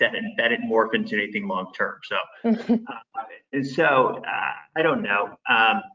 that 0.01 0.13
that 0.39 0.49
didn't 0.49 0.69
morph 0.69 0.95
into 0.95 1.15
anything 1.15 1.47
long 1.47 1.73
term. 1.77 1.97
So, 2.05 2.17
uh, 2.45 3.23
and 3.53 3.67
so 3.67 4.23
uh, 4.27 4.53
I 4.77 4.83
don't 4.83 5.03
know. 5.03 5.25
Um, 5.25 5.37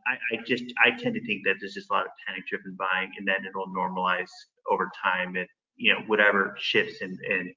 I, 0.06 0.18
I, 0.32 0.38
just 0.46 0.66
I 0.86 0.92
tend 0.92 1.16
to 1.16 1.26
think 1.26 1.42
that 1.46 1.56
there's 1.60 1.74
just 1.74 1.90
a 1.90 1.94
lot 1.94 2.06
of 2.06 2.12
panic 2.26 2.46
driven 2.48 2.78
buying, 2.78 3.12
and 3.18 3.28
then 3.28 3.38
it'll 3.50 3.74
normalize 3.74 4.30
over 4.70 4.92
time, 5.04 5.36
and 5.36 5.48
you 5.76 5.92
know, 5.92 6.02
whatever 6.06 6.56
shifts 6.60 7.02
in, 7.02 7.18
in 7.28 7.54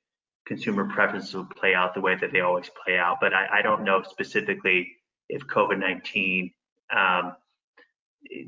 consumer 0.46 0.88
preferences 0.88 1.34
will 1.34 1.44
play 1.44 1.74
out 1.74 1.92
the 1.92 2.00
way 2.00 2.14
that 2.14 2.32
they 2.32 2.40
always 2.40 2.70
play 2.82 2.96
out. 2.96 3.18
But 3.20 3.34
I, 3.34 3.58
I 3.58 3.62
don't 3.62 3.84
know 3.84 4.02
specifically 4.08 4.88
if 5.28 5.46
COVID-19 5.46 6.52
um, 6.94 7.36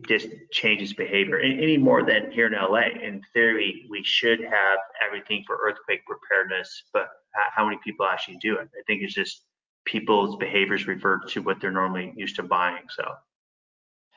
just 0.07 0.29
changes 0.51 0.93
behavior 0.93 1.39
any 1.39 1.77
more 1.77 2.03
than 2.03 2.31
here 2.31 2.47
in 2.47 2.53
LA. 2.53 2.89
In 3.03 3.23
theory, 3.33 3.87
we 3.91 4.03
should 4.05 4.41
have 4.41 4.79
everything 5.05 5.45
for 5.47 5.59
earthquake 5.63 6.01
preparedness, 6.07 6.85
but 6.93 7.09
how 7.55 7.65
many 7.65 7.79
people 7.85 8.07
actually 8.07 8.39
do 8.41 8.57
it? 8.57 8.69
I 8.79 8.83
think 8.87 9.03
it's 9.03 9.15
just 9.15 9.43
people's 9.85 10.37
behaviors 10.37 10.87
revert 10.87 11.29
to 11.31 11.43
what 11.43 11.61
they're 11.61 11.71
normally 11.71 12.13
used 12.17 12.37
to 12.37 12.43
buying. 12.43 12.85
So. 12.91 13.05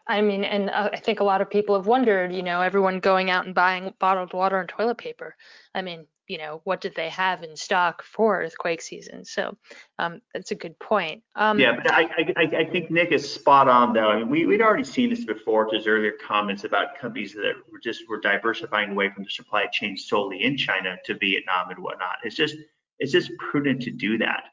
I 0.08 0.22
mean, 0.22 0.44
and 0.44 0.70
uh, 0.70 0.90
I 0.92 0.98
think 0.98 1.20
a 1.20 1.24
lot 1.24 1.42
of 1.42 1.50
people 1.50 1.76
have 1.76 1.86
wondered, 1.86 2.34
you 2.34 2.42
know, 2.42 2.62
everyone 2.62 3.00
going 3.00 3.30
out 3.30 3.46
and 3.46 3.54
buying 3.54 3.94
bottled 4.00 4.34
water 4.34 4.60
and 4.60 4.68
toilet 4.68 4.98
paper. 4.98 5.36
I 5.76 5.84
mean, 5.84 6.08
you 6.30 6.38
know, 6.38 6.62
what 6.64 6.80
did 6.80 6.94
they 6.96 7.10
have 7.10 7.44
in 7.44 7.58
stock 7.58 8.04
for 8.04 8.42
earthquake 8.42 8.82
season? 8.84 9.26
So 9.26 9.58
um, 9.98 10.22
that's 10.32 10.52
a 10.52 10.56
good 10.56 10.78
point. 10.78 11.24
Um, 11.36 11.60
yeah, 11.60 11.76
but 11.76 11.92
I, 11.92 12.04
I, 12.38 12.44
I, 12.60 12.66
think 12.66 12.92
Nick 12.92 13.12
is 13.12 13.30
spot 13.34 13.68
on 13.68 13.94
though. 13.94 14.10
I 14.10 14.20
mean, 14.20 14.30
we, 14.30 14.46
we'd 14.46 14.62
already 14.62 14.84
seen 14.84 15.10
this 15.10 15.26
before 15.26 15.66
to 15.66 15.76
his 15.76 15.88
earlier 15.88 16.14
comments 16.26 16.66
about 16.66 17.00
companies 17.02 17.34
that 17.34 17.54
were 17.72 17.80
just 17.80 18.08
were 18.08 18.20
diversifying 18.20 18.92
away 18.92 19.10
from 19.10 19.24
the 19.24 19.30
supply 19.32 19.66
chain 19.74 19.98
solely 19.98 20.44
in 20.44 20.56
China 20.56 20.98
to 21.06 21.18
Vietnam 21.18 21.72
and 21.72 21.80
whatnot. 21.80 22.18
It's 22.24 22.36
just 22.36 22.56
it's 23.00 23.12
just 23.12 23.32
prudent 23.40 23.82
to 23.82 23.92
do 23.92 24.20
that. 24.20 24.44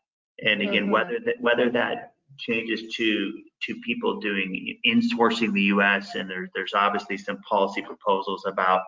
And 0.42 0.62
again, 0.62 0.84
mm-hmm. 0.84 0.92
whether 0.92 1.18
that 1.26 1.34
whether 1.40 1.70
that 1.72 2.14
changes 2.38 2.94
to 2.94 3.32
to 3.64 3.74
people 3.84 4.18
doing 4.18 4.78
insourcing 4.86 5.52
the 5.52 5.62
U.S. 5.62 6.14
and 6.14 6.28
there, 6.28 6.48
there's 6.54 6.72
obviously 6.74 7.18
some 7.18 7.38
policy 7.42 7.82
proposals 7.82 8.44
about 8.46 8.80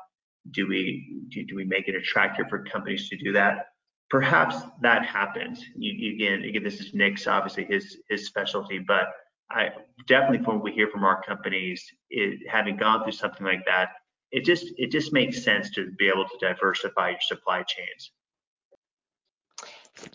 do 0.52 0.66
we 0.66 1.22
do, 1.28 1.44
do 1.44 1.56
we 1.56 1.64
make 1.64 1.88
it 1.88 1.94
attractive 1.94 2.46
for 2.48 2.62
companies 2.64 3.08
to 3.08 3.16
do 3.16 3.32
that? 3.32 3.66
Perhaps 4.10 4.56
that 4.82 5.04
happens. 5.04 5.62
You, 5.76 5.92
you, 5.92 6.14
again, 6.14 6.48
again, 6.48 6.62
this 6.62 6.80
is 6.80 6.94
Nick's 6.94 7.26
obviously 7.26 7.64
his 7.64 7.98
his 8.08 8.26
specialty, 8.26 8.78
but 8.78 9.08
I 9.50 9.70
definitely 10.06 10.44
from 10.44 10.56
what 10.56 10.64
we 10.64 10.72
hear 10.72 10.88
from 10.88 11.04
our 11.04 11.22
companies, 11.22 11.84
it, 12.10 12.40
having 12.50 12.76
gone 12.76 13.02
through 13.02 13.12
something 13.12 13.46
like 13.46 13.64
that, 13.66 13.90
it 14.30 14.44
just 14.44 14.66
it 14.76 14.90
just 14.90 15.12
makes 15.12 15.42
sense 15.42 15.70
to 15.70 15.90
be 15.98 16.08
able 16.08 16.24
to 16.24 16.38
diversify 16.40 17.10
your 17.10 17.20
supply 17.20 17.62
chains. 17.62 18.12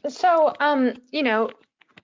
So, 0.07 0.53
um, 0.59 0.93
you 1.11 1.23
know, 1.23 1.49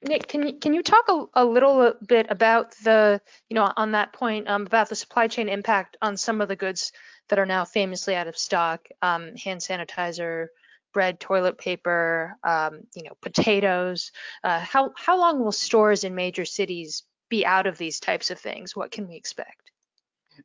Nick, 0.02 0.28
can 0.28 0.48
you 0.48 0.54
can 0.54 0.74
you 0.74 0.82
talk 0.82 1.06
a, 1.10 1.26
a, 1.34 1.46
little 1.46 1.94
bit 2.08 2.28
about 2.30 2.74
the, 2.84 3.22
you 3.50 3.56
know, 3.56 3.72
on 3.76 3.92
that 3.92 4.14
point 4.14 4.48
um, 4.48 4.66
about 4.66 4.90
the 4.90 4.96
supply 4.96 5.28
chain 5.28 5.50
impact 5.50 5.98
on 6.02 6.18
some 6.18 6.42
of 6.42 6.48
the 6.48 6.56
goods 6.56 6.92
that 7.30 7.40
are 7.40 7.46
now 7.46 7.66
famously 7.66 8.16
out 8.16 8.28
of 8.28 8.38
stock, 8.38 8.88
um, 9.02 9.36
hand 9.36 9.62
sanitizer, 9.62 10.48
bread, 10.94 11.20
toilet 11.20 11.58
paper, 11.58 12.36
um, 12.44 12.82
you 12.96 13.04
know, 13.04 13.14
potatoes. 13.22 14.12
Uh, 14.44 14.60
how 14.60 14.92
how 14.96 15.18
long 15.18 15.40
will 15.40 15.52
stores 15.52 16.04
in 16.04 16.16
major 16.16 16.46
cities 16.46 17.04
be 17.30 17.46
out 17.46 17.68
of 17.68 17.78
these 17.78 18.00
types 18.00 18.32
of 18.32 18.40
things? 18.40 18.76
What 18.76 18.92
can 18.92 19.08
we 19.08 19.16
expect? 19.16 19.72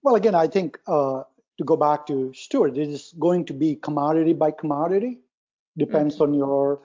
Well, 0.02 0.16
again, 0.16 0.34
I 0.34 0.46
think 0.46 0.78
uh, 0.86 1.22
to 1.58 1.64
go 1.64 1.76
back 1.76 2.06
to 2.06 2.32
Stewart, 2.34 2.76
it 2.76 2.88
is 2.88 3.14
going 3.18 3.46
to 3.46 3.54
be 3.54 3.76
commodity 3.76 4.32
by 4.32 4.50
commodity. 4.50 5.20
Depends 5.78 6.16
mm-hmm. 6.16 6.24
on 6.24 6.34
your 6.34 6.80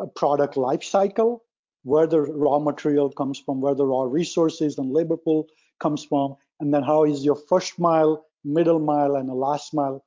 uh, 0.00 0.06
product 0.06 0.56
life 0.56 0.82
cycle, 0.82 1.44
where 1.82 2.06
the 2.06 2.20
raw 2.20 2.58
material 2.58 3.10
comes 3.10 3.38
from, 3.38 3.60
where 3.60 3.74
the 3.74 3.86
raw 3.86 4.02
resources 4.04 4.78
and 4.78 4.92
labor 4.92 5.16
pool 5.16 5.46
comes 5.78 6.04
from, 6.04 6.36
and 6.60 6.72
then 6.72 6.82
how 6.82 7.04
is 7.04 7.24
your 7.24 7.36
first 7.36 7.78
mile 7.78 8.24
middle 8.44 8.78
mile 8.78 9.16
and 9.16 9.30
a 9.30 9.34
last 9.34 9.74
mile 9.74 10.04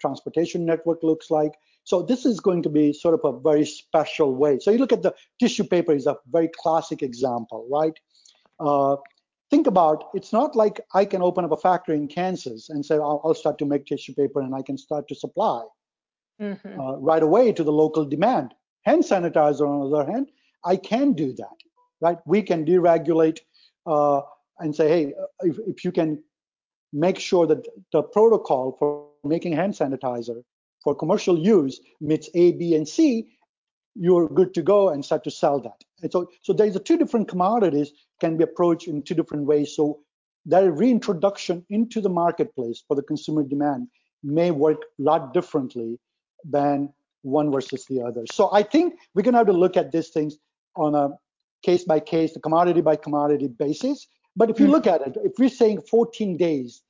transportation 0.00 0.64
network 0.64 1.02
looks 1.02 1.30
like. 1.30 1.52
So 1.84 2.02
this 2.02 2.26
is 2.26 2.40
going 2.40 2.62
to 2.64 2.68
be 2.68 2.92
sort 2.92 3.14
of 3.14 3.20
a 3.24 3.40
very 3.40 3.64
special 3.64 4.34
way. 4.34 4.58
So 4.58 4.70
you 4.70 4.78
look 4.78 4.92
at 4.92 5.02
the 5.02 5.14
tissue 5.40 5.64
paper 5.64 5.94
is 5.94 6.06
a 6.06 6.16
very 6.30 6.50
classic 6.60 7.02
example, 7.02 7.66
right? 7.70 7.98
Uh, 8.60 8.96
think 9.50 9.66
about 9.66 10.04
it's 10.14 10.32
not 10.32 10.54
like 10.54 10.80
I 10.94 11.04
can 11.04 11.22
open 11.22 11.44
up 11.44 11.52
a 11.52 11.56
factory 11.56 11.96
in 11.96 12.08
Kansas 12.08 12.68
and 12.68 12.84
say 12.84 12.96
I'll, 12.96 13.20
I'll 13.24 13.34
start 13.34 13.58
to 13.58 13.66
make 13.66 13.86
tissue 13.86 14.14
paper 14.14 14.40
and 14.40 14.54
I 14.54 14.62
can 14.62 14.76
start 14.76 15.08
to 15.08 15.14
supply 15.14 15.62
mm-hmm. 16.40 16.80
uh, 16.80 16.96
right 16.96 17.22
away 17.22 17.52
to 17.52 17.64
the 17.64 17.72
local 17.72 18.04
demand. 18.04 18.54
Hand 18.82 19.02
sanitizer, 19.02 19.66
on 19.66 19.90
the 19.90 19.96
other 19.96 20.10
hand, 20.10 20.30
I 20.64 20.76
can 20.76 21.12
do 21.12 21.32
that, 21.34 21.56
right? 22.00 22.18
We 22.26 22.42
can 22.42 22.64
deregulate 22.64 23.38
uh, 23.86 24.22
and 24.58 24.74
say, 24.74 24.88
hey, 24.88 25.14
if, 25.42 25.56
if 25.66 25.84
you 25.84 25.92
can 25.92 26.22
make 26.92 27.18
sure 27.18 27.46
that 27.46 27.66
the 27.92 28.02
protocol 28.02 28.76
for 28.78 29.08
making 29.24 29.52
hand 29.52 29.74
sanitizer 29.74 30.42
for 30.82 30.94
commercial 30.94 31.38
use 31.38 31.80
meets 32.00 32.28
A, 32.34 32.52
B, 32.52 32.74
and 32.74 32.88
C, 32.88 33.28
you're 33.94 34.28
good 34.28 34.54
to 34.54 34.62
go 34.62 34.90
and 34.90 35.04
start 35.04 35.24
to 35.24 35.30
sell 35.30 35.60
that. 35.60 35.84
And 36.02 36.12
so, 36.12 36.30
so 36.42 36.52
there's 36.52 36.76
a 36.76 36.80
two 36.80 36.96
different 36.96 37.28
commodities 37.28 37.92
can 38.20 38.36
be 38.36 38.44
approached 38.44 38.86
in 38.86 39.02
two 39.02 39.14
different 39.14 39.44
ways. 39.46 39.74
So 39.74 40.00
that 40.46 40.70
reintroduction 40.72 41.64
into 41.68 42.00
the 42.00 42.08
marketplace 42.08 42.82
for 42.86 42.94
the 42.94 43.02
consumer 43.02 43.42
demand 43.42 43.88
may 44.22 44.50
work 44.50 44.82
a 44.82 45.02
lot 45.02 45.34
differently 45.34 45.98
than 46.44 46.92
one 47.22 47.50
versus 47.50 47.84
the 47.86 48.02
other. 48.02 48.24
So 48.32 48.48
I 48.52 48.62
think 48.62 48.94
we're 49.14 49.22
gonna 49.22 49.38
have 49.38 49.46
to 49.48 49.52
look 49.52 49.76
at 49.76 49.90
these 49.90 50.08
things 50.08 50.38
on 50.76 50.94
a 50.94 51.10
case 51.62 51.84
by 51.84 52.00
case, 52.00 52.34
the 52.34 52.40
commodity 52.40 52.80
by 52.80 52.96
commodity 52.96 53.48
basis, 53.48 54.06
but 54.38 54.50
if 54.50 54.60
you 54.60 54.66
hmm. 54.66 54.72
look 54.72 54.86
at 54.86 55.00
it, 55.04 55.16
if 55.24 55.32
we're 55.36 55.48
saying 55.48 55.82
14 55.82 56.36
days, 56.36 56.80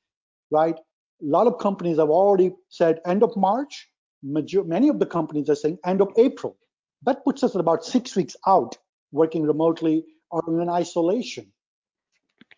right? 0.51 0.75
A 0.75 1.25
lot 1.25 1.47
of 1.47 1.57
companies 1.57 1.97
have 1.97 2.09
already 2.09 2.51
said 2.69 2.99
end 3.05 3.23
of 3.23 3.35
March. 3.35 3.89
Major, 4.21 4.63
many 4.63 4.89
of 4.89 4.99
the 4.99 5.07
companies 5.07 5.49
are 5.49 5.55
saying 5.55 5.79
end 5.83 5.99
of 5.99 6.09
April. 6.15 6.57
That 7.03 7.23
puts 7.23 7.43
us 7.43 7.55
at 7.55 7.59
about 7.59 7.83
six 7.83 8.15
weeks 8.15 8.35
out 8.45 8.77
working 9.11 9.43
remotely 9.43 10.05
or 10.29 10.43
in 10.61 10.69
isolation. 10.69 11.51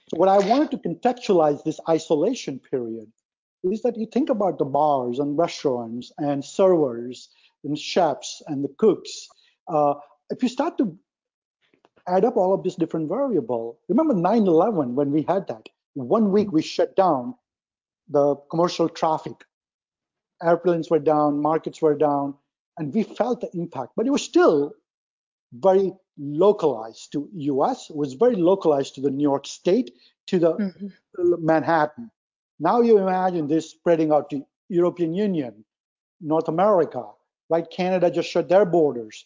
So 0.10 0.18
what 0.18 0.28
I 0.28 0.40
wanted 0.40 0.72
to 0.72 0.78
contextualize 0.78 1.64
this 1.64 1.80
isolation 1.88 2.60
period 2.60 3.10
is 3.64 3.84
that 3.84 3.98
you 3.98 4.08
think 4.08 4.30
about 4.30 4.58
the 4.58 4.66
bars 4.66 5.20
and 5.20 5.38
restaurants 5.38 6.12
and 6.18 6.44
servers 6.44 7.30
and 7.64 7.80
chefs 7.80 8.42
and 8.48 8.62
the 8.62 8.74
cooks. 8.78 9.30
Uh, 9.70 9.94
if 10.30 10.44
you 10.44 10.50
start 10.50 10.78
to 10.80 10.98
add 12.08 12.26
up 12.26 12.38
all 12.38 12.54
of 12.54 12.64
these 12.64 12.76
different 12.76 13.10
variable. 13.10 13.80
Remember 13.88 14.14
9/11 14.14 14.96
when 14.96 15.12
we 15.12 15.24
had 15.24 15.48
that. 15.48 15.70
One 15.94 16.32
week 16.32 16.52
we 16.52 16.62
shut 16.62 16.96
down 16.96 17.36
the 18.10 18.36
commercial 18.50 18.90
traffic. 18.90 19.46
Airplanes 20.42 20.90
were 20.90 21.00
down, 21.00 21.42
markets 21.42 21.82
were 21.82 21.96
down, 21.96 22.36
and 22.78 22.94
we 22.94 23.04
felt 23.04 23.42
the 23.42 23.50
impact. 23.54 23.94
But 23.96 24.08
it 24.08 24.12
was 24.12 24.24
still 24.24 24.74
very 25.54 25.94
localized 26.18 27.12
to 27.12 27.30
US. 27.34 27.90
It 27.90 27.96
was 27.96 28.14
very 28.14 28.36
localized 28.36 28.96
to 28.96 29.02
the 29.02 29.12
New 29.12 29.24
York 29.24 29.46
State, 29.46 29.92
to 30.28 30.40
the 30.40 30.54
mm-hmm. 30.54 31.46
Manhattan. 31.46 32.10
Now 32.60 32.82
you 32.82 32.98
imagine 32.98 33.48
this 33.48 33.72
spreading 33.72 34.12
out 34.12 34.30
to 34.30 34.46
European 34.70 35.14
Union, 35.14 35.66
North 36.22 36.48
America, 36.48 37.04
right? 37.50 37.70
Canada 37.70 38.10
just 38.10 38.30
shut 38.30 38.48
their 38.48 38.66
borders. 38.66 39.26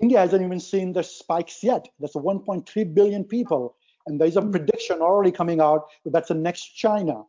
India 0.00 0.18
hasn't 0.18 0.42
even 0.42 0.60
seen 0.60 0.92
the 0.92 1.02
spikes 1.02 1.62
yet. 1.62 1.88
That's 2.00 2.14
1.3 2.14 2.94
billion 2.94 3.24
people. 3.24 3.76
And 4.06 4.20
there's 4.20 4.36
a 4.36 4.40
hmm. 4.42 4.50
prediction 4.50 5.00
already 5.00 5.32
coming 5.32 5.60
out 5.60 5.86
that 6.04 6.12
that's 6.12 6.28
the 6.28 6.34
next 6.34 6.74
China. 6.74 7.24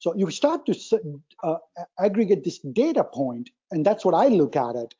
So 0.00 0.14
you 0.14 0.30
start 0.30 0.66
to 0.66 1.00
uh, 1.42 1.56
aggregate 1.98 2.44
this 2.44 2.58
data 2.58 3.02
point, 3.02 3.50
and 3.72 3.84
that's 3.84 4.04
what 4.04 4.14
I 4.14 4.28
look 4.28 4.54
at 4.54 4.76
it. 4.76 4.94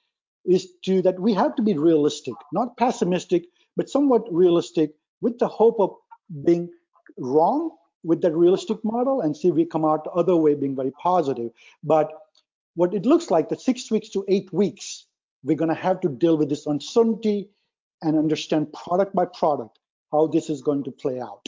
is 0.44 0.72
to 0.86 1.02
that 1.02 1.20
we 1.20 1.34
have 1.34 1.54
to 1.56 1.62
be 1.62 1.76
realistic, 1.76 2.34
not 2.52 2.76
pessimistic, 2.76 3.44
but 3.76 3.90
somewhat 3.90 4.22
realistic 4.32 4.94
with 5.20 5.38
the 5.38 5.46
hope 5.46 5.78
of 5.78 5.94
being 6.44 6.68
wrong 7.18 7.70
with 8.02 8.22
that 8.22 8.34
realistic 8.34 8.78
model 8.84 9.20
and 9.20 9.36
see 9.36 9.48
if 9.48 9.54
we 9.54 9.64
come 9.64 9.84
out 9.84 10.04
the 10.04 10.10
other 10.10 10.36
way 10.36 10.54
being 10.54 10.76
very 10.76 10.92
positive. 10.92 11.50
But 11.82 12.10
what 12.74 12.94
it 12.94 13.04
looks 13.04 13.30
like 13.30 13.48
that 13.48 13.60
six 13.60 13.90
weeks 13.90 14.08
to 14.10 14.24
eight 14.28 14.52
weeks, 14.52 15.06
we're 15.42 15.56
going 15.56 15.74
to 15.74 15.74
have 15.82 16.00
to 16.00 16.08
deal 16.08 16.36
with 16.36 16.48
this 16.48 16.66
uncertainty 16.66 17.50
and 18.02 18.16
understand 18.18 18.72
product 18.72 19.14
by 19.14 19.24
product 19.26 19.78
how 20.12 20.26
this 20.26 20.50
is 20.50 20.62
going 20.62 20.84
to 20.84 20.90
play 20.90 21.20
out. 21.20 21.46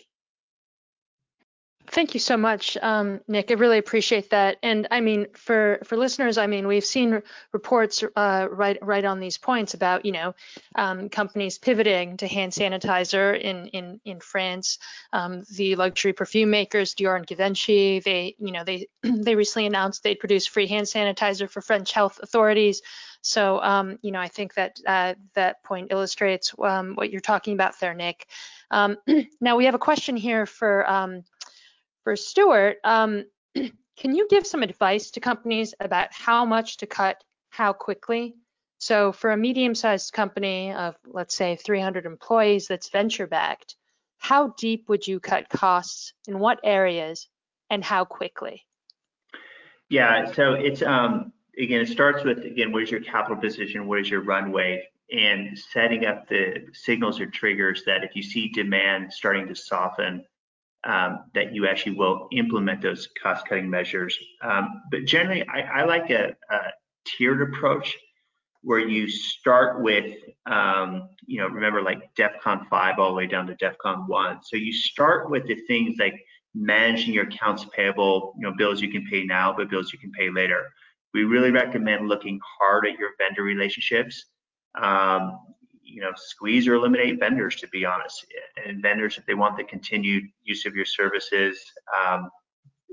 Thank 1.93 2.14
you 2.14 2.20
so 2.20 2.36
much, 2.36 2.76
um, 2.82 3.20
Nick. 3.26 3.51
I 3.51 3.55
really 3.55 3.78
appreciate 3.78 4.30
that. 4.30 4.59
And 4.62 4.86
I 4.93 5.01
mean, 5.01 5.26
for 5.34 5.80
for 5.84 5.97
listeners, 5.97 6.38
I 6.38 6.47
mean, 6.47 6.68
we've 6.68 6.84
seen 6.84 7.20
reports 7.51 8.05
uh, 8.14 8.47
right 8.49 8.78
right 8.80 9.05
on 9.05 9.18
these 9.18 9.38
points 9.38 9.74
about 9.74 10.05
you 10.05 10.12
know 10.12 10.34
um, 10.76 11.09
companies 11.09 11.59
pivoting 11.59 12.16
to 12.18 12.28
hand 12.28 12.53
sanitizer 12.53 13.38
in 13.41 13.66
in 13.68 14.01
in 14.05 14.20
France. 14.20 14.78
Um, 15.12 15.43
the 15.57 15.74
luxury 15.74 16.12
perfume 16.12 16.51
makers 16.51 16.95
Dior 16.95 17.16
and 17.16 17.26
Givenchy, 17.26 17.99
they 17.99 18.36
you 18.38 18.53
know 18.53 18.62
they 18.62 18.86
they 19.03 19.34
recently 19.34 19.66
announced 19.66 20.05
they'd 20.05 20.20
produce 20.20 20.47
free 20.47 20.68
hand 20.68 20.86
sanitizer 20.86 21.51
for 21.51 21.61
French 21.61 21.91
health 21.91 22.20
authorities. 22.22 22.82
So 23.22 23.61
um, 23.61 23.99
you 24.01 24.12
know, 24.12 24.20
I 24.20 24.28
think 24.28 24.55
that 24.55 24.78
uh, 24.86 25.14
that 25.34 25.64
point 25.64 25.88
illustrates 25.91 26.55
um, 26.62 26.95
what 26.95 27.11
you're 27.11 27.20
talking 27.20 27.55
about 27.55 27.80
there, 27.80 27.95
Nick. 27.95 28.28
Um, 28.70 28.97
now 29.41 29.57
we 29.57 29.64
have 29.64 29.74
a 29.74 29.78
question 29.78 30.16
here 30.16 30.47
for 30.47 30.88
for 32.05 32.16
Stewart, 32.16 32.78
um, 32.84 33.24
can 33.55 34.14
you 34.14 34.26
give 34.28 34.46
some 34.46 34.62
advice 34.62 35.11
to 35.12 35.20
companies 35.20 35.74
about 35.80 36.09
how 36.12 36.44
much 36.44 36.78
to 36.78 36.86
cut, 36.86 37.22
how 37.51 37.72
quickly? 37.72 38.34
So 38.78 39.12
for 39.12 39.30
a 39.32 39.36
medium-sized 39.36 40.12
company 40.12 40.72
of, 40.72 40.96
let's 41.07 41.36
say, 41.36 41.57
300 41.57 42.07
employees 42.07 42.66
that's 42.66 42.88
venture-backed, 42.88 43.76
how 44.16 44.55
deep 44.59 44.88
would 44.88 45.07
you 45.07 45.20
cut 45.20 45.48
costs, 45.48 46.12
in 46.26 46.38
what 46.38 46.61
areas, 46.64 47.28
and 47.68 47.84
how 47.84 48.05
quickly? 48.05 48.64
Yeah, 49.88 50.32
so 50.32 50.55
it's 50.55 50.82
um, 50.82 51.32
again, 51.59 51.80
it 51.80 51.88
starts 51.88 52.24
with 52.24 52.38
again, 52.44 52.72
what 52.72 52.82
is 52.82 52.90
your 52.90 53.01
capital 53.01 53.36
position, 53.36 53.86
what 53.86 53.98
is 53.98 54.11
your 54.11 54.22
runway, 54.22 54.86
and 55.11 55.59
setting 55.59 56.07
up 56.07 56.28
the 56.28 56.68
signals 56.72 57.18
or 57.20 57.26
triggers 57.26 57.82
that 57.84 58.05
if 58.05 58.14
you 58.14 58.22
see 58.22 58.48
demand 58.48 59.12
starting 59.12 59.48
to 59.48 59.55
soften, 59.55 60.24
um, 60.85 61.24
that 61.35 61.55
you 61.55 61.66
actually 61.66 61.97
will 61.97 62.28
implement 62.33 62.83
those 62.83 63.09
cost 63.22 63.47
cutting 63.47 63.68
measures. 63.68 64.16
Um, 64.43 64.83
but 64.91 65.05
generally, 65.05 65.47
I, 65.47 65.61
I 65.61 65.85
like 65.85 66.11
a, 66.11 66.35
a, 66.51 66.59
tiered 67.07 67.41
approach 67.41 67.97
where 68.62 68.78
you 68.78 69.09
start 69.09 69.83
with, 69.83 70.14
um, 70.47 71.09
you 71.26 71.41
know, 71.41 71.49
remember 71.49 71.83
like 71.83 72.14
DEFCON 72.14 72.68
5 72.68 72.99
all 72.99 73.09
the 73.09 73.14
way 73.14 73.26
down 73.26 73.47
to 73.47 73.55
DEFCON 73.55 74.07
1. 74.07 74.39
So 74.43 74.57
you 74.57 74.72
start 74.72 75.31
with 75.31 75.47
the 75.47 75.57
things 75.66 75.97
like 75.99 76.14
managing 76.55 77.14
your 77.14 77.24
accounts 77.24 77.64
payable, 77.74 78.35
you 78.39 78.43
know, 78.43 78.55
bills 78.57 78.83
you 78.83 78.91
can 78.91 79.07
pay 79.07 79.24
now, 79.24 79.55
but 79.57 79.70
bills 79.70 79.93
you 79.93 79.99
can 79.99 80.12
pay 80.12 80.31
later. 80.31 80.70
We 81.14 81.24
really 81.24 81.51
recommend 81.51 82.09
looking 82.09 82.39
hard 82.59 82.87
at 82.87 82.99
your 82.99 83.11
vendor 83.18 83.43
relationships. 83.43 84.26
Um, 84.81 85.39
you 85.91 86.01
know, 86.01 86.12
squeeze 86.16 86.68
or 86.68 86.74
eliminate 86.74 87.18
vendors, 87.18 87.57
to 87.57 87.68
be 87.68 87.84
honest. 87.84 88.24
And 88.66 88.80
vendors, 88.82 89.18
if 89.18 89.26
they 89.26 89.34
want 89.34 89.57
the 89.57 89.64
continued 89.64 90.24
use 90.43 90.66
of 90.66 90.74
your 90.74 90.84
services, 90.84 91.61
um, 91.99 92.30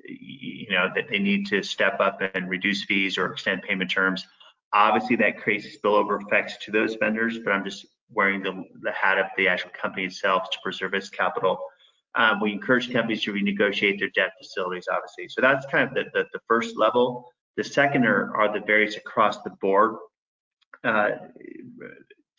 you 0.05 0.69
know, 0.69 0.89
that 0.95 1.09
they 1.09 1.19
need 1.19 1.47
to 1.47 1.61
step 1.63 1.99
up 1.99 2.19
and 2.33 2.49
reduce 2.49 2.83
fees 2.85 3.17
or 3.17 3.31
extend 3.31 3.61
payment 3.61 3.91
terms. 3.91 4.25
Obviously, 4.73 5.15
that 5.17 5.37
creates 5.37 5.67
spillover 5.77 6.21
effects 6.25 6.57
to 6.65 6.71
those 6.71 6.95
vendors, 6.95 7.39
but 7.39 7.51
I'm 7.51 7.63
just 7.63 7.85
wearing 8.11 8.41
the, 8.41 8.63
the 8.81 8.91
hat 8.91 9.17
of 9.17 9.25
the 9.37 9.47
actual 9.47 9.71
company 9.79 10.05
itself 10.05 10.49
to 10.51 10.57
preserve 10.63 10.93
its 10.93 11.09
capital. 11.09 11.59
Um, 12.15 12.39
we 12.41 12.51
encourage 12.51 12.91
companies 12.91 13.23
to 13.23 13.33
renegotiate 13.33 13.99
their 13.99 14.09
debt 14.09 14.31
facilities, 14.39 14.85
obviously. 14.91 15.27
So 15.29 15.41
that's 15.41 15.65
kind 15.67 15.87
of 15.87 15.93
the, 15.93 16.05
the, 16.13 16.25
the 16.33 16.39
first 16.47 16.77
level. 16.77 17.31
The 17.57 17.63
second 17.63 18.05
are, 18.05 18.35
are 18.35 18.51
the 18.51 18.65
various 18.65 18.95
across 18.95 19.41
the 19.41 19.51
board 19.61 19.95
uh, 20.83 21.09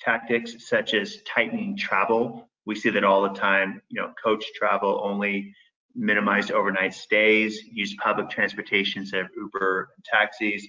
tactics 0.01 0.69
such 0.69 0.95
as 0.95 1.23
tightening 1.23 1.77
travel. 1.77 2.49
We 2.67 2.75
see 2.75 2.91
that 2.91 3.05
all 3.05 3.23
the 3.23 3.39
time, 3.39 3.83
you 3.89 4.01
know, 4.01 4.13
coach 4.23 4.45
travel 4.55 5.01
only, 5.03 5.55
minimize 5.95 6.51
overnight 6.51 6.95
stays, 6.95 7.63
use 7.73 7.97
public 8.03 8.31
transportation 8.31 9.03
instead 9.03 9.23
of 9.23 9.29
Uber 9.37 9.91
and 9.97 10.05
taxis. 10.05 10.67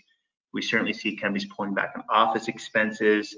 We 0.53 0.61
certainly 0.61 0.93
see 0.93 1.15
companies 1.15 1.47
pulling 1.55 1.73
back 1.73 1.93
on 1.95 2.03
office 2.09 2.47
expenses, 2.47 3.35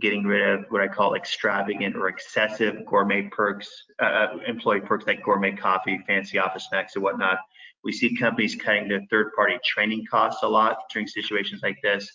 getting 0.00 0.24
rid 0.24 0.48
of 0.48 0.64
what 0.70 0.80
I 0.80 0.88
call 0.88 1.14
extravagant 1.14 1.96
or 1.96 2.08
excessive 2.08 2.86
gourmet 2.86 3.28
perks, 3.30 3.68
uh, 4.00 4.04
uh 4.04 4.36
employee 4.46 4.80
perks 4.80 5.06
like 5.06 5.22
gourmet 5.22 5.52
coffee, 5.52 6.00
fancy 6.06 6.38
office 6.38 6.66
snacks, 6.68 6.94
and 6.94 7.04
whatnot. 7.04 7.38
We 7.84 7.92
see 7.92 8.16
companies 8.16 8.56
cutting 8.56 8.88
their 8.88 9.02
third-party 9.10 9.58
training 9.62 10.06
costs 10.10 10.42
a 10.42 10.48
lot 10.48 10.78
during 10.90 11.06
situations 11.06 11.60
like 11.62 11.76
this 11.82 12.10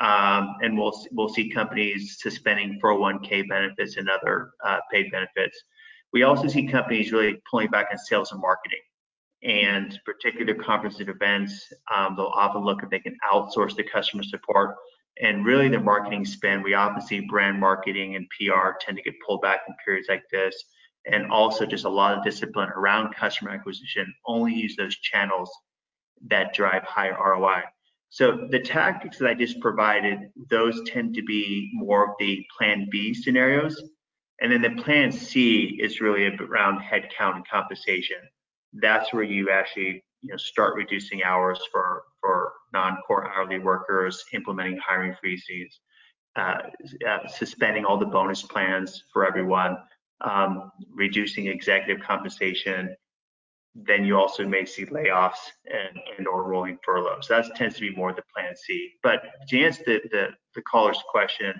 um, 0.00 0.56
and 0.62 0.76
we'll 0.76 0.98
we'll 1.12 1.28
see 1.28 1.50
companies 1.50 2.16
suspending 2.20 2.80
401k 2.82 3.48
benefits 3.48 3.96
and 3.96 4.08
other 4.08 4.50
uh, 4.64 4.78
paid 4.90 5.10
benefits. 5.12 5.62
We 6.12 6.22
also 6.22 6.48
see 6.48 6.66
companies 6.66 7.12
really 7.12 7.40
pulling 7.48 7.68
back 7.68 7.88
on 7.92 7.98
sales 7.98 8.32
and 8.32 8.40
marketing, 8.40 8.80
and 9.42 9.98
particular 10.04 10.54
conferences 10.54 11.00
and 11.00 11.10
events. 11.10 11.72
Um, 11.94 12.14
they'll 12.16 12.26
often 12.26 12.62
look 12.62 12.82
if 12.82 12.90
they 12.90 12.98
can 12.98 13.16
outsource 13.30 13.76
the 13.76 13.84
customer 13.84 14.22
support 14.22 14.76
and 15.20 15.44
really 15.44 15.68
the 15.68 15.78
marketing 15.78 16.24
spend. 16.24 16.64
We 16.64 16.74
often 16.74 17.02
see 17.02 17.20
brand 17.20 17.60
marketing 17.60 18.16
and 18.16 18.26
PR 18.30 18.70
tend 18.80 18.96
to 18.96 19.02
get 19.02 19.14
pulled 19.26 19.42
back 19.42 19.60
in 19.68 19.74
periods 19.84 20.08
like 20.08 20.22
this, 20.32 20.54
and 21.06 21.30
also 21.30 21.66
just 21.66 21.84
a 21.84 21.90
lot 21.90 22.16
of 22.16 22.24
discipline 22.24 22.70
around 22.70 23.14
customer 23.14 23.50
acquisition. 23.50 24.12
Only 24.26 24.54
use 24.54 24.76
those 24.76 24.96
channels 24.96 25.50
that 26.28 26.54
drive 26.54 26.84
higher 26.84 27.16
ROI. 27.18 27.62
So 28.10 28.48
the 28.50 28.58
tactics 28.58 29.18
that 29.18 29.28
I 29.28 29.34
just 29.34 29.60
provided, 29.60 30.18
those 30.50 30.82
tend 30.84 31.14
to 31.14 31.22
be 31.22 31.70
more 31.72 32.10
of 32.10 32.16
the 32.18 32.44
plan 32.56 32.88
B 32.90 33.14
scenarios. 33.14 33.80
And 34.40 34.50
then 34.50 34.62
the 34.62 34.82
plan 34.82 35.12
C 35.12 35.78
is 35.80 36.00
really 36.00 36.26
around 36.26 36.80
headcount 36.80 37.36
and 37.36 37.48
compensation. 37.48 38.16
That's 38.72 39.12
where 39.12 39.22
you 39.22 39.50
actually 39.50 40.02
you 40.22 40.30
know, 40.30 40.36
start 40.36 40.74
reducing 40.74 41.22
hours 41.22 41.60
for, 41.70 42.02
for 42.20 42.52
non-core 42.72 43.30
hourly 43.32 43.60
workers, 43.60 44.24
implementing 44.32 44.78
hiring 44.84 45.14
freezes, 45.20 45.80
uh, 46.36 46.56
uh, 47.08 47.28
suspending 47.28 47.84
all 47.84 47.96
the 47.96 48.06
bonus 48.06 48.42
plans 48.42 49.04
for 49.12 49.24
everyone, 49.24 49.76
um, 50.22 50.72
reducing 50.92 51.46
executive 51.46 52.04
compensation, 52.04 52.94
then 53.74 54.04
you 54.04 54.16
also 54.16 54.46
may 54.46 54.64
see 54.64 54.84
layoffs 54.86 55.38
and, 55.66 55.98
and 56.18 56.26
or 56.26 56.44
rolling 56.44 56.78
furloughs. 56.84 57.28
That 57.28 57.54
tends 57.54 57.76
to 57.76 57.80
be 57.80 57.94
more 57.94 58.12
the 58.12 58.22
plan 58.34 58.54
C. 58.56 58.92
But 59.02 59.22
to 59.48 59.64
answer 59.64 59.82
the, 59.86 60.00
the, 60.10 60.28
the 60.54 60.62
caller's 60.62 61.02
question, 61.10 61.54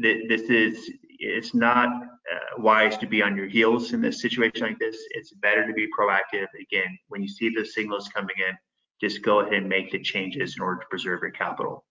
this 0.00 0.42
is 0.42 0.90
it's 1.18 1.54
not 1.54 1.88
uh, 1.88 2.60
wise 2.60 2.96
to 2.98 3.06
be 3.06 3.22
on 3.22 3.36
your 3.36 3.46
heels 3.46 3.92
in 3.92 4.00
this 4.00 4.20
situation 4.20 4.66
like 4.66 4.78
this. 4.78 4.96
It's 5.10 5.32
better 5.34 5.66
to 5.66 5.72
be 5.72 5.86
proactive. 5.98 6.46
Again, 6.60 6.98
when 7.08 7.22
you 7.22 7.28
see 7.28 7.48
the 7.48 7.64
signals 7.64 8.08
coming 8.08 8.36
in, 8.38 8.56
just 9.00 9.22
go 9.22 9.40
ahead 9.40 9.54
and 9.54 9.68
make 9.68 9.90
the 9.92 10.00
changes 10.00 10.56
in 10.56 10.62
order 10.62 10.80
to 10.80 10.86
preserve 10.88 11.20
your 11.22 11.30
capital. 11.30 11.84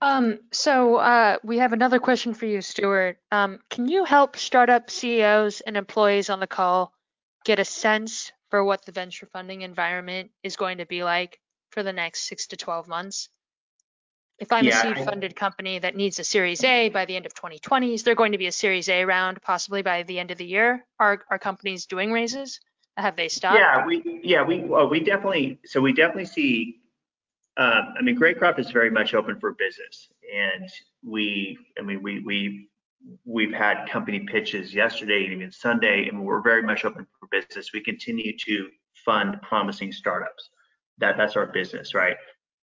Um, 0.00 0.40
so 0.50 0.96
uh, 0.96 1.36
we 1.44 1.58
have 1.58 1.72
another 1.72 2.00
question 2.00 2.34
for 2.34 2.46
you, 2.46 2.60
Stewart. 2.60 3.18
Um, 3.30 3.60
can 3.70 3.86
you 3.86 4.04
help 4.04 4.36
startup 4.36 4.90
CEOs 4.90 5.60
and 5.60 5.76
employees 5.76 6.28
on 6.28 6.40
the 6.40 6.46
call 6.46 6.92
get 7.44 7.58
a 7.58 7.64
sense 7.64 8.32
for 8.50 8.64
what 8.64 8.84
the 8.84 8.92
venture 8.92 9.26
funding 9.26 9.62
environment 9.62 10.30
is 10.42 10.56
going 10.56 10.78
to 10.78 10.86
be 10.86 11.04
like 11.04 11.40
for 11.70 11.82
the 11.82 11.92
next 11.92 12.28
six 12.28 12.48
to 12.48 12.56
12 12.56 12.88
months. 12.88 13.28
If 14.38 14.50
I'm 14.50 14.64
yeah, 14.64 14.78
a 14.78 14.82
seed 14.96 15.04
funded 15.04 15.36
company 15.36 15.78
that 15.78 15.94
needs 15.94 16.18
a 16.18 16.24
Series 16.24 16.64
A 16.64 16.88
by 16.88 17.04
the 17.04 17.14
end 17.14 17.26
of 17.26 17.34
2020, 17.34 17.94
is 17.94 18.02
there 18.02 18.14
going 18.14 18.32
to 18.32 18.38
be 18.38 18.48
a 18.48 18.52
Series 18.52 18.88
A 18.88 19.04
round 19.04 19.40
possibly 19.40 19.82
by 19.82 20.02
the 20.02 20.18
end 20.18 20.30
of 20.30 20.38
the 20.38 20.44
year? 20.44 20.84
Are, 20.98 21.22
are 21.30 21.38
companies 21.38 21.86
doing 21.86 22.12
raises? 22.12 22.60
Have 22.96 23.16
they 23.16 23.28
stopped? 23.28 23.58
Yeah, 23.58 23.86
we 23.86 24.20
yeah 24.22 24.42
we 24.42 24.60
well, 24.60 24.88
we 24.88 25.00
definitely 25.00 25.58
so 25.64 25.80
we 25.80 25.92
definitely 25.92 26.26
see. 26.26 26.78
Um, 27.56 27.94
I 27.98 28.02
mean, 28.02 28.18
Greycroft 28.18 28.58
is 28.58 28.70
very 28.70 28.90
much 28.90 29.14
open 29.14 29.38
for 29.40 29.52
business, 29.52 30.08
and 30.34 30.68
we 31.02 31.56
I 31.78 31.82
mean 31.82 32.02
we 32.02 32.20
we 32.20 32.68
we've 33.24 33.52
had 33.52 33.88
company 33.88 34.20
pitches 34.20 34.74
yesterday 34.74 35.24
and 35.24 35.32
even 35.34 35.52
Sunday, 35.52 36.08
and 36.08 36.24
we're 36.24 36.42
very 36.42 36.62
much 36.62 36.84
open 36.84 37.06
for 37.18 37.28
business. 37.30 37.72
We 37.72 37.80
continue 37.80 38.36
to 38.38 38.68
fund 39.04 39.40
promising 39.42 39.92
startups. 39.92 40.50
That 40.98 41.16
that's 41.16 41.36
our 41.36 41.46
business, 41.46 41.94
right? 41.94 42.16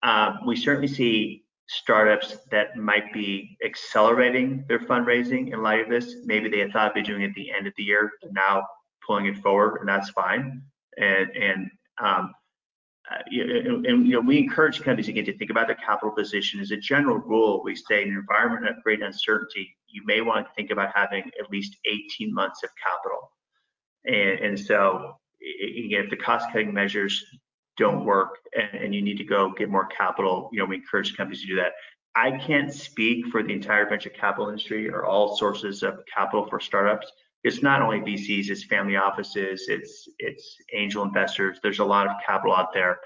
Um, 0.04 0.40
we 0.46 0.56
certainly 0.56 0.88
see 0.88 1.44
startups 1.68 2.38
that 2.52 2.78
might 2.78 3.12
be 3.14 3.58
accelerating 3.64 4.66
their 4.68 4.80
fundraising 4.80 5.54
in 5.54 5.62
light 5.62 5.82
of 5.82 5.90
this. 5.90 6.16
Maybe 6.26 6.50
they 6.50 6.60
had 6.60 6.72
thought 6.72 6.96
they'd 6.96 7.02
be 7.02 7.08
doing 7.08 7.22
it 7.24 7.30
at 7.30 7.36
the 7.36 7.52
end 7.52 7.68
of 7.68 7.74
the 7.78 7.84
year, 7.84 8.12
but 8.22 8.34
now 8.34 8.66
pulling 9.06 9.26
it 9.26 9.38
forward, 9.38 9.80
and 9.80 9.90
that's 9.90 10.10
fine. 10.12 10.62
And 10.98 11.30
and 11.36 11.72
um, 12.02 12.34
uh, 13.12 13.24
and, 13.32 13.86
and, 13.86 14.08
you 14.08 14.14
know, 14.14 14.20
we 14.20 14.38
encourage 14.38 14.82
companies 14.82 15.08
again 15.08 15.26
to 15.26 15.36
think 15.38 15.50
about 15.50 15.68
their 15.68 15.76
capital 15.76 16.12
position. 16.12 16.60
As 16.60 16.72
a 16.72 16.78
general 16.78 17.18
rule, 17.18 17.62
we 17.64 17.76
say 17.76 18.04
in 18.04 18.10
an 18.10 18.16
environment 18.16 18.70
of 18.70 18.84
great 18.84 19.02
uncertainty, 19.02 19.76
you 19.92 20.04
may 20.06 20.22
want 20.22 20.48
to 20.48 20.54
think 20.54 20.72
about 20.72 20.92
having 20.96 21.24
at 21.40 21.50
least 21.52 21.76
18 21.86 22.34
months 22.34 22.64
of 22.64 22.70
capital. 22.82 23.32
And, 24.06 24.46
and 24.46 24.60
so, 24.60 25.16
again, 25.42 26.06
if 26.06 26.10
the 26.10 26.18
cost-cutting 26.18 26.74
measures 26.74 27.24
don't 27.78 28.06
work 28.06 28.38
and, 28.56 28.84
and 28.84 28.96
you 28.96 29.02
need 29.02 29.18
to 29.18 29.24
go 29.24 29.52
get 29.58 29.70
more 29.70 29.88
capital, 29.88 30.50
you 30.52 30.60
know, 30.60 30.66
we 30.66 30.76
encourage 30.76 31.16
companies 31.16 31.42
to 31.42 31.48
do 31.48 31.56
that. 31.56 31.74
I 32.16 32.38
can't 32.38 32.74
speak 32.74 33.28
for 33.28 33.44
the 33.44 33.54
entire 33.54 33.88
venture 33.88 34.10
capital 34.10 34.50
industry 34.50 34.90
or 34.90 35.06
all 35.06 35.38
sources 35.38 35.84
of 35.84 36.00
capital 36.14 36.48
for 36.50 36.60
startups. 36.60 37.12
It's 37.44 37.62
not 37.62 37.82
only 37.82 38.00
VCs, 38.00 38.50
it's 38.50 38.66
family 38.66 38.98
offices, 38.98 39.68
it's 39.70 40.10
it's 40.18 40.58
angel 40.74 41.04
investors. 41.04 41.60
There's 41.64 41.80
a 41.80 41.86
lot 41.86 42.08
of 42.08 42.14
capital 42.26 42.54
out 42.54 42.74
there. 42.74 43.00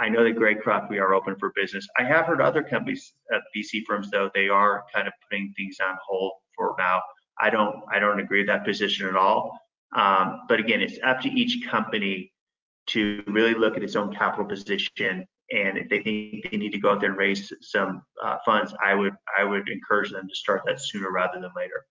I 0.00 0.08
know 0.08 0.24
that 0.24 0.36
Greycroft, 0.36 0.88
we 0.88 0.98
are 0.98 1.12
open 1.12 1.36
for 1.38 1.52
business. 1.54 1.86
I 1.98 2.04
have 2.04 2.26
heard 2.26 2.40
other 2.40 2.62
companies, 2.62 3.12
uh, 3.32 3.38
VC 3.54 3.84
firms, 3.86 4.10
though, 4.10 4.30
they 4.34 4.48
are 4.48 4.84
kind 4.94 5.06
of 5.06 5.12
putting 5.28 5.52
things 5.56 5.76
on 5.86 5.96
hold 6.04 6.32
for 6.56 6.74
now. 6.78 7.02
I 7.38 7.50
don't 7.50 7.76
I 7.92 7.98
don't 7.98 8.18
agree 8.18 8.40
with 8.40 8.48
that 8.48 8.64
position 8.64 9.06
at 9.06 9.16
all. 9.16 9.58
Um, 9.94 10.42
but 10.48 10.58
again, 10.58 10.80
it's 10.80 10.98
up 11.04 11.20
to 11.22 11.28
each 11.28 11.68
company 11.68 12.32
to 12.88 13.22
really 13.26 13.54
look 13.54 13.76
at 13.76 13.82
its 13.82 13.94
own 13.94 14.14
capital 14.14 14.46
position 14.46 15.26
and 15.52 15.78
if 15.78 15.88
they 15.88 16.00
think 16.00 16.48
they 16.50 16.56
need 16.56 16.72
to 16.72 16.78
go 16.78 16.90
out 16.90 17.00
there 17.00 17.10
and 17.10 17.18
raise 17.18 17.52
some 17.60 18.02
uh, 18.22 18.36
funds, 18.44 18.72
I 18.84 18.94
would 18.94 19.14
I 19.36 19.44
would 19.44 19.68
encourage 19.68 20.10
them 20.10 20.28
to 20.28 20.34
start 20.34 20.62
that 20.66 20.80
sooner 20.80 21.10
rather 21.10 21.40
than 21.40 21.50
later. 21.56 21.84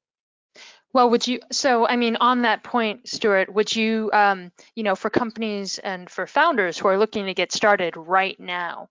Well, 0.94 1.10
would 1.12 1.28
you? 1.28 1.40
So, 1.52 1.88
I 1.88 1.96
mean, 1.96 2.16
on 2.16 2.42
that 2.44 2.64
point, 2.64 3.08
Stewart, 3.08 3.54
would 3.54 3.76
you, 3.76 4.10
um, 4.12 4.52
you 4.76 4.84
know, 4.84 4.96
for 4.96 5.10
companies 5.10 5.78
and 5.78 6.10
for 6.10 6.26
founders 6.26 6.78
who 6.78 6.88
are 6.88 6.98
looking 6.98 7.28
to 7.28 7.34
get 7.34 7.52
started 7.52 7.96
right 7.96 8.40
now, 8.40 8.90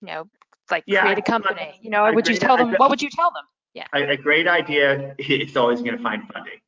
you 0.00 0.06
know, 0.06 0.28
like 0.70 0.84
yeah, 0.86 1.02
create 1.02 1.18
a 1.18 1.22
company, 1.22 1.78
you 1.82 1.90
know, 1.90 2.10
would 2.12 2.28
you 2.28 2.36
tell 2.36 2.56
them? 2.56 2.74
What 2.76 2.90
would 2.90 3.02
you 3.02 3.10
tell 3.10 3.32
them? 3.32 3.44
Yeah. 3.74 3.86
A, 3.92 4.12
a 4.12 4.16
great 4.16 4.46
idea 4.46 5.14
is 5.18 5.56
always 5.56 5.80
going 5.82 5.96
to 5.96 6.02
find 6.02 6.22
funding. 6.32 6.60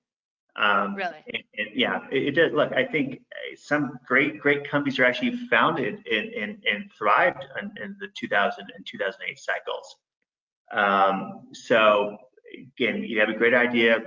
Um, 0.57 0.95
really? 0.95 1.23
And, 1.33 1.43
and 1.59 1.69
yeah, 1.75 2.01
it, 2.11 2.29
it 2.29 2.31
does. 2.33 2.53
Look, 2.53 2.73
I 2.73 2.85
think 2.85 3.21
uh, 3.33 3.57
some 3.57 3.99
great, 4.07 4.41
great 4.41 4.69
companies 4.69 4.99
are 4.99 5.05
actually 5.05 5.37
founded 5.51 6.03
and, 6.11 6.33
and, 6.33 6.65
and 6.71 6.91
thrived 6.97 7.45
in, 7.61 7.71
in, 7.83 7.97
the 8.01 8.09
2000 8.19 8.67
and 8.75 8.87
2008 8.87 9.39
cycles. 9.39 9.97
Um, 10.73 11.49
so 11.53 12.17
again, 12.55 13.05
you 13.05 13.21
have 13.21 13.29
a 13.29 13.35
great 13.35 13.55
idea, 13.55 14.01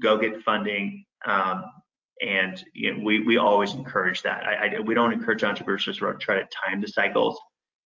go 0.00 0.18
get 0.18 0.42
funding. 0.42 1.04
Um, 1.26 1.64
and 2.20 2.62
you 2.72 2.94
know, 2.94 3.04
we, 3.04 3.20
we 3.20 3.36
always 3.38 3.74
encourage 3.74 4.22
that. 4.22 4.44
I, 4.44 4.76
I, 4.76 4.80
we 4.80 4.94
don't 4.94 5.12
encourage 5.12 5.42
entrepreneurs 5.42 5.84
to 5.84 5.92
try 6.20 6.36
to 6.36 6.48
time 6.66 6.80
the 6.80 6.88
cycles. 6.88 7.40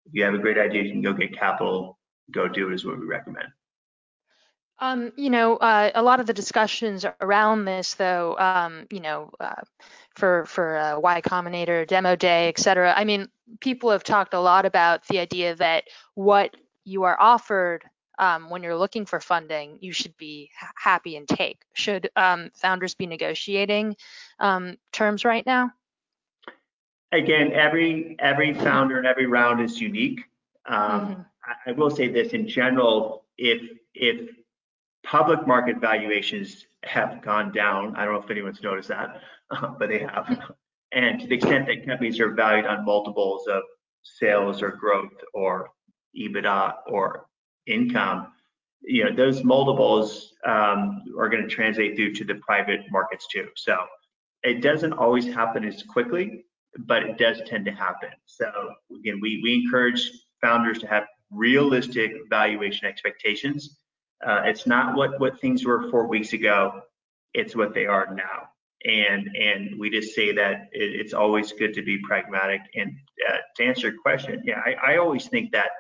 If 0.07 0.15
you 0.15 0.25
have 0.25 0.35
a 0.35 0.39
great 0.39 0.59
idea, 0.59 0.83
you 0.83 0.93
can 0.93 1.03
go 1.03 1.13
get 1.13 1.37
capital, 1.37 1.99
go 2.31 2.49
do 2.49 2.69
it 2.69 2.75
is 2.75 2.85
what 2.85 2.99
we 2.99 3.07
recommend. 3.07 3.49
Um, 4.81 5.13
you 5.17 5.29
know, 5.29 5.57
uh, 5.57 5.91
a 5.95 6.03
lot 6.03 6.21
of 6.21 6.27
the 6.27 6.33
discussions 6.33 7.05
around 7.21 7.65
this, 7.65 7.95
though, 7.95 8.39
um, 8.39 8.87
you 8.91 9.01
know, 9.01 9.31
uh, 9.41 9.63
for 10.15 10.45
for 10.47 10.77
uh, 10.77 11.01
Y 11.01 11.21
Combinator, 11.23 11.87
Demo 11.87 12.15
Day, 12.15 12.49
et 12.49 12.59
cetera. 12.59 12.95
I 12.97 13.05
mean, 13.05 13.29
people 13.61 13.91
have 13.91 14.05
talked 14.05 14.35
a 14.35 14.41
lot 14.41 14.67
about 14.67 15.07
the 15.09 15.19
idea 15.19 15.57
that 15.57 15.85
what 16.15 16.57
you 16.85 17.03
are 17.05 17.21
offered 17.21 17.83
um, 18.19 18.51
when 18.51 18.63
you're 18.63 18.77
looking 18.77 19.07
for 19.07 19.21
funding, 19.21 19.79
you 19.81 19.93
should 19.93 20.17
be 20.17 20.51
happy 20.77 21.17
and 21.17 21.29
take. 21.29 21.63
Should 21.73 22.11
um, 22.17 22.51
founders 22.55 22.95
be 22.95 23.07
negotiating 23.07 23.97
um, 24.41 24.77
terms 24.93 25.25
right 25.25 25.47
now? 25.47 25.73
Again, 27.13 27.53
every 27.53 28.17
every 28.19 28.53
founder 28.53 28.99
and 28.99 29.07
every 29.07 29.27
round 29.27 29.61
is 29.61 29.81
unique. 29.81 30.21
Um, 30.67 30.77
mm-hmm. 30.77 31.21
I, 31.45 31.71
I 31.71 31.73
will 31.73 31.91
say 31.91 32.09
this 32.09 32.33
in 32.33 32.47
general: 32.47 33.25
if 33.39 33.63
if 33.95 34.29
public 35.05 35.47
market 35.47 35.79
valuations 35.81 36.67
have 36.85 37.23
gone 37.23 37.53
down. 37.53 37.97
I 37.97 38.05
don't 38.05 38.15
know 38.15 38.23
if 38.23 38.31
anyone's 38.31 38.63
noticed 38.63 38.89
that, 38.89 39.21
but 39.79 39.89
they 39.89 40.01
have. 40.01 40.53
And 40.93 41.21
to 41.21 41.27
the 41.27 41.35
extent 41.35 41.67
that 41.67 41.87
companies 41.87 42.21
are 42.21 42.33
valued 42.33 42.67
on 42.67 42.85
multiples 42.85 43.47
of 43.47 43.63
sales 44.03 44.63
or 44.63 44.71
growth 44.71 45.13
or 45.35 45.71
EBITDA 46.17 46.75
or 46.87 47.28
income, 47.69 48.33
you 48.83 49.05
know, 49.05 49.15
those 49.15 49.45
multiples 49.45 50.33
um, 50.47 51.03
are 51.19 51.29
going 51.29 51.43
to 51.43 51.49
translate 51.49 51.97
through 51.97 52.15
to 52.15 52.25
the 52.25 52.37
private 52.37 52.81
markets 52.91 53.27
too. 53.31 53.49
So 53.57 53.77
it 54.43 54.63
doesn't 54.63 54.93
always 54.93 55.27
happen 55.27 55.65
as 55.65 55.83
quickly, 55.83 56.45
but 56.79 57.03
it 57.03 57.19
does 57.19 57.41
tend 57.47 57.65
to 57.67 57.73
happen. 57.73 58.11
So 58.27 58.51
again, 58.97 59.21
we, 59.21 59.41
we 59.43 59.55
encourage 59.65 60.11
founders 60.41 60.79
to 60.79 60.87
have 60.87 61.05
realistic 61.31 62.13
valuation 62.31 62.87
expectations 62.87 63.79
uh, 64.27 64.43
it's 64.45 64.67
not 64.67 64.97
what 64.97 65.21
what 65.21 65.41
things 65.41 65.65
were 65.65 65.91
four 65.91 66.07
weeks 66.07 66.33
ago. 66.33 66.81
It's 67.35 67.55
what 67.55 67.75
they 67.75 67.87
are 67.87 68.15
now. 68.15 68.49
And 68.85 69.29
and 69.37 69.79
we 69.79 69.91
just 69.91 70.15
say 70.15 70.33
that 70.33 70.69
it, 70.73 71.01
it's 71.01 71.13
always 71.13 71.53
good 71.53 71.75
to 71.75 71.83
be 71.83 71.99
pragmatic. 72.03 72.61
And 72.75 72.97
uh, 73.29 73.37
to 73.57 73.65
answer 73.65 73.91
your 73.91 74.01
question, 74.01 74.43
yeah, 74.45 74.61
I, 74.65 74.95
I 74.95 74.97
always 74.99 75.29
think 75.29 75.53
that 75.53 75.71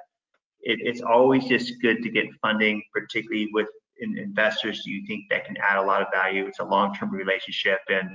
it, 0.61 0.79
it's 0.83 1.01
always 1.01 1.45
just 1.47 1.81
good 1.81 2.03
to 2.03 2.11
get 2.11 2.27
funding, 2.43 2.83
particularly 2.93 3.49
with 3.53 3.69
in 4.01 4.17
investors 4.17 4.87
you 4.87 5.05
think 5.07 5.25
that 5.31 5.45
can 5.45 5.57
add 5.57 5.79
a 5.79 5.83
lot 5.83 6.03
of 6.03 6.09
value. 6.13 6.47
It's 6.47 6.61
a 6.61 6.65
long-term 6.65 7.11
relationship, 7.11 7.81
and 7.89 8.11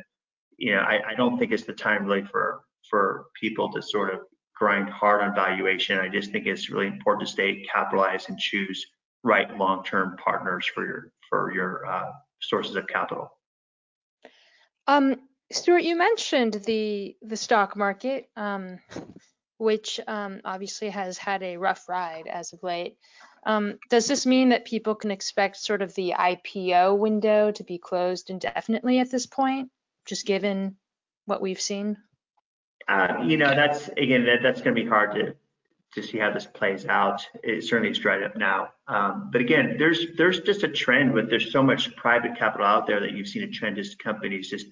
you 0.58 0.74
know 0.76 0.82
I, 0.82 1.02
I 1.10 1.16
don't 1.16 1.38
think 1.38 1.52
it's 1.52 1.64
the 1.64 1.74
time 1.74 2.06
really 2.06 2.24
for 2.24 2.62
for 2.90 3.26
people 3.40 3.72
to 3.72 3.82
sort 3.82 4.14
of 4.14 4.22
grind 4.56 4.90
hard 4.90 5.22
on 5.22 5.34
valuation. 5.36 6.00
I 6.00 6.08
just 6.08 6.32
think 6.32 6.46
it's 6.46 6.70
really 6.70 6.88
important 6.88 7.28
to 7.28 7.34
stay 7.34 7.66
capitalized 7.72 8.30
and 8.30 8.40
choose 8.40 8.86
right 9.24 9.58
long-term 9.58 10.18
partners 10.24 10.70
for 10.74 10.86
your 10.86 11.12
for 11.30 11.54
your 11.54 11.86
uh, 11.86 12.12
sources 12.42 12.76
of 12.76 12.88
capital. 12.88 13.30
Um, 14.88 15.16
Stewart, 15.52 15.84
you 15.84 15.96
mentioned 15.96 16.62
the 16.66 17.16
the 17.22 17.38
stock 17.38 17.76
market, 17.76 18.30
um, 18.36 18.80
which 19.58 20.00
um, 20.08 20.42
obviously 20.46 20.90
has 20.90 21.18
had 21.18 21.44
a 21.44 21.58
rough 21.58 21.88
ride 21.88 22.28
as 22.28 22.54
of 22.54 22.64
late. 22.64 22.98
Um, 23.46 23.80
does 23.90 24.08
this 24.08 24.26
mean 24.26 24.50
that 24.50 24.66
people 24.66 24.96
can 24.96 25.12
expect 25.12 25.58
sort 25.58 25.82
of 25.82 25.94
the 25.96 26.14
IPO 26.18 26.98
window 26.98 27.52
to 27.52 27.64
be 27.64 27.78
closed 27.78 28.30
indefinitely 28.30 29.00
at 29.00 29.12
this 29.12 29.26
point, 29.26 29.70
just 30.06 30.26
given 30.26 30.78
what 31.26 31.42
we've 31.42 31.62
seen? 31.62 31.98
Uh, 32.88 33.24
you 33.24 33.38
know, 33.38 33.50
that's 33.50 33.90
again, 33.90 34.26
that, 34.26 34.42
that's 34.42 34.62
going 34.62 34.76
to 34.76 34.82
be 34.82 34.88
hard 34.88 35.14
to 35.16 35.36
to 35.94 36.02
see 36.02 36.18
how 36.18 36.32
this 36.32 36.46
plays 36.46 36.86
out. 36.88 37.28
It 37.44 37.64
certainly 37.64 37.92
is 37.92 38.00
dried 38.00 38.24
up 38.24 38.36
now. 38.36 38.70
Um, 38.88 39.30
but 39.32 39.42
again, 39.42 39.76
there's 39.78 40.08
there's 40.18 40.40
just 40.42 40.64
a 40.64 40.68
trend 40.68 41.14
with 41.14 41.30
there's 41.30 41.52
so 41.52 41.62
much 41.62 41.96
private 41.96 42.38
capital 42.38 42.66
out 42.66 42.88
there 42.88 43.00
that 43.00 43.12
you've 43.12 43.28
seen 43.28 43.44
a 43.44 43.48
trend 43.48 43.76
just 43.76 44.00
companies 44.00 44.50
just 44.50 44.68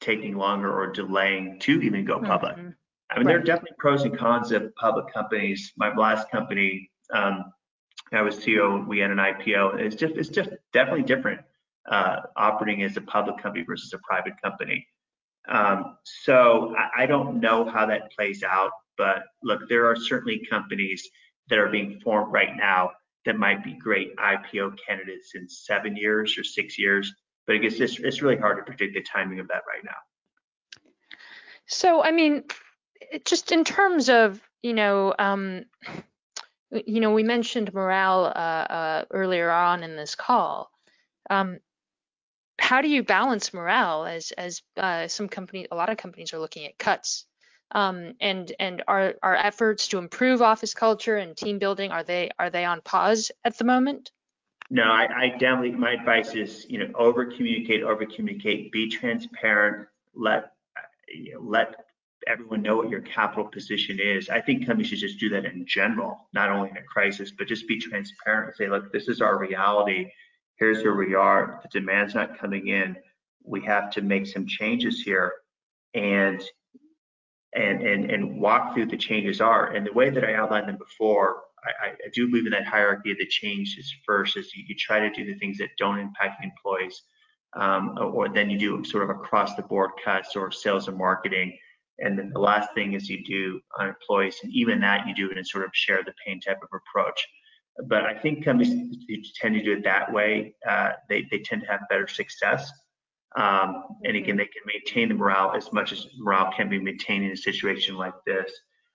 taking 0.00 0.36
longer 0.36 0.70
or 0.70 0.88
delaying 0.88 1.58
to 1.60 1.80
even 1.80 2.04
go 2.04 2.20
public. 2.20 2.56
Mm-hmm. 2.56 2.70
I 3.14 3.18
mean, 3.18 3.26
right. 3.26 3.32
there 3.32 3.40
are 3.40 3.44
definitely 3.44 3.76
pros 3.78 4.04
and 4.04 4.16
cons 4.16 4.52
of 4.52 4.74
public 4.76 5.12
companies. 5.12 5.72
My 5.76 5.94
last 5.94 6.30
company, 6.30 6.90
um, 7.12 7.44
I 8.12 8.22
was 8.22 8.36
CEO. 8.36 8.86
We 8.86 8.98
had 8.98 9.10
an 9.10 9.18
IPO. 9.18 9.78
It's 9.80 9.96
just 9.96 10.14
it's 10.16 10.28
just 10.28 10.50
definitely 10.72 11.02
different 11.02 11.40
uh, 11.90 12.20
operating 12.36 12.82
as 12.84 12.96
a 12.96 13.00
public 13.00 13.38
company 13.38 13.64
versus 13.64 13.92
a 13.92 13.98
private 13.98 14.34
company. 14.42 14.86
Um, 15.48 15.96
so 16.04 16.74
I, 16.76 17.02
I 17.02 17.06
don't 17.06 17.40
know 17.40 17.68
how 17.68 17.86
that 17.86 18.12
plays 18.12 18.42
out. 18.42 18.70
But 18.96 19.24
look, 19.42 19.68
there 19.68 19.86
are 19.86 19.96
certainly 19.96 20.46
companies 20.48 21.08
that 21.48 21.58
are 21.58 21.68
being 21.68 22.00
formed 22.00 22.32
right 22.32 22.56
now 22.56 22.92
that 23.24 23.38
might 23.38 23.64
be 23.64 23.74
great 23.74 24.16
IPO 24.16 24.76
candidates 24.86 25.32
in 25.34 25.48
seven 25.48 25.96
years 25.96 26.36
or 26.38 26.44
six 26.44 26.78
years. 26.78 27.12
But 27.46 27.56
I 27.56 27.58
guess 27.58 27.74
it's, 27.74 27.98
it's 27.98 28.22
really 28.22 28.36
hard 28.36 28.58
to 28.58 28.62
predict 28.62 28.94
the 28.94 29.02
timing 29.02 29.40
of 29.40 29.48
that 29.48 29.62
right 29.68 29.84
now. 29.84 29.96
So, 31.66 32.02
I 32.02 32.10
mean, 32.10 32.44
just 33.24 33.52
in 33.52 33.64
terms 33.64 34.08
of, 34.08 34.40
you 34.62 34.74
know, 34.74 35.14
um, 35.18 35.64
you 36.70 37.00
know, 37.00 37.12
we 37.12 37.22
mentioned 37.22 37.74
morale 37.74 38.24
uh, 38.24 38.28
uh, 38.28 39.04
earlier 39.10 39.50
on 39.50 39.82
in 39.82 39.96
this 39.96 40.14
call. 40.14 40.70
Um, 41.28 41.58
how 42.58 42.80
do 42.80 42.88
you 42.88 43.02
balance 43.02 43.52
morale 43.52 44.04
as 44.04 44.30
as 44.32 44.62
uh, 44.76 45.08
some 45.08 45.28
company, 45.28 45.66
a 45.70 45.76
lot 45.76 45.90
of 45.90 45.96
companies 45.96 46.32
are 46.32 46.38
looking 46.38 46.66
at 46.66 46.78
cuts 46.78 47.26
um, 47.72 48.14
and 48.20 48.52
and 48.58 48.82
our 48.86 49.14
our 49.22 49.36
efforts 49.36 49.88
to 49.88 49.98
improve 49.98 50.42
office 50.42 50.74
culture 50.74 51.16
and 51.16 51.36
team 51.36 51.58
building 51.58 51.90
are 51.90 52.02
they 52.02 52.30
are 52.38 52.50
they 52.50 52.64
on 52.64 52.80
pause 52.82 53.30
at 53.44 53.58
the 53.58 53.64
moment? 53.64 54.12
No, 54.70 54.84
I, 54.84 55.08
I 55.14 55.28
definitely 55.30 55.72
my 55.72 55.92
advice 55.92 56.34
is 56.34 56.66
you 56.68 56.78
know 56.78 56.92
over 56.94 57.26
communicate, 57.26 57.82
over 57.82 58.06
communicate, 58.06 58.72
be 58.72 58.88
transparent, 58.88 59.88
let 60.14 60.52
you 61.08 61.34
know, 61.34 61.40
let 61.40 61.86
everyone 62.26 62.62
know 62.62 62.76
what 62.76 62.88
your 62.88 63.00
capital 63.00 63.44
position 63.44 63.98
is. 64.00 64.28
I 64.28 64.40
think 64.40 64.66
companies 64.66 64.88
should 64.88 64.98
just 64.98 65.18
do 65.18 65.28
that 65.30 65.44
in 65.44 65.64
general, 65.66 66.28
not 66.32 66.50
only 66.50 66.70
in 66.70 66.76
a 66.76 66.82
crisis, 66.82 67.32
but 67.36 67.46
just 67.46 67.68
be 67.68 67.78
transparent 67.78 68.48
and 68.48 68.56
say, 68.56 68.68
look, 68.68 68.92
this 68.92 69.08
is 69.08 69.20
our 69.20 69.38
reality. 69.38 70.10
Here's 70.56 70.82
where 70.84 70.94
we 70.94 71.14
are. 71.14 71.60
The 71.62 71.80
demand's 71.80 72.14
not 72.14 72.38
coming 72.38 72.68
in. 72.68 72.96
We 73.44 73.62
have 73.64 73.90
to 73.92 74.02
make 74.02 74.26
some 74.26 74.46
changes 74.46 75.00
here. 75.02 75.32
And 75.94 76.42
and, 77.54 77.82
and, 77.82 78.10
and 78.10 78.40
walk 78.40 78.74
through 78.74 78.86
the 78.86 78.96
changes 78.96 79.40
are. 79.40 79.74
And 79.74 79.86
the 79.86 79.92
way 79.92 80.10
that 80.10 80.24
I 80.24 80.34
outlined 80.34 80.68
them 80.68 80.78
before, 80.78 81.42
I, 81.64 81.88
I 81.88 82.08
do 82.14 82.28
believe 82.28 82.46
in 82.46 82.52
that 82.52 82.66
hierarchy 82.66 83.12
of 83.12 83.18
the 83.18 83.26
change 83.26 83.76
is 83.78 83.94
first 84.06 84.36
is 84.36 84.54
you, 84.54 84.64
you 84.66 84.74
try 84.74 85.00
to 85.00 85.10
do 85.10 85.24
the 85.24 85.38
things 85.38 85.58
that 85.58 85.70
don't 85.78 85.98
impact 85.98 86.42
employees, 86.42 87.02
um, 87.54 87.98
or 88.00 88.28
then 88.28 88.48
you 88.48 88.58
do 88.58 88.84
sort 88.84 89.04
of 89.04 89.10
across 89.10 89.54
the 89.54 89.62
board 89.62 89.90
cuts 90.02 90.34
or 90.34 90.50
sales 90.50 90.88
and 90.88 90.96
marketing. 90.96 91.56
And 92.02 92.18
then 92.18 92.30
the 92.32 92.40
last 92.40 92.74
thing 92.74 92.92
is 92.94 93.08
you 93.08 93.24
do 93.24 93.60
on 93.78 93.88
employees, 93.88 94.36
and 94.42 94.52
even 94.52 94.80
that 94.80 95.06
you 95.06 95.14
do 95.14 95.30
it 95.30 95.38
in 95.38 95.44
sort 95.44 95.64
of 95.64 95.70
share 95.72 96.02
the 96.04 96.12
pain 96.24 96.40
type 96.40 96.58
of 96.62 96.68
approach. 96.72 97.26
But 97.86 98.04
I 98.04 98.14
think 98.18 98.44
companies 98.44 98.72
who 99.08 99.16
tend 99.40 99.54
to 99.54 99.62
do 99.62 99.72
it 99.72 99.84
that 99.84 100.12
way, 100.12 100.54
uh, 100.68 100.90
they, 101.08 101.26
they 101.30 101.38
tend 101.38 101.62
to 101.62 101.68
have 101.68 101.80
better 101.88 102.06
success. 102.06 102.70
Um, 103.36 103.84
and 104.04 104.16
again, 104.16 104.36
they 104.36 104.44
can 104.44 104.62
maintain 104.66 105.08
the 105.08 105.14
morale 105.14 105.54
as 105.56 105.72
much 105.72 105.92
as 105.92 106.06
morale 106.18 106.52
can 106.54 106.68
be 106.68 106.78
maintained 106.78 107.24
in 107.24 107.30
a 107.30 107.36
situation 107.36 107.96
like 107.96 108.12
this. 108.26 108.52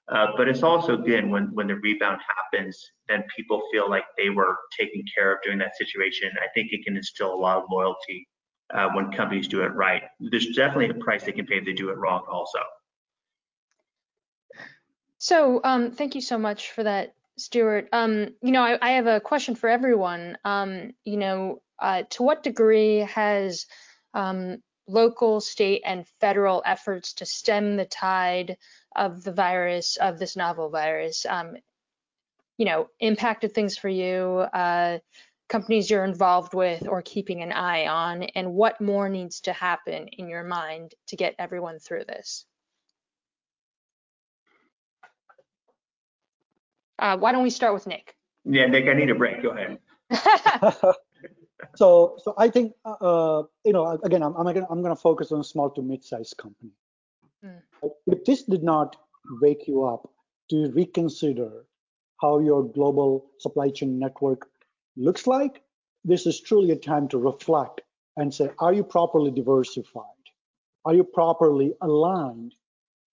Uh, 0.09 0.27
but 0.37 0.47
it's 0.47 0.63
also 0.63 0.95
good 0.95 1.27
when, 1.27 1.53
when 1.53 1.67
the 1.67 1.75
rebound 1.75 2.19
happens, 2.35 2.79
then 3.09 3.23
people 3.35 3.61
feel 3.73 3.89
like 3.89 4.05
they 4.17 4.29
were 4.29 4.55
taken 4.77 5.03
care 5.13 5.33
of 5.33 5.39
during 5.43 5.57
that 5.59 5.75
situation. 5.75 6.29
I 6.41 6.47
think 6.53 6.71
it 6.71 6.85
can 6.85 6.95
instill 6.95 7.33
a 7.33 7.35
lot 7.35 7.57
of 7.57 7.63
loyalty 7.69 8.27
uh, 8.73 8.89
when 8.93 9.11
companies 9.11 9.47
do 9.47 9.63
it 9.63 9.73
right. 9.73 10.03
There's 10.19 10.55
definitely 10.55 10.89
a 10.89 11.03
price 11.03 11.23
they 11.23 11.31
can 11.31 11.45
pay 11.45 11.57
if 11.57 11.65
they 11.65 11.73
do 11.73 11.89
it 11.89 11.97
wrong 11.97 12.23
also. 12.31 12.59
So 15.27 15.59
um, 15.65 15.91
thank 15.91 16.15
you 16.15 16.21
so 16.21 16.37
much 16.37 16.71
for 16.71 16.83
that, 16.83 17.13
Stewart. 17.35 17.89
Um, 17.91 18.29
you 18.41 18.53
know, 18.53 18.61
I, 18.61 18.77
I, 18.81 18.91
have 18.91 19.07
a 19.07 19.19
question 19.19 19.55
for 19.55 19.67
everyone. 19.67 20.37
Um, 20.45 20.93
you 21.03 21.17
know, 21.17 21.61
uh, 21.79 22.03
to 22.11 22.23
what 22.23 22.43
degree 22.43 22.99
has 22.99 23.65
um, 24.13 24.63
local, 24.87 25.41
state, 25.41 25.81
and 25.85 26.07
federal 26.21 26.63
efforts 26.65 27.11
to 27.15 27.25
stem 27.25 27.75
the 27.75 27.83
tide 27.83 28.55
of 28.95 29.21
the 29.25 29.33
virus, 29.33 29.97
of 29.97 30.17
this 30.17 30.37
novel 30.37 30.69
virus, 30.69 31.25
um, 31.25 31.57
you 32.57 32.65
know, 32.65 32.87
impacted 33.01 33.53
things 33.53 33.77
for 33.77 33.89
you, 33.89 34.45
uh, 34.53 34.99
companies 35.49 35.89
you're 35.89 36.05
involved 36.05 36.53
with 36.53 36.87
or 36.87 37.01
keeping 37.01 37.41
an 37.41 37.51
eye 37.51 37.85
on, 37.85 38.23
and 38.23 38.53
what 38.53 38.79
more 38.79 39.09
needs 39.09 39.41
to 39.41 39.51
happen 39.51 40.07
in 40.07 40.29
your 40.29 40.45
mind 40.45 40.95
to 41.07 41.17
get 41.17 41.35
everyone 41.37 41.79
through 41.79 42.05
this? 42.05 42.45
Uh, 46.99 47.17
why 47.17 47.31
don't 47.31 47.43
we 47.43 47.49
start 47.49 47.73
with 47.73 47.87
Nick? 47.87 48.15
Yeah, 48.45 48.65
Nick, 48.67 48.87
I 48.87 48.93
need 48.93 49.09
a 49.09 49.15
break. 49.15 49.41
Go 49.41 49.49
ahead. 49.49 49.77
so, 51.75 52.17
so 52.23 52.33
I 52.37 52.49
think 52.49 52.73
uh, 52.85 53.43
you 53.65 53.73
know, 53.73 53.99
again, 54.03 54.23
I'm 54.23 54.35
I'm 54.35 54.45
gonna 54.45 54.67
I'm 54.69 54.81
gonna 54.81 54.95
focus 54.95 55.31
on 55.31 55.43
small 55.43 55.69
to 55.71 55.81
mid-sized 55.81 56.37
company. 56.37 56.71
Mm. 57.43 57.61
If 58.07 58.25
this 58.25 58.43
did 58.43 58.63
not 58.63 58.95
wake 59.41 59.67
you 59.67 59.83
up 59.83 60.09
to 60.49 60.71
reconsider 60.71 61.65
how 62.21 62.39
your 62.39 62.63
global 62.63 63.31
supply 63.39 63.69
chain 63.69 63.99
network 63.99 64.49
looks 64.95 65.27
like, 65.27 65.61
this 66.03 66.25
is 66.25 66.39
truly 66.39 66.71
a 66.71 66.75
time 66.75 67.07
to 67.09 67.17
reflect 67.17 67.81
and 68.15 68.33
say, 68.33 68.49
are 68.59 68.73
you 68.73 68.83
properly 68.83 69.29
diversified? 69.29 70.03
Are 70.85 70.93
you 70.93 71.03
properly 71.03 71.73
aligned 71.81 72.55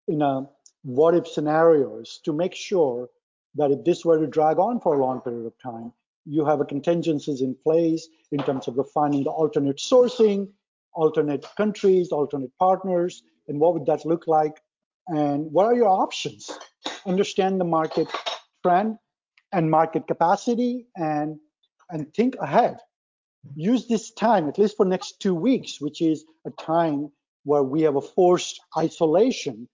in 0.07 0.21
a 0.21 0.47
what 0.84 1.15
if 1.15 1.27
scenarios 1.27 2.19
to 2.23 2.34
make 2.34 2.53
sure 2.53 3.09
that 3.56 3.72
if 3.72 3.84
this 3.84 4.04
were 4.04 4.20
to 4.20 4.28
drag 4.28 4.58
on 4.58 4.80
for 4.80 4.95
a 4.95 5.06
long 5.06 5.22
period 5.22 5.45
of 5.45 5.54
time, 5.60 5.91
you 6.26 6.45
have 6.45 6.62
a 6.62 6.66
contingencies 6.66 7.41
in 7.41 7.56
place 7.64 8.08
in 8.32 8.39
terms 8.39 8.68
of 8.68 8.78
refining 8.78 9.24
the 9.24 9.30
alternate 9.30 9.78
sourcing, 9.78 10.49
alternate 10.93 11.45
countries, 11.58 12.12
alternate 12.12 12.51
partners, 12.58 13.24
and 13.47 13.60
what 13.60 13.74
would 13.74 13.86
that 13.86 14.06
look 14.06 14.28
like? 14.28 14.62
And 15.08 15.51
what 15.51 15.66
are 15.66 15.76
your 15.76 15.89
options? 15.89 16.49
Understand 17.06 17.60
the 17.60 17.66
market 17.66 18.08
trend 18.66 18.97
and 19.51 19.70
market 19.70 20.08
capacity 20.08 20.88
and 20.95 21.39
and 21.89 22.12
think 22.14 22.36
ahead. 22.39 22.78
Use 23.56 23.88
this 23.88 24.12
time, 24.12 24.47
at 24.47 24.58
least 24.58 24.78
for 24.78 24.86
next 24.86 25.20
two 25.20 25.36
weeks, 25.36 25.82
which 25.82 26.01
is 26.01 26.24
a 26.47 26.51
time 26.51 27.12
where 27.43 27.64
we 27.64 27.82
have 27.82 27.97
a 27.97 28.01
forced 28.01 28.62
isolation 28.78 29.68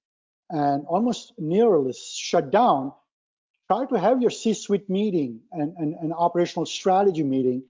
and 0.50 0.86
almost 0.88 1.34
nearly 1.38 1.94
shut 1.94 2.52
down 2.52 2.92
try 3.70 3.86
to 3.86 4.00
have 4.00 4.22
your 4.22 4.32
C-suite 4.32 4.90
meeting 4.90 5.42
and, 5.52 5.76
and, 5.78 5.94
and 5.96 6.12
operational 6.14 6.66
strategy 6.66 7.24
meeting 7.24 7.64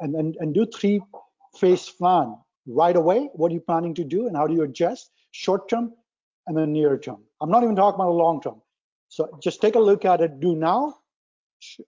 and, 0.00 0.16
and, 0.16 0.36
and 0.40 0.52
do 0.52 0.66
three 0.66 1.00
phase 1.56 1.88
plan 1.88 2.36
right 2.66 2.96
away. 2.96 3.30
What 3.34 3.52
are 3.52 3.54
you 3.54 3.60
planning 3.60 3.94
to 3.94 4.04
do 4.04 4.26
and 4.26 4.36
how 4.36 4.48
do 4.48 4.54
you 4.54 4.62
adjust 4.62 5.10
short 5.30 5.68
term 5.68 5.92
and 6.48 6.56
then 6.56 6.72
near 6.72 6.98
term? 6.98 7.22
I'm 7.40 7.50
not 7.50 7.62
even 7.62 7.76
talking 7.76 8.00
about 8.00 8.14
long 8.14 8.42
term. 8.42 8.60
So 9.08 9.38
just 9.40 9.60
take 9.60 9.76
a 9.76 9.78
look 9.78 10.04
at 10.04 10.20
it, 10.20 10.40
do 10.40 10.56
now, 10.56 10.96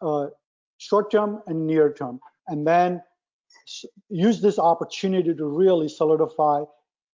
uh, 0.01 0.27
short 0.79 1.11
term 1.11 1.43
and 1.49 1.67
near 1.67 1.93
term, 1.93 2.21
and 2.47 2.65
then 2.65 3.03
use 4.09 4.41
this 4.41 4.61
opportunity 4.61 5.35
to 5.35 5.45
really 5.45 5.89
solidify. 5.89 6.63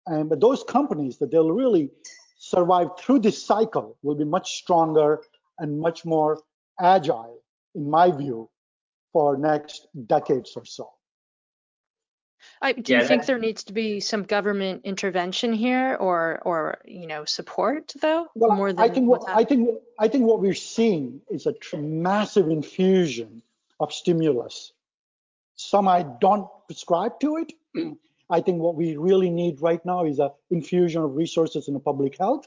And 0.06 0.28
but 0.28 0.40
those 0.40 0.64
companies 0.64 1.16
that 1.18 1.30
they'll 1.30 1.50
really 1.50 1.88
survive 2.36 2.88
through 2.98 3.20
this 3.20 3.42
cycle 3.42 3.96
will 4.02 4.16
be 4.16 4.24
much 4.24 4.58
stronger 4.58 5.22
and 5.58 5.78
much 5.78 6.04
more 6.04 6.40
agile, 6.80 7.42
in 7.74 7.88
my 7.88 8.10
view, 8.10 8.48
for 9.12 9.36
next 9.36 9.86
decades 10.06 10.52
or 10.56 10.64
so. 10.64 10.90
I, 12.60 12.72
do 12.72 12.92
yeah, 12.92 13.00
you 13.00 13.06
think 13.06 13.26
there 13.26 13.38
needs 13.38 13.64
to 13.64 13.72
be 13.72 14.00
some 14.00 14.24
government 14.24 14.82
intervention 14.84 15.52
here, 15.52 15.96
or 15.98 16.40
or 16.44 16.78
you 16.84 17.06
know 17.06 17.24
support 17.24 17.92
though? 18.00 18.26
Well, 18.34 18.56
more 18.56 18.72
than 18.72 18.80
I 18.80 18.88
think 18.88 19.08
what 19.08 19.22
I 19.28 19.44
think 19.44 19.68
I 19.98 20.08
think 20.08 20.24
what 20.24 20.40
we're 20.40 20.54
seeing 20.54 21.20
is 21.30 21.46
a 21.46 21.54
massive 21.76 22.48
infusion 22.48 23.42
of 23.80 23.92
stimulus. 23.92 24.72
Some 25.56 25.88
I 25.88 26.02
don't 26.20 26.48
prescribe 26.66 27.20
to 27.20 27.36
it. 27.36 27.52
I 28.30 28.40
think 28.40 28.60
what 28.60 28.76
we 28.76 28.96
really 28.96 29.30
need 29.30 29.60
right 29.60 29.84
now 29.84 30.04
is 30.04 30.18
a 30.18 30.32
infusion 30.50 31.02
of 31.02 31.14
resources 31.14 31.68
in 31.68 31.74
the 31.74 31.80
public 31.80 32.18
health. 32.18 32.46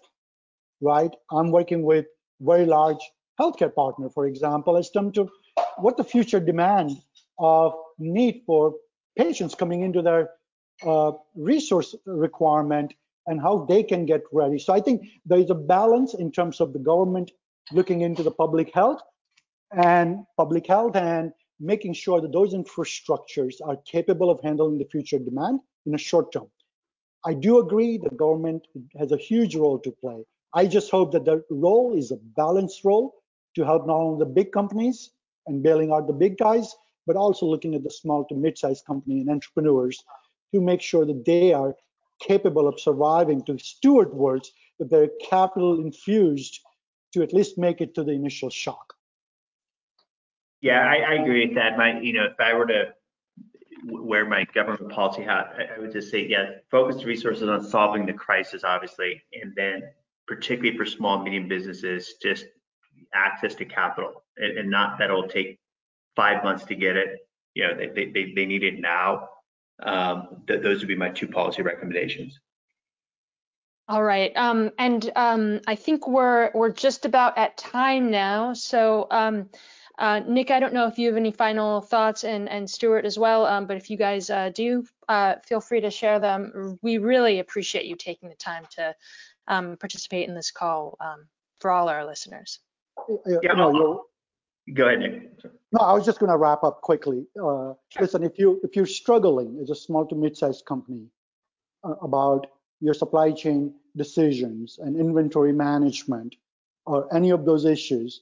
Right, 0.81 1.11
I'm 1.31 1.51
working 1.51 1.83
with 1.83 2.07
very 2.39 2.65
large 2.65 2.99
healthcare 3.39 3.73
partner, 3.73 4.09
for 4.09 4.27
example, 4.27 4.77
as 4.77 4.89
to 4.91 5.29
what 5.77 5.97
the 5.97 6.03
future 6.03 6.39
demand 6.39 6.91
of 7.39 7.73
need 7.99 8.43
for 8.45 8.75
patients 9.17 9.55
coming 9.55 9.81
into 9.81 10.01
their 10.01 10.29
uh, 10.85 11.11
resource 11.35 11.95
requirement 12.05 12.93
and 13.27 13.41
how 13.41 13.65
they 13.65 13.83
can 13.83 14.05
get 14.05 14.21
ready. 14.31 14.59
So 14.59 14.73
I 14.73 14.81
think 14.81 15.07
there 15.25 15.39
is 15.39 15.49
a 15.49 15.55
balance 15.55 16.13
in 16.13 16.31
terms 16.31 16.61
of 16.61 16.73
the 16.73 16.79
government 16.79 17.31
looking 17.71 18.01
into 18.01 18.23
the 18.23 18.31
public 18.31 18.73
health 18.73 19.01
and 19.71 20.25
public 20.37 20.67
health 20.67 20.95
and 20.95 21.31
making 21.59 21.93
sure 21.93 22.21
that 22.21 22.33
those 22.33 22.53
infrastructures 22.53 23.55
are 23.63 23.77
capable 23.85 24.29
of 24.29 24.39
handling 24.41 24.77
the 24.77 24.85
future 24.85 25.17
demand 25.17 25.59
in 25.85 25.95
a 25.95 25.97
short 25.97 26.31
term. 26.31 26.47
I 27.25 27.33
do 27.33 27.59
agree 27.59 27.97
the 27.97 28.09
government 28.09 28.67
has 28.99 29.11
a 29.11 29.17
huge 29.17 29.55
role 29.55 29.79
to 29.79 29.91
play. 29.91 30.23
I 30.55 30.65
just 30.65 30.89
hope 30.89 31.11
that 31.11 31.25
the 31.25 31.43
role 31.51 31.97
is 31.97 32.11
a 32.11 32.17
balanced 32.37 32.85
role 32.85 33.13
to 33.55 33.65
help 33.65 33.85
not 33.85 33.97
only 33.97 34.19
the 34.19 34.31
big 34.31 34.53
companies 34.53 35.11
and 35.47 35.61
bailing 35.61 35.91
out 35.91 36.07
the 36.07 36.13
big 36.13 36.37
guys, 36.37 36.73
but 37.05 37.17
also 37.17 37.45
looking 37.45 37.75
at 37.75 37.83
the 37.83 37.89
small 37.89 38.25
to 38.25 38.35
mid-sized 38.35 38.85
company 38.85 39.19
and 39.19 39.29
entrepreneurs 39.29 40.01
to 40.53 40.61
make 40.61 40.81
sure 40.81 41.05
that 41.05 41.25
they 41.25 41.53
are 41.53 41.75
capable 42.19 42.67
of 42.67 42.79
surviving 42.79 43.43
to 43.43 43.59
steward 43.59 44.13
words 44.13 44.53
that 44.79 44.89
they're 44.89 45.09
capital 45.21 45.81
infused 45.81 46.61
to 47.13 47.21
at 47.21 47.33
least 47.33 47.57
make 47.57 47.81
it 47.81 47.93
to 47.95 48.03
the 48.03 48.11
initial 48.11 48.49
shock. 48.49 48.93
Yeah, 50.61 50.79
I, 50.79 50.95
I 50.95 51.13
agree 51.15 51.45
with 51.45 51.55
that. 51.55 51.77
My, 51.77 51.99
you 51.99 52.13
know, 52.13 52.25
if 52.25 52.39
I 52.39 52.53
were 52.53 52.65
to 52.67 52.93
wear 53.83 54.25
my 54.25 54.45
government 54.53 54.89
policy 54.91 55.21
hat, 55.21 55.53
I, 55.57 55.75
I 55.75 55.79
would 55.79 55.91
just 55.91 56.09
say, 56.09 56.25
yeah, 56.25 56.45
focus 56.71 57.03
resources 57.03 57.47
on 57.47 57.63
solving 57.63 58.05
the 58.05 58.13
crisis, 58.13 58.63
obviously, 58.63 59.21
and 59.33 59.53
then 59.55 59.83
particularly 60.27 60.77
for 60.77 60.85
small 60.85 61.23
medium 61.23 61.47
businesses, 61.47 62.15
just 62.21 62.45
access 63.13 63.55
to 63.55 63.65
capital 63.65 64.23
and, 64.37 64.57
and 64.57 64.69
not 64.69 64.97
that 64.99 65.05
it'll 65.05 65.27
take 65.27 65.59
five 66.15 66.43
months 66.43 66.65
to 66.65 66.75
get 66.75 66.95
it. 66.95 67.19
You 67.53 67.67
know, 67.67 67.75
they, 67.75 68.05
they, 68.05 68.33
they 68.33 68.45
need 68.45 68.63
it 68.63 68.79
now. 68.79 69.29
Um, 69.81 70.43
th- 70.47 70.61
those 70.61 70.79
would 70.79 70.87
be 70.87 70.95
my 70.95 71.09
two 71.09 71.27
policy 71.27 71.61
recommendations. 71.61 72.39
All 73.87 74.03
right, 74.03 74.35
um, 74.35 74.71
and 74.79 75.11
um, 75.15 75.61
I 75.67 75.75
think 75.75 76.07
we're 76.07 76.49
we're 76.55 76.71
just 76.71 77.05
about 77.05 77.37
at 77.37 77.55
time 77.55 78.09
now. 78.09 78.53
So, 78.53 79.05
um, 79.11 79.47
uh, 79.99 80.21
Nick, 80.27 80.49
I 80.49 80.59
don't 80.59 80.73
know 80.73 80.87
if 80.87 80.97
you 80.97 81.07
have 81.07 81.17
any 81.17 81.31
final 81.31 81.81
thoughts, 81.81 82.23
and 82.23 82.49
and 82.49 82.67
Stewart 82.67 83.05
as 83.05 83.19
well. 83.19 83.45
Um, 83.45 83.67
but 83.67 83.77
if 83.77 83.91
you 83.91 83.97
guys 83.97 84.31
uh, 84.31 84.49
do, 84.55 84.85
uh, 85.07 85.35
feel 85.45 85.61
free 85.61 85.81
to 85.81 85.91
share 85.91 86.19
them. 86.19 86.79
We 86.81 86.97
really 86.97 87.37
appreciate 87.37 87.85
you 87.85 87.95
taking 87.95 88.29
the 88.29 88.35
time 88.35 88.63
to 88.71 88.95
um, 89.47 89.77
participate 89.77 90.27
in 90.27 90.35
this 90.35 90.51
call 90.51 90.97
um, 90.99 91.27
for 91.59 91.71
all 91.71 91.89
our 91.89 92.05
listeners. 92.05 92.59
Yeah, 93.25 93.37
you 93.43 93.55
know, 93.55 94.05
go 94.73 94.87
ahead, 94.87 94.99
Nick. 94.99 95.31
No, 95.71 95.79
I 95.81 95.93
was 95.93 96.05
just 96.05 96.19
going 96.19 96.31
to 96.31 96.37
wrap 96.37 96.63
up 96.63 96.81
quickly. 96.81 97.25
Uh, 97.37 97.73
sure. 97.89 98.01
Listen, 98.01 98.23
if 98.23 98.39
you 98.39 98.59
if 98.63 98.75
you're 98.75 98.85
struggling 98.85 99.59
as 99.61 99.69
a 99.69 99.75
small 99.75 100.05
to 100.07 100.15
mid-sized 100.15 100.65
company 100.65 101.07
uh, 101.83 101.95
about 102.01 102.47
your 102.79 102.93
supply 102.93 103.31
chain 103.31 103.73
decisions 103.95 104.79
and 104.79 104.99
inventory 104.99 105.53
management 105.53 106.35
or 106.85 107.13
any 107.15 107.31
of 107.31 107.45
those 107.45 107.65
issues, 107.65 108.21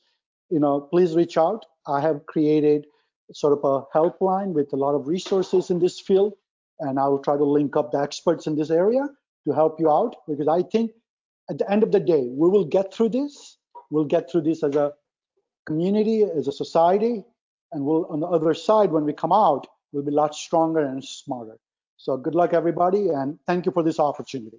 you 0.50 0.60
know, 0.60 0.82
please 0.82 1.16
reach 1.16 1.38
out. 1.38 1.66
I 1.88 2.02
have 2.02 2.26
created 2.26 2.86
sort 3.32 3.58
of 3.58 3.64
a 3.64 3.98
helpline 3.98 4.54
with 4.54 4.72
a 4.74 4.76
lot 4.76 4.96
of 4.96 5.08
resources 5.08 5.70
in 5.70 5.80
this 5.80 6.00
field, 6.00 6.34
and 6.80 7.00
I 7.00 7.08
will 7.08 7.20
try 7.20 7.38
to 7.38 7.44
link 7.44 7.76
up 7.76 7.92
the 7.92 8.00
experts 8.00 8.48
in 8.48 8.56
this 8.56 8.70
area 8.70 9.08
to 9.46 9.54
help 9.54 9.80
you 9.80 9.90
out 9.90 10.16
because 10.28 10.48
I 10.48 10.62
think 10.64 10.92
at 11.50 11.58
the 11.58 11.70
end 11.72 11.84
of 11.84 11.92
the 11.92 12.00
day, 12.00 12.28
we 12.30 12.50
will 12.50 12.66
get 12.66 12.94
through 12.94 13.10
this. 13.10 13.58
We'll 13.90 14.06
get 14.06 14.32
through 14.32 14.42
this 14.42 14.64
as 14.64 14.76
a 14.76 14.94
community, 15.66 16.24
as 16.24 16.48
a 16.48 16.52
society, 16.52 17.24
and 17.72 17.84
we'll 17.86 18.06
on 18.06 18.20
the 18.20 18.28
other 18.28 18.54
side 18.54 18.92
when 18.92 19.06
we 19.06 19.14
come 19.14 19.32
out, 19.32 19.68
we'll 19.92 20.04
be 20.04 20.12
a 20.12 20.16
lot 20.16 20.36
stronger 20.36 20.80
and 20.80 21.04
smarter. 21.04 21.58
So 21.98 22.18
good 22.18 22.36
luck, 22.36 22.54
everybody, 22.54 23.10
and 23.10 23.40
thank 23.48 23.66
you 23.66 23.72
for 23.72 23.84
this 23.84 24.00
opportunity. 24.00 24.58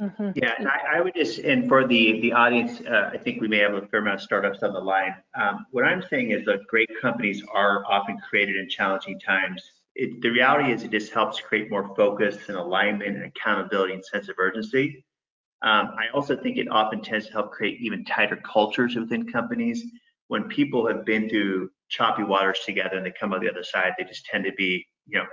Mm-hmm. 0.00 0.30
Yeah, 0.34 0.54
and 0.58 0.66
I, 0.66 0.96
I, 0.96 1.00
would 1.02 1.14
just, 1.14 1.40
and 1.40 1.68
for 1.68 1.86
the 1.86 2.20
the 2.22 2.32
audience, 2.32 2.80
uh, 2.80 3.10
I 3.12 3.18
think 3.18 3.42
we 3.42 3.48
may 3.48 3.58
have 3.58 3.74
a 3.74 3.86
fair 3.88 4.00
amount 4.00 4.16
of 4.16 4.22
startups 4.22 4.62
on 4.62 4.72
the 4.72 4.80
line. 4.80 5.14
Um, 5.38 5.66
what 5.72 5.84
I'm 5.84 6.02
saying 6.08 6.30
is 6.30 6.44
that 6.46 6.66
great 6.68 6.88
companies 7.02 7.42
are 7.52 7.84
often 7.86 8.16
created 8.18 8.56
in 8.56 8.68
challenging 8.68 9.20
times. 9.20 9.62
It, 9.94 10.22
the 10.22 10.30
reality 10.30 10.72
is 10.72 10.84
it 10.84 10.90
just 10.90 11.12
helps 11.12 11.38
create 11.40 11.70
more 11.70 11.94
focus 11.94 12.38
and 12.48 12.56
alignment 12.56 13.16
and 13.16 13.26
accountability 13.26 13.92
and 13.92 14.04
sense 14.04 14.30
of 14.30 14.36
urgency. 14.38 15.04
Um, 15.62 15.90
I 15.98 16.06
also 16.14 16.36
think 16.36 16.56
it 16.56 16.68
often 16.70 17.02
tends 17.02 17.26
to 17.26 17.32
help 17.32 17.52
create 17.52 17.80
even 17.80 18.04
tighter 18.04 18.36
cultures 18.36 18.96
within 18.96 19.30
companies. 19.30 19.84
When 20.28 20.44
people 20.44 20.86
have 20.86 21.04
been 21.04 21.28
through 21.28 21.70
choppy 21.88 22.22
waters 22.22 22.60
together 22.64 22.96
and 22.96 23.04
they 23.04 23.12
come 23.12 23.34
out 23.34 23.40
the 23.40 23.50
other 23.50 23.64
side, 23.64 23.94
they 23.98 24.04
just 24.04 24.24
tend 24.26 24.44
to 24.44 24.52
be, 24.52 24.86
you 25.06 25.18
know, 25.18 25.26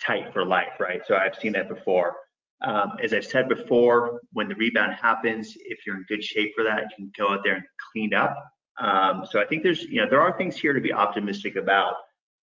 tight 0.00 0.32
for 0.32 0.44
life, 0.44 0.80
right? 0.80 1.00
So 1.06 1.16
I've 1.16 1.36
seen 1.36 1.52
that 1.52 1.68
before. 1.68 2.16
Um, 2.62 2.92
as 3.02 3.12
I've 3.12 3.24
said 3.24 3.48
before, 3.48 4.20
when 4.32 4.48
the 4.48 4.54
rebound 4.54 4.94
happens, 4.94 5.56
if 5.56 5.86
you're 5.86 5.96
in 5.96 6.04
good 6.08 6.22
shape 6.22 6.52
for 6.54 6.64
that, 6.64 6.82
you 6.82 6.88
can 6.96 7.12
go 7.16 7.32
out 7.32 7.40
there 7.44 7.54
and 7.54 7.64
clean 7.92 8.14
up. 8.14 8.36
Um, 8.78 9.24
so 9.30 9.40
I 9.40 9.44
think 9.44 9.62
there's, 9.62 9.82
you 9.82 10.00
know, 10.00 10.08
there 10.08 10.20
are 10.20 10.36
things 10.36 10.56
here 10.56 10.72
to 10.72 10.80
be 10.80 10.92
optimistic 10.92 11.56
about. 11.56 11.94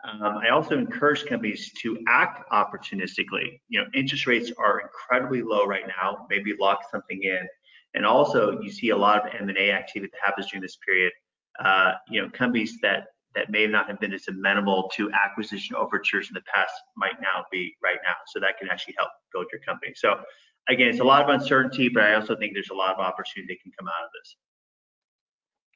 Um, 0.07 0.37
I 0.37 0.49
also 0.49 0.77
encourage 0.77 1.25
companies 1.25 1.71
to 1.81 1.97
act 2.07 2.49
opportunistically. 2.51 3.59
You 3.67 3.81
know, 3.81 3.85
interest 3.93 4.25
rates 4.25 4.51
are 4.57 4.79
incredibly 4.79 5.41
low 5.41 5.65
right 5.65 5.85
now. 5.87 6.25
Maybe 6.29 6.53
lock 6.59 6.79
something 6.89 7.21
in. 7.23 7.47
And 7.93 8.05
also, 8.05 8.59
you 8.61 8.71
see 8.71 8.89
a 8.89 8.97
lot 8.97 9.25
of 9.25 9.33
M&A 9.41 9.71
activity 9.71 10.11
that 10.13 10.25
happens 10.25 10.49
during 10.49 10.61
this 10.61 10.77
period. 10.85 11.11
Uh, 11.63 11.93
you 12.09 12.21
know, 12.21 12.29
companies 12.29 12.77
that 12.81 13.07
that 13.35 13.51
may 13.51 13.67
not 13.67 13.87
have 13.87 13.99
been 13.99 14.13
as 14.13 14.27
amenable 14.27 14.89
to 14.95 15.11
acquisition 15.11 15.75
overtures 15.75 16.27
in 16.27 16.33
the 16.33 16.41
past 16.53 16.73
might 16.95 17.19
now 17.21 17.45
be 17.51 17.75
right 17.83 17.99
now. 18.03 18.15
So 18.27 18.39
that 18.39 18.57
can 18.57 18.67
actually 18.69 18.95
help 18.97 19.09
build 19.31 19.45
your 19.51 19.61
company. 19.61 19.93
So 19.95 20.15
again, 20.69 20.87
it's 20.87 21.01
a 21.01 21.03
lot 21.03 21.21
of 21.21 21.29
uncertainty, 21.29 21.87
but 21.87 22.03
I 22.03 22.15
also 22.15 22.35
think 22.35 22.53
there's 22.53 22.71
a 22.71 22.75
lot 22.75 22.95
of 22.95 22.99
opportunity 22.99 23.53
that 23.53 23.61
can 23.61 23.71
come 23.77 23.87
out 23.87 24.05
of 24.05 24.09
this. 24.19 24.35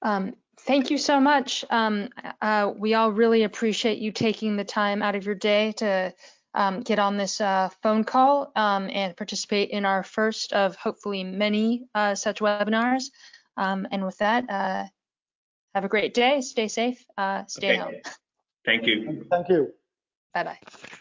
Um, 0.01 0.36
thank 0.66 0.89
you 0.89 0.97
so 0.97 1.20
much. 1.20 1.66
Um, 1.70 2.09
uh, 2.41 2.72
we 2.76 2.93
all 2.93 3.12
really 3.12 3.43
appreciate 3.43 3.99
you 3.99 4.12
taking 4.12 4.55
the 4.55 4.64
time 4.64 5.01
out 5.01 5.16
of 5.16 5.26
your 5.26 5.36
day 5.36 5.74
to 5.74 6.14
um, 6.53 6.82
get 6.82 6.99
on 6.99 7.18
this 7.18 7.39
uh, 7.39 7.70
phone 7.82 8.03
call 8.03 8.51
um, 8.55 8.89
and 8.91 9.16
participate 9.16 9.70
in 9.70 9.86
our 9.86 10.03
first 10.03 10.53
of 10.53 10.76
hopefully 10.76 11.24
many 11.24 11.86
uh, 11.95 12.16
such 12.16 12.39
webinars. 12.39 13.05
Um, 13.57 13.88
and 13.91 14.05
with 14.05 14.18
that, 14.18 14.49
uh, 14.49 14.86
have 15.74 15.86
a 15.86 15.89
great 15.89 16.14
day. 16.14 16.41
Stay 16.41 16.68
safe. 16.68 17.03
Uh, 17.18 17.45
stay 17.47 17.70
okay. 17.70 17.78
home. 17.78 17.93
Thank 18.66 18.86
you. 18.86 19.26
Thank 19.30 19.49
you. 19.49 19.74
Bye 20.34 20.43
bye. 20.43 20.97